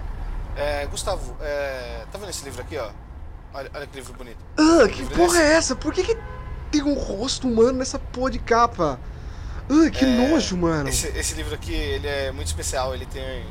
É, 0.58 0.86
Gustavo, 0.88 1.38
é... 1.40 2.06
tá 2.12 2.18
vendo 2.18 2.30
esse 2.30 2.44
livro 2.44 2.62
aqui, 2.62 2.78
ó? 2.78 2.90
Olha, 3.54 3.70
olha 3.74 3.88
que 3.88 3.96
livro 3.96 4.14
bonito. 4.14 4.38
Ah, 4.58 4.88
que 4.88 5.00
Livro 5.00 5.16
porra 5.16 5.34
desse? 5.34 5.42
é 5.42 5.54
essa? 5.54 5.76
Por 5.76 5.94
que, 5.94 6.04
que 6.04 6.18
tem 6.72 6.84
um 6.84 6.94
rosto 6.94 7.48
humano 7.48 7.74
nessa 7.74 8.00
porra 8.00 8.32
de 8.32 8.40
capa? 8.40 9.00
Ah, 9.70 9.90
que 9.90 10.06
É, 10.06 10.08
nojo, 10.30 10.58
mano. 10.58 10.90
Esse, 10.90 11.08
esse 11.10 11.34
livro 11.36 11.54
aqui, 11.54 11.74
ele 11.74 12.08
é 12.08 12.32
muito 12.32 12.48
especial. 12.48 12.94
Ele 12.94 13.06
tem 13.06 13.46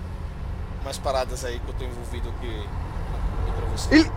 umas 0.82 0.98
paradas 0.98 1.44
aí 1.44 1.58
que 1.60 1.68
eu 1.68 1.74
tô 1.74 1.84
envolvido 1.84 2.28
aqui, 2.30 2.48
aqui 2.48 3.52
pra 3.56 3.66
você. 3.68 3.94
Ele, 3.94 4.12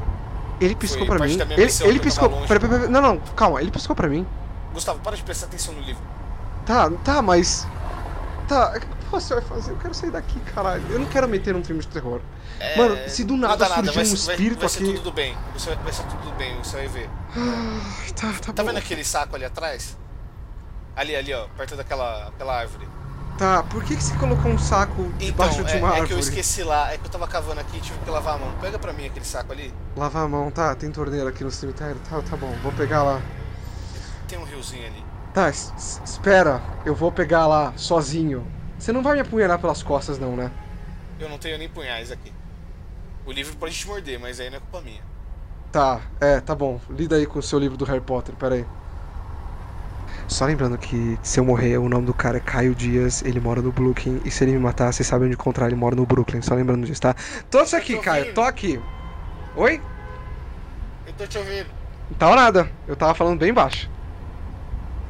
ele 0.62 0.76
piscou 0.76 1.06
Foi 1.06 1.18
pra 1.18 1.26
mim. 1.28 1.34
Ele, 1.34 1.64
ele 1.64 1.72
que 1.72 1.84
eu 1.86 2.00
piscou. 2.00 2.30
Pera, 2.48 2.60
pera, 2.60 2.80
pera, 2.80 2.88
não, 2.90 3.02
não, 3.02 3.18
calma. 3.36 3.62
Ele 3.62 3.72
piscou 3.72 3.96
pra 3.96 4.08
mim. 4.08 4.26
Gustavo, 4.74 5.00
para 5.00 5.16
de 5.16 5.24
prestar 5.24 5.48
atenção 5.48 5.74
no 5.74 5.82
livro. 5.82 6.02
Tá, 6.66 6.90
tá, 7.04 7.22
mas. 7.22 7.68
Tá, 8.48 8.80
que 8.80 8.86
você 9.22 9.34
vai 9.36 9.44
fazer? 9.44 9.72
Eu 9.72 9.78
quero 9.78 9.94
sair 9.94 10.12
daqui, 10.12 10.40
caralho. 10.54 10.84
Eu 10.90 11.00
não 11.00 11.06
quero 11.08 11.28
meter 11.28 11.54
num 11.54 11.64
filme 11.64 11.82
de 11.82 11.88
terror. 11.88 12.22
É, 12.60 12.78
Mano, 12.78 12.98
se 13.10 13.24
do 13.24 13.36
nada 13.38 13.68
nada, 13.70 13.76
surgir 13.76 13.94
vai, 13.96 14.04
um 14.04 14.06
ser- 14.16 14.26
vai- 14.26 14.36
espírito 14.36 14.60
vai 14.60 14.70
ser 14.70 14.84
aqui- 14.84 14.94
tudo 14.94 15.12
bem. 15.12 15.38
Você 15.54 15.70
vai, 15.76 15.84
vai 15.84 15.94
ser 15.94 16.04
tudo 16.04 16.32
bem, 16.38 16.58
você 16.64 16.78
vai 16.78 16.88
ver. 16.88 17.10
Ai, 17.36 18.12
tá, 18.14 18.28
tá, 18.34 18.54
Tá 18.54 18.64
bom. 18.64 18.70
vendo 18.70 18.78
aquele 18.78 19.04
saco 19.04 19.36
ali 19.36 19.46
atrás? 19.46 19.98
Ali, 20.96 21.16
ali, 21.16 21.34
ó, 21.34 21.48
perto 21.58 21.76
daquela 21.76 22.28
aquela 22.28 22.58
árvore. 22.60 22.88
Tá, 23.38 23.64
por 23.64 23.84
que, 23.84 23.96
que 23.96 24.04
você 24.04 24.16
colocou 24.18 24.52
um 24.52 24.60
saco 24.60 25.02
Então, 25.02 25.18
debaixo 25.50 25.64
de 25.64 25.72
é, 25.74 25.78
uma 25.80 25.88
é 25.88 25.92
árvore? 25.92 26.08
que 26.10 26.14
eu 26.14 26.20
esqueci 26.20 26.62
lá, 26.64 26.94
é 26.94 27.00
que 27.00 27.06
eu 27.08 27.10
tava 27.10 27.28
cavando 27.28 27.60
aqui 27.62 27.78
e 27.78 27.82
tive 27.82 27.98
que 27.98 28.10
lavar 28.12 28.36
a 28.36 28.38
mão. 28.38 28.54
Pega 28.62 28.78
pra 28.78 28.94
mim 28.94 29.08
aquele 29.08 29.26
saco 29.26 29.52
ali. 29.52 29.74
Lavar 29.98 30.24
a 30.26 30.28
mão, 30.28 30.52
tá? 30.52 30.76
Tem 30.76 30.92
torneira 30.92 31.30
aqui 31.30 31.44
no 31.44 31.50
cemitério? 31.50 32.00
Tá, 32.08 32.22
tá 32.22 32.38
bom, 32.38 32.54
vou 32.62 32.72
pegar 32.74 33.02
lá. 33.02 33.20
Tem 34.28 34.38
um 34.38 34.44
riozinho 34.44 34.86
ali. 34.86 35.04
Tá, 35.34 35.50
es- 35.50 35.74
es- 35.76 36.02
espera, 36.06 36.62
eu 36.86 36.94
vou 36.94 37.12
pegar 37.12 37.48
lá 37.48 37.74
sozinho. 37.76 38.46
Você 38.84 38.92
não 38.92 39.02
vai 39.02 39.14
me 39.14 39.22
apunhalar 39.22 39.58
pelas 39.60 39.82
costas, 39.82 40.20
não, 40.20 40.36
né? 40.36 40.52
Eu 41.18 41.30
não 41.30 41.38
tenho 41.38 41.58
nem 41.58 41.70
punhais 41.70 42.12
aqui. 42.12 42.34
O 43.26 43.32
livro 43.32 43.56
pode 43.56 43.74
te 43.74 43.88
morder, 43.88 44.20
mas 44.20 44.42
aí 44.42 44.50
não 44.50 44.58
é 44.58 44.60
culpa 44.60 44.82
minha. 44.82 45.00
Tá, 45.72 46.02
é, 46.20 46.42
tá 46.42 46.54
bom. 46.54 46.82
Lida 46.90 47.16
aí 47.16 47.26
com 47.26 47.40
o 47.40 47.42
seu 47.42 47.58
livro 47.60 47.78
do 47.78 47.86
Harry 47.86 48.02
Potter, 48.02 48.36
pera 48.36 48.56
aí. 48.56 48.66
Só 50.28 50.44
lembrando 50.44 50.78
que 50.78 51.18
se 51.24 51.40
eu 51.40 51.46
morrer, 51.46 51.78
o 51.78 51.88
nome 51.88 52.06
do 52.08 52.14
cara 52.14 52.36
é 52.36 52.42
Caio 52.42 52.76
Dias, 52.76 53.24
ele 53.24 53.40
mora 53.40 53.62
no 53.62 53.72
Brooklyn, 53.72 54.20
e 54.26 54.30
se 54.30 54.44
ele 54.44 54.52
me 54.52 54.60
matar, 54.60 54.92
vocês 54.92 55.08
sabem 55.08 55.28
onde 55.28 55.36
encontrar, 55.36 55.68
ele 55.68 55.76
mora 55.78 55.96
no 55.96 56.06
Brooklyn, 56.06 56.42
só 56.42 56.54
lembrando 56.54 56.86
disso, 56.86 57.00
tá? 57.00 57.16
Tô 57.50 57.64
isso 57.64 57.78
aqui, 57.78 57.96
tô 57.96 58.02
Caio, 58.02 58.24
ouvindo. 58.24 58.36
tô 58.36 58.42
aqui. 58.42 58.82
Oi? 59.56 59.82
Eu 61.08 61.14
tô 61.14 61.26
te 61.26 61.38
ouvindo. 61.38 61.70
Não 62.12 62.18
tava 62.18 62.36
nada, 62.36 62.70
eu 62.86 62.98
tava 62.98 63.16
falando 63.16 63.40
bem 63.40 63.54
baixo. 63.54 63.90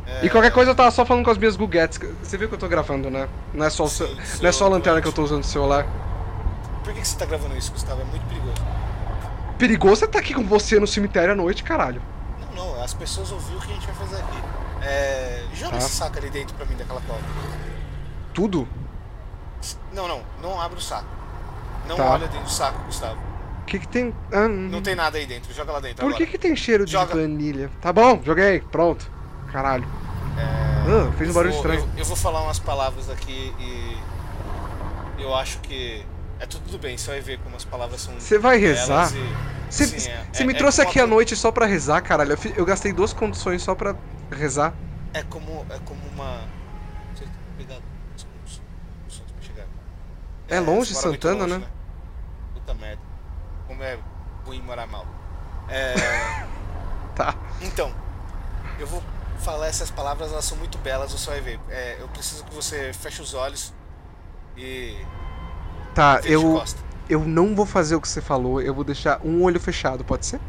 É, 0.06 0.26
E 0.26 0.30
qualquer 0.30 0.52
coisa 0.52 0.72
eu 0.72 0.76
tava 0.76 0.92
só 0.92 1.06
falando 1.06 1.24
com 1.24 1.32
as 1.32 1.38
minhas 1.38 1.56
guguetes. 1.56 2.00
Você 2.22 2.38
viu 2.38 2.48
que 2.50 2.56
eu 2.56 2.60
tô 2.60 2.68
gravando, 2.68 3.10
né? 3.10 3.28
Não 3.54 3.66
é 3.66 3.70
só, 3.70 3.88
Sim, 3.88 4.08
sim, 4.24 4.42
não 4.42 4.50
é 4.50 4.52
só 4.52 4.66
a 4.66 4.70
lanterna 4.70 5.02
que 5.02 5.08
eu 5.08 5.14
tô 5.14 5.24
usando 5.24 5.40
no 5.40 5.44
celular. 5.44 5.86
Por 6.84 6.94
que, 6.94 7.00
que 7.02 7.08
você 7.08 7.18
tá 7.18 7.26
gravando 7.26 7.56
isso, 7.56 7.72
Gustavo? 7.72 8.02
É 8.02 8.06
muito 8.06 8.26
perigoso. 8.28 8.62
Perigoso 9.58 10.04
é 10.04 10.08
estar 10.08 10.20
aqui 10.20 10.34
com 10.34 10.44
você 10.44 10.80
no 10.80 10.88
cemitério 10.88 11.32
à 11.32 11.36
noite, 11.36 11.64
caralho. 11.64 12.02
Não, 12.54 12.66
não, 12.76 12.84
as 12.84 12.94
pessoas 12.94 13.32
ouviram 13.32 13.60
o 13.60 13.62
que 13.62 13.72
a 13.72 13.76
gente 13.76 13.86
vai 13.88 13.96
fazer 13.96 14.18
aqui. 14.22 14.38
É. 14.86 15.44
Joga 15.54 15.72
Tá. 15.72 15.78
esse 15.78 15.90
saco 15.92 16.18
ali 16.18 16.30
dentro 16.30 16.54
pra 16.56 16.66
mim 16.66 16.76
daquela 16.76 17.00
cova. 17.02 17.22
Tudo? 18.34 18.68
Não, 19.94 20.08
não, 20.08 20.22
não 20.42 20.60
abre 20.62 20.78
o 20.78 20.82
saco. 20.82 21.08
Não 21.88 21.96
Tá. 21.96 22.04
olha 22.12 22.28
dentro 22.28 22.44
do 22.46 22.52
saco, 22.52 22.84
Gustavo. 22.86 23.18
O 23.62 23.66
que 23.66 23.80
que 23.80 23.88
tem... 23.88 24.14
Ah, 24.34 24.40
hum. 24.42 24.68
Não 24.70 24.82
tem 24.82 24.94
nada 24.96 25.18
aí 25.18 25.26
dentro, 25.26 25.54
joga 25.54 25.72
lá 25.72 25.80
dentro 25.80 25.98
Por 26.06 26.10
que 26.16 26.24
agora. 26.24 26.32
que 26.32 26.38
tem 26.38 26.54
cheiro 26.54 26.86
de 26.86 26.92
Joga. 26.92 27.16
vanilha? 27.16 27.70
Tá 27.80 27.94
bom, 27.94 28.20
joguei, 28.26 28.60
pronto. 28.60 29.10
Caralho. 29.54 29.88
Ah, 30.38 31.12
fez 31.18 31.30
um 31.30 31.32
Eu 31.32 31.34
barulho 31.34 31.54
vou- 31.54 31.62
estranho. 31.62 31.80
Eu, 31.94 32.00
eu 32.00 32.06
vou 32.06 32.16
falar 32.18 32.42
umas 32.42 32.60
palavras 32.60 33.10
aqui 33.10 33.54
e. 33.60 33.98
Eu 35.22 35.34
acho 35.36 35.60
que. 35.60 36.06
É 36.40 36.46
tudo 36.46 36.78
bem, 36.78 36.98
você 36.98 37.12
vai 37.12 37.22
ver 37.22 37.40
como 37.40 37.56
as 37.56 37.64
palavras 37.64 38.02
são. 38.02 38.14
Você 38.20 38.38
vai 38.38 38.58
rezar? 38.58 39.10
Você 39.70 39.86
sim, 39.88 40.10
é- 40.10 40.28
é- 40.34 40.44
me 40.44 40.54
é 40.54 40.58
trouxe 40.58 40.82
aqui 40.82 41.00
à 41.00 41.08
noite 41.08 41.36
só 41.36 41.52
pra 41.52 41.66
rezar, 41.66 42.02
caralho. 42.02 42.34
Eu, 42.34 42.52
eu 42.58 42.66
gastei 42.66 42.92
duas 42.92 43.14
condições 43.14 43.62
só 43.62 43.74
pra 43.74 43.96
rezar. 44.32 44.74
É 45.14 45.24
como, 45.24 45.66
é 45.70 45.80
como 45.86 46.02
uma. 46.14 46.42
Chegar. 49.42 49.66
É 50.48 50.60
longe 50.60 50.94
Santana, 50.94 51.42
longe, 51.46 51.58
né? 51.60 51.68
Puta 52.54 52.74
merda. 52.74 53.02
Como 53.68 53.82
é 53.84 53.98
ruim 54.46 54.62
morar 54.62 54.88
mal. 54.88 55.06
É, 55.70 55.94
Tá. 57.16 57.36
então, 57.62 57.94
eu 58.80 58.88
vou 58.88 59.02
falar 59.44 59.68
essas 59.68 59.92
palavras, 59.92 60.32
elas 60.32 60.46
são 60.46 60.58
muito 60.58 60.78
belas, 60.80 61.12
você 61.12 61.30
vai 61.30 61.42
ver. 61.42 61.60
É, 61.70 61.98
eu 62.00 62.08
preciso 62.10 62.44
que 62.46 62.54
você 62.54 62.92
feche 62.94 63.22
os 63.22 63.34
olhos 63.34 63.74
e. 64.58 64.96
Tá, 65.94 66.22
eu, 66.24 66.42
costa. 66.54 66.80
eu 67.10 67.20
não 67.22 67.56
vou 67.56 67.66
fazer 67.66 67.96
o 67.96 68.02
que 68.02 68.08
você 68.08 68.22
falou. 68.22 68.62
Eu 68.62 68.74
vou 68.74 68.84
deixar 68.84 69.20
um 69.24 69.44
olho 69.44 69.60
fechado, 69.60 70.04
pode 70.04 70.26
ser? 70.26 70.40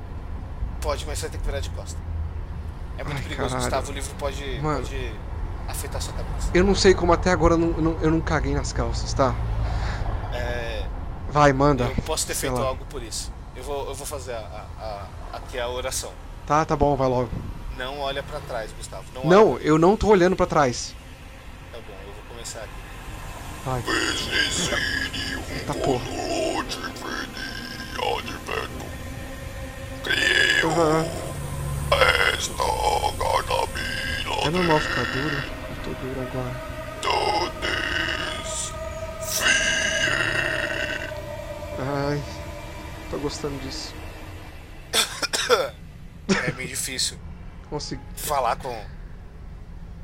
Pode, 0.80 1.04
mas 1.06 1.18
você 1.18 1.26
vai 1.28 1.30
ter 1.32 1.38
que 1.38 1.46
virar 1.46 1.60
de 1.60 1.70
costa. 1.70 1.98
É 2.96 3.04
muito 3.04 3.16
Ai, 3.16 3.22
perigoso, 3.24 3.48
caralho. 3.50 3.62
Gustavo. 3.70 3.90
O 3.90 3.94
livro 3.94 4.14
pode. 4.18 4.60
Mano. 4.60 4.78
pode 4.82 5.12
afetar 5.68 6.00
sua 6.00 6.12
cabeça. 6.14 6.50
Eu 6.54 6.62
não 6.64 6.74
sei 6.74 6.94
como 6.94 7.12
até 7.12 7.30
agora 7.30 7.54
eu 7.54 7.58
não, 7.58 7.68
eu 7.76 7.82
não, 7.82 7.98
eu 8.02 8.10
não 8.10 8.20
caguei 8.20 8.54
nas 8.54 8.72
calças, 8.72 9.12
tá? 9.14 9.34
É, 10.32 10.84
Vai, 11.30 11.52
manda. 11.52 11.84
eu 11.96 12.02
posso 12.02 12.26
ter 12.26 12.34
Sei 12.34 12.48
feito 12.48 12.60
lá. 12.62 12.68
algo 12.68 12.84
por 12.86 13.02
isso. 13.02 13.32
Eu 13.56 13.62
vou, 13.64 13.88
eu 13.88 13.94
vou 13.94 14.06
fazer 14.06 14.32
a, 14.34 14.38
a- 14.38 14.84
a- 15.32 15.36
aqui 15.38 15.58
a 15.58 15.68
oração. 15.68 16.12
Tá, 16.46 16.64
tá 16.64 16.76
bom, 16.76 16.94
vai 16.96 17.08
logo. 17.08 17.30
Não 17.76 17.98
olha 18.00 18.22
pra 18.22 18.40
trás, 18.40 18.70
Gustavo. 18.72 19.04
Não, 19.14 19.24
Não, 19.24 19.52
olha. 19.54 19.62
eu 19.62 19.78
não 19.78 19.96
tô 19.96 20.08
olhando 20.08 20.36
pra 20.36 20.46
trás. 20.46 20.94
Tá 21.72 21.78
bom, 21.78 21.94
eu 22.06 22.12
vou 22.12 22.22
começar 22.28 22.60
aqui. 22.60 22.70
Vai. 23.64 23.82
Tá 25.66 25.74
porra. 25.74 26.04
Aham. 30.64 31.06
É 34.46 34.50
normal 34.50 34.80
ficar 34.80 35.04
duro. 35.04 35.36
Eu 35.36 35.76
tô 35.84 35.90
duro 36.00 36.20
agora. 36.20 36.74
Ai, 41.78 42.22
tô 43.10 43.18
gostando 43.18 43.58
disso. 43.60 43.94
É 46.46 46.52
meio 46.52 46.68
difícil 46.70 47.18
Consegui. 47.74 48.02
falar 48.16 48.56
com, 48.56 48.76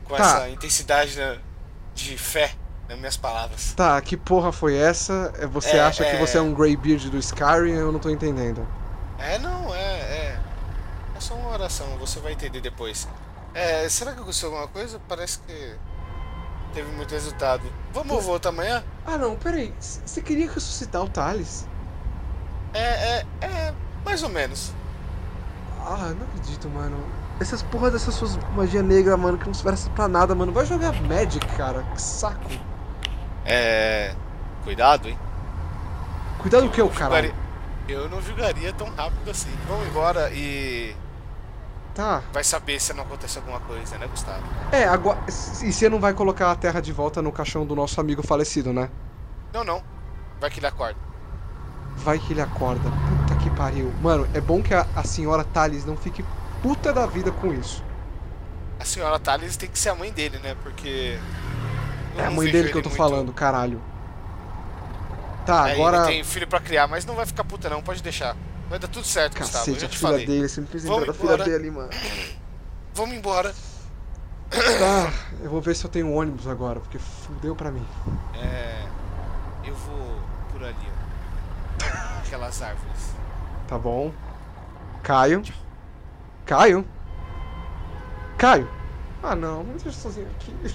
com 0.04 0.16
Tá. 0.16 0.22
essa 0.24 0.48
intensidade 0.50 1.16
de 1.94 2.16
fé 2.18 2.52
nas 2.88 2.98
minhas 2.98 3.16
palavras. 3.16 3.72
Tá, 3.74 4.00
que 4.00 4.16
porra 4.16 4.50
foi 4.50 4.76
essa? 4.76 5.32
É, 5.38 5.46
Você 5.46 5.76
É, 5.76 5.80
acha 5.80 6.04
que 6.04 6.10
é. 6.10 6.18
você 6.18 6.36
é 6.38 6.40
um 6.40 6.52
Greybeard 6.52 7.08
do 7.10 7.18
Skyrim? 7.18 7.72
Eu 7.74 7.92
não 7.92 8.00
tô 8.00 8.10
entendendo. 8.10 8.66
É, 9.18 9.38
não, 9.38 9.72
é, 9.74 9.78
é. 9.80 10.40
É 11.16 11.20
só 11.20 11.34
uma 11.34 11.50
oração, 11.50 11.86
você 11.98 12.18
vai 12.18 12.32
entender 12.32 12.60
depois. 12.60 13.06
É, 13.54 13.88
será 13.88 14.12
que 14.12 14.18
aconteceu 14.18 14.48
alguma 14.48 14.66
coisa? 14.68 15.00
Parece 15.08 15.38
que 15.40 15.76
teve 16.74 16.90
muito 16.92 17.12
resultado. 17.12 17.62
Vamos 17.92 18.24
voltar 18.24 18.48
amanhã? 18.48 18.82
Ah 19.06 19.16
não, 19.18 19.36
peraí. 19.36 19.72
Você 19.78 20.20
queria 20.22 20.50
ressuscitar 20.50 21.02
o 21.02 21.08
Thales? 21.08 21.66
É, 22.72 22.80
é, 22.80 23.26
é, 23.42 23.74
mais 24.04 24.22
ou 24.22 24.28
menos. 24.28 24.72
Ah, 25.80 26.12
não 26.16 26.26
acredito, 26.26 26.68
mano. 26.68 26.96
Essas 27.40 27.62
porra 27.62 27.90
dessas 27.90 28.14
suas 28.14 28.38
magia 28.54 28.82
negra, 28.82 29.16
mano, 29.16 29.38
que 29.38 29.46
não 29.46 29.54
serve 29.54 29.88
pra 29.90 30.06
nada, 30.06 30.34
mano. 30.34 30.52
Vai 30.52 30.66
jogar 30.66 30.92
Magic, 31.02 31.46
cara. 31.56 31.82
Que 31.94 32.00
saco. 32.02 32.50
É. 33.46 34.14
Cuidado, 34.62 35.08
hein? 35.08 35.18
Cuidado 36.38 36.66
o 36.66 36.70
que, 36.70 36.80
Eu 36.80 36.86
o 36.86 36.92
julgaria- 36.92 37.34
Eu 37.88 38.08
não 38.08 38.20
julgaria 38.22 38.72
tão 38.72 38.88
rápido 38.94 39.30
assim. 39.30 39.50
Vamos 39.66 39.86
embora 39.88 40.30
e. 40.32 40.94
Tá. 41.94 42.22
Vai 42.32 42.44
saber 42.44 42.78
se 42.80 42.92
não 42.92 43.02
acontece 43.02 43.38
alguma 43.38 43.58
coisa, 43.60 43.98
né, 43.98 44.06
Gustavo? 44.06 44.42
É, 44.70 44.84
agora. 44.84 45.18
E 45.28 45.72
você 45.72 45.88
não 45.88 45.98
vai 45.98 46.12
colocar 46.14 46.50
a 46.50 46.54
terra 46.54 46.80
de 46.80 46.92
volta 46.92 47.20
no 47.20 47.32
caixão 47.32 47.64
do 47.66 47.74
nosso 47.74 48.00
amigo 48.00 48.22
falecido, 48.22 48.72
né? 48.72 48.88
Não, 49.52 49.64
não. 49.64 49.82
Vai 50.40 50.50
que 50.50 50.60
ele 50.60 50.66
acorda. 50.66 50.96
Vai 51.96 52.18
que 52.18 52.32
ele 52.32 52.40
acorda. 52.40 52.88
Puta 52.90 53.34
que 53.42 53.50
pariu. 53.50 53.92
Mano, 54.00 54.28
é 54.32 54.40
bom 54.40 54.62
que 54.62 54.72
a, 54.72 54.86
a 54.94 55.02
senhora 55.02 55.42
Thales 55.42 55.84
não 55.84 55.96
fique 55.96 56.24
puta 56.62 56.92
da 56.92 57.06
vida 57.06 57.30
com 57.30 57.52
isso. 57.52 57.82
A 58.78 58.84
senhora 58.84 59.18
Thales 59.18 59.56
tem 59.56 59.68
que 59.68 59.78
ser 59.78 59.90
a 59.90 59.94
mãe 59.94 60.10
dele, 60.12 60.38
né? 60.38 60.56
Porque. 60.62 61.18
É 62.16 62.26
a 62.26 62.30
mãe 62.30 62.50
dele 62.50 62.70
que 62.70 62.78
eu 62.78 62.82
tô 62.82 62.88
muito- 62.88 62.98
falando, 62.98 63.32
caralho. 63.32 63.80
Tá, 65.46 65.68
É, 65.68 65.72
agora. 65.74 65.98
Ele 65.98 66.06
tem 66.06 66.24
filho 66.24 66.46
pra 66.46 66.60
criar, 66.60 66.86
mas 66.86 67.04
não 67.04 67.14
vai 67.14 67.26
ficar 67.26 67.44
puta, 67.44 67.68
não. 67.68 67.82
Pode 67.82 68.02
deixar. 68.02 68.36
Vai 68.68 68.78
dar 68.78 68.88
tudo 68.88 69.06
certo, 69.06 69.36
Gustavo. 69.38 69.64
Eu 69.70 69.74
Cacete, 69.74 69.80
já 69.80 69.86
a 69.86 69.90
te 69.90 69.98
filha 69.98 70.10
falei. 70.10 70.26
dele. 70.26 70.48
Você 70.48 70.60
me 70.60 70.66
fez 70.66 70.84
Vamos 70.84 71.00
lembrar 71.00 71.12
da 71.12 71.18
filha 71.18 71.32
embora. 71.34 71.44
dele, 71.44 71.70
mano. 71.70 71.90
Vamos 72.94 73.16
embora. 73.16 73.54
Tá, 74.50 75.12
eu 75.42 75.50
vou 75.50 75.60
ver 75.60 75.76
se 75.76 75.84
eu 75.84 75.90
tenho 75.90 76.12
ônibus 76.12 76.46
agora, 76.48 76.80
porque 76.80 76.98
fudeu 76.98 77.54
pra 77.54 77.70
mim. 77.70 77.86
É. 78.34 78.82
Eu 79.64 79.74
vou 79.74 80.18
por 80.52 80.62
ali, 80.64 80.74
ó. 81.84 82.18
Aquelas 82.26 82.60
árvores. 82.62 83.10
Tá 83.68 83.78
bom. 83.78 84.12
Caio. 85.02 85.42
Caio? 86.50 86.84
Caio? 88.36 88.68
Ah 89.22 89.36
não, 89.36 89.62
não 89.62 89.76
deixa 89.76 89.92
sozinho 89.92 90.26
aqui. 90.34 90.52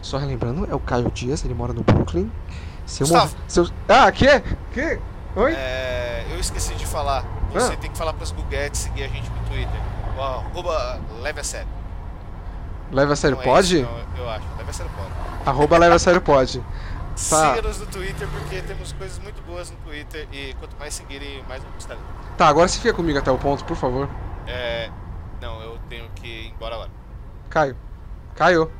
Só 0.00 0.16
relembrando, 0.16 0.64
é 0.70 0.74
o 0.74 0.80
Caio 0.80 1.10
Dias, 1.10 1.44
ele 1.44 1.52
mora 1.52 1.74
no 1.74 1.82
Brooklyn. 1.82 2.32
Se 2.86 3.02
eu 3.02 3.06
Gustavo. 3.06 3.32
morrer. 3.34 3.44
Se 3.46 3.60
eu... 3.60 3.68
Ah, 3.86 4.10
que? 4.10 4.40
Que? 4.72 4.98
Oi? 5.36 5.52
É, 5.52 6.26
eu 6.30 6.40
esqueci 6.40 6.74
de 6.76 6.86
falar. 6.86 7.26
Você 7.52 7.74
Ah. 7.74 7.76
tem 7.76 7.90
que 7.90 7.98
falar 7.98 8.14
pras 8.14 8.30
Guguetes 8.32 8.80
seguir 8.80 9.02
a 9.04 9.08
gente 9.08 9.28
no 9.28 9.48
Twitter. 9.50 9.80
Arroba 10.18 10.98
leve 11.20 11.40
a 11.40 11.44
sério. 11.44 11.68
Leva 12.90 13.12
a 13.12 13.16
sério, 13.16 13.36
Não 13.36 13.42
é 13.42 13.46
pode? 13.46 13.80
isso, 13.82 13.90
não, 14.16 14.22
eu 14.24 14.30
acho. 14.30 14.46
Leve 14.56 14.70
a 14.70 14.72
sério 14.72 14.92
pode. 14.96 15.10
Arroba 15.50 15.76
leva 15.78 15.94
a 15.96 15.98
sério, 15.98 16.20
pode. 16.22 16.62
Tá. 17.14 17.54
Siga-nos 17.54 17.78
no 17.78 17.86
Twitter 17.86 18.28
porque 18.28 18.60
temos 18.62 18.92
coisas 18.92 19.18
muito 19.20 19.40
boas 19.42 19.70
no 19.70 19.76
Twitter 19.78 20.26
e 20.32 20.52
quanto 20.54 20.76
mais 20.78 20.94
seguirem, 20.94 21.44
mais 21.48 21.62
eu 21.62 21.70
gostarei. 21.70 22.02
Tá, 22.36 22.48
agora 22.48 22.66
você 22.66 22.80
fica 22.80 22.92
comigo 22.92 23.18
até 23.18 23.30
o 23.30 23.38
ponto, 23.38 23.64
por 23.64 23.76
favor. 23.76 24.08
É. 24.46 24.90
Não, 25.40 25.60
eu 25.62 25.78
tenho 25.88 26.08
que 26.16 26.26
ir 26.26 26.52
embora 26.52 26.74
agora. 26.74 26.90
Caio. 27.50 27.76
Caio. 28.34 28.70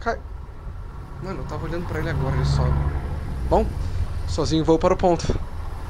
Caio. 0.00 0.20
Mano, 1.22 1.40
eu 1.40 1.44
tava 1.44 1.64
olhando 1.66 1.86
pra 1.86 2.00
ele 2.00 2.10
agora, 2.10 2.34
ele 2.34 2.44
sobe. 2.44 2.72
Bom, 3.48 3.64
sozinho 4.26 4.64
vou 4.64 4.78
para 4.78 4.94
o 4.94 4.96
ponto. 4.96 5.24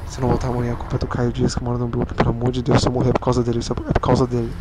Se 0.07 0.21
não 0.21 0.29
voltar 0.29 0.49
amanhã, 0.49 0.73
a 0.73 0.75
culpa 0.75 0.97
é 0.97 0.99
do 0.99 1.07
Caio 1.07 1.33
Dias 1.33 1.55
que 1.55 1.63
mora 1.63 1.79
no 1.79 1.87
Brooklyn. 1.87 2.15
Pelo 2.15 2.29
amor 2.29 2.51
de 2.51 2.61
Deus, 2.61 2.81
se 2.81 2.87
eu 2.87 2.91
morrer 2.91 3.09
é 3.09 3.13
por 3.13 3.21
causa 3.21 3.43
dele, 3.43 3.59
é 3.59 3.93
por 3.93 3.99
causa 3.99 4.27
dele. 4.27 4.53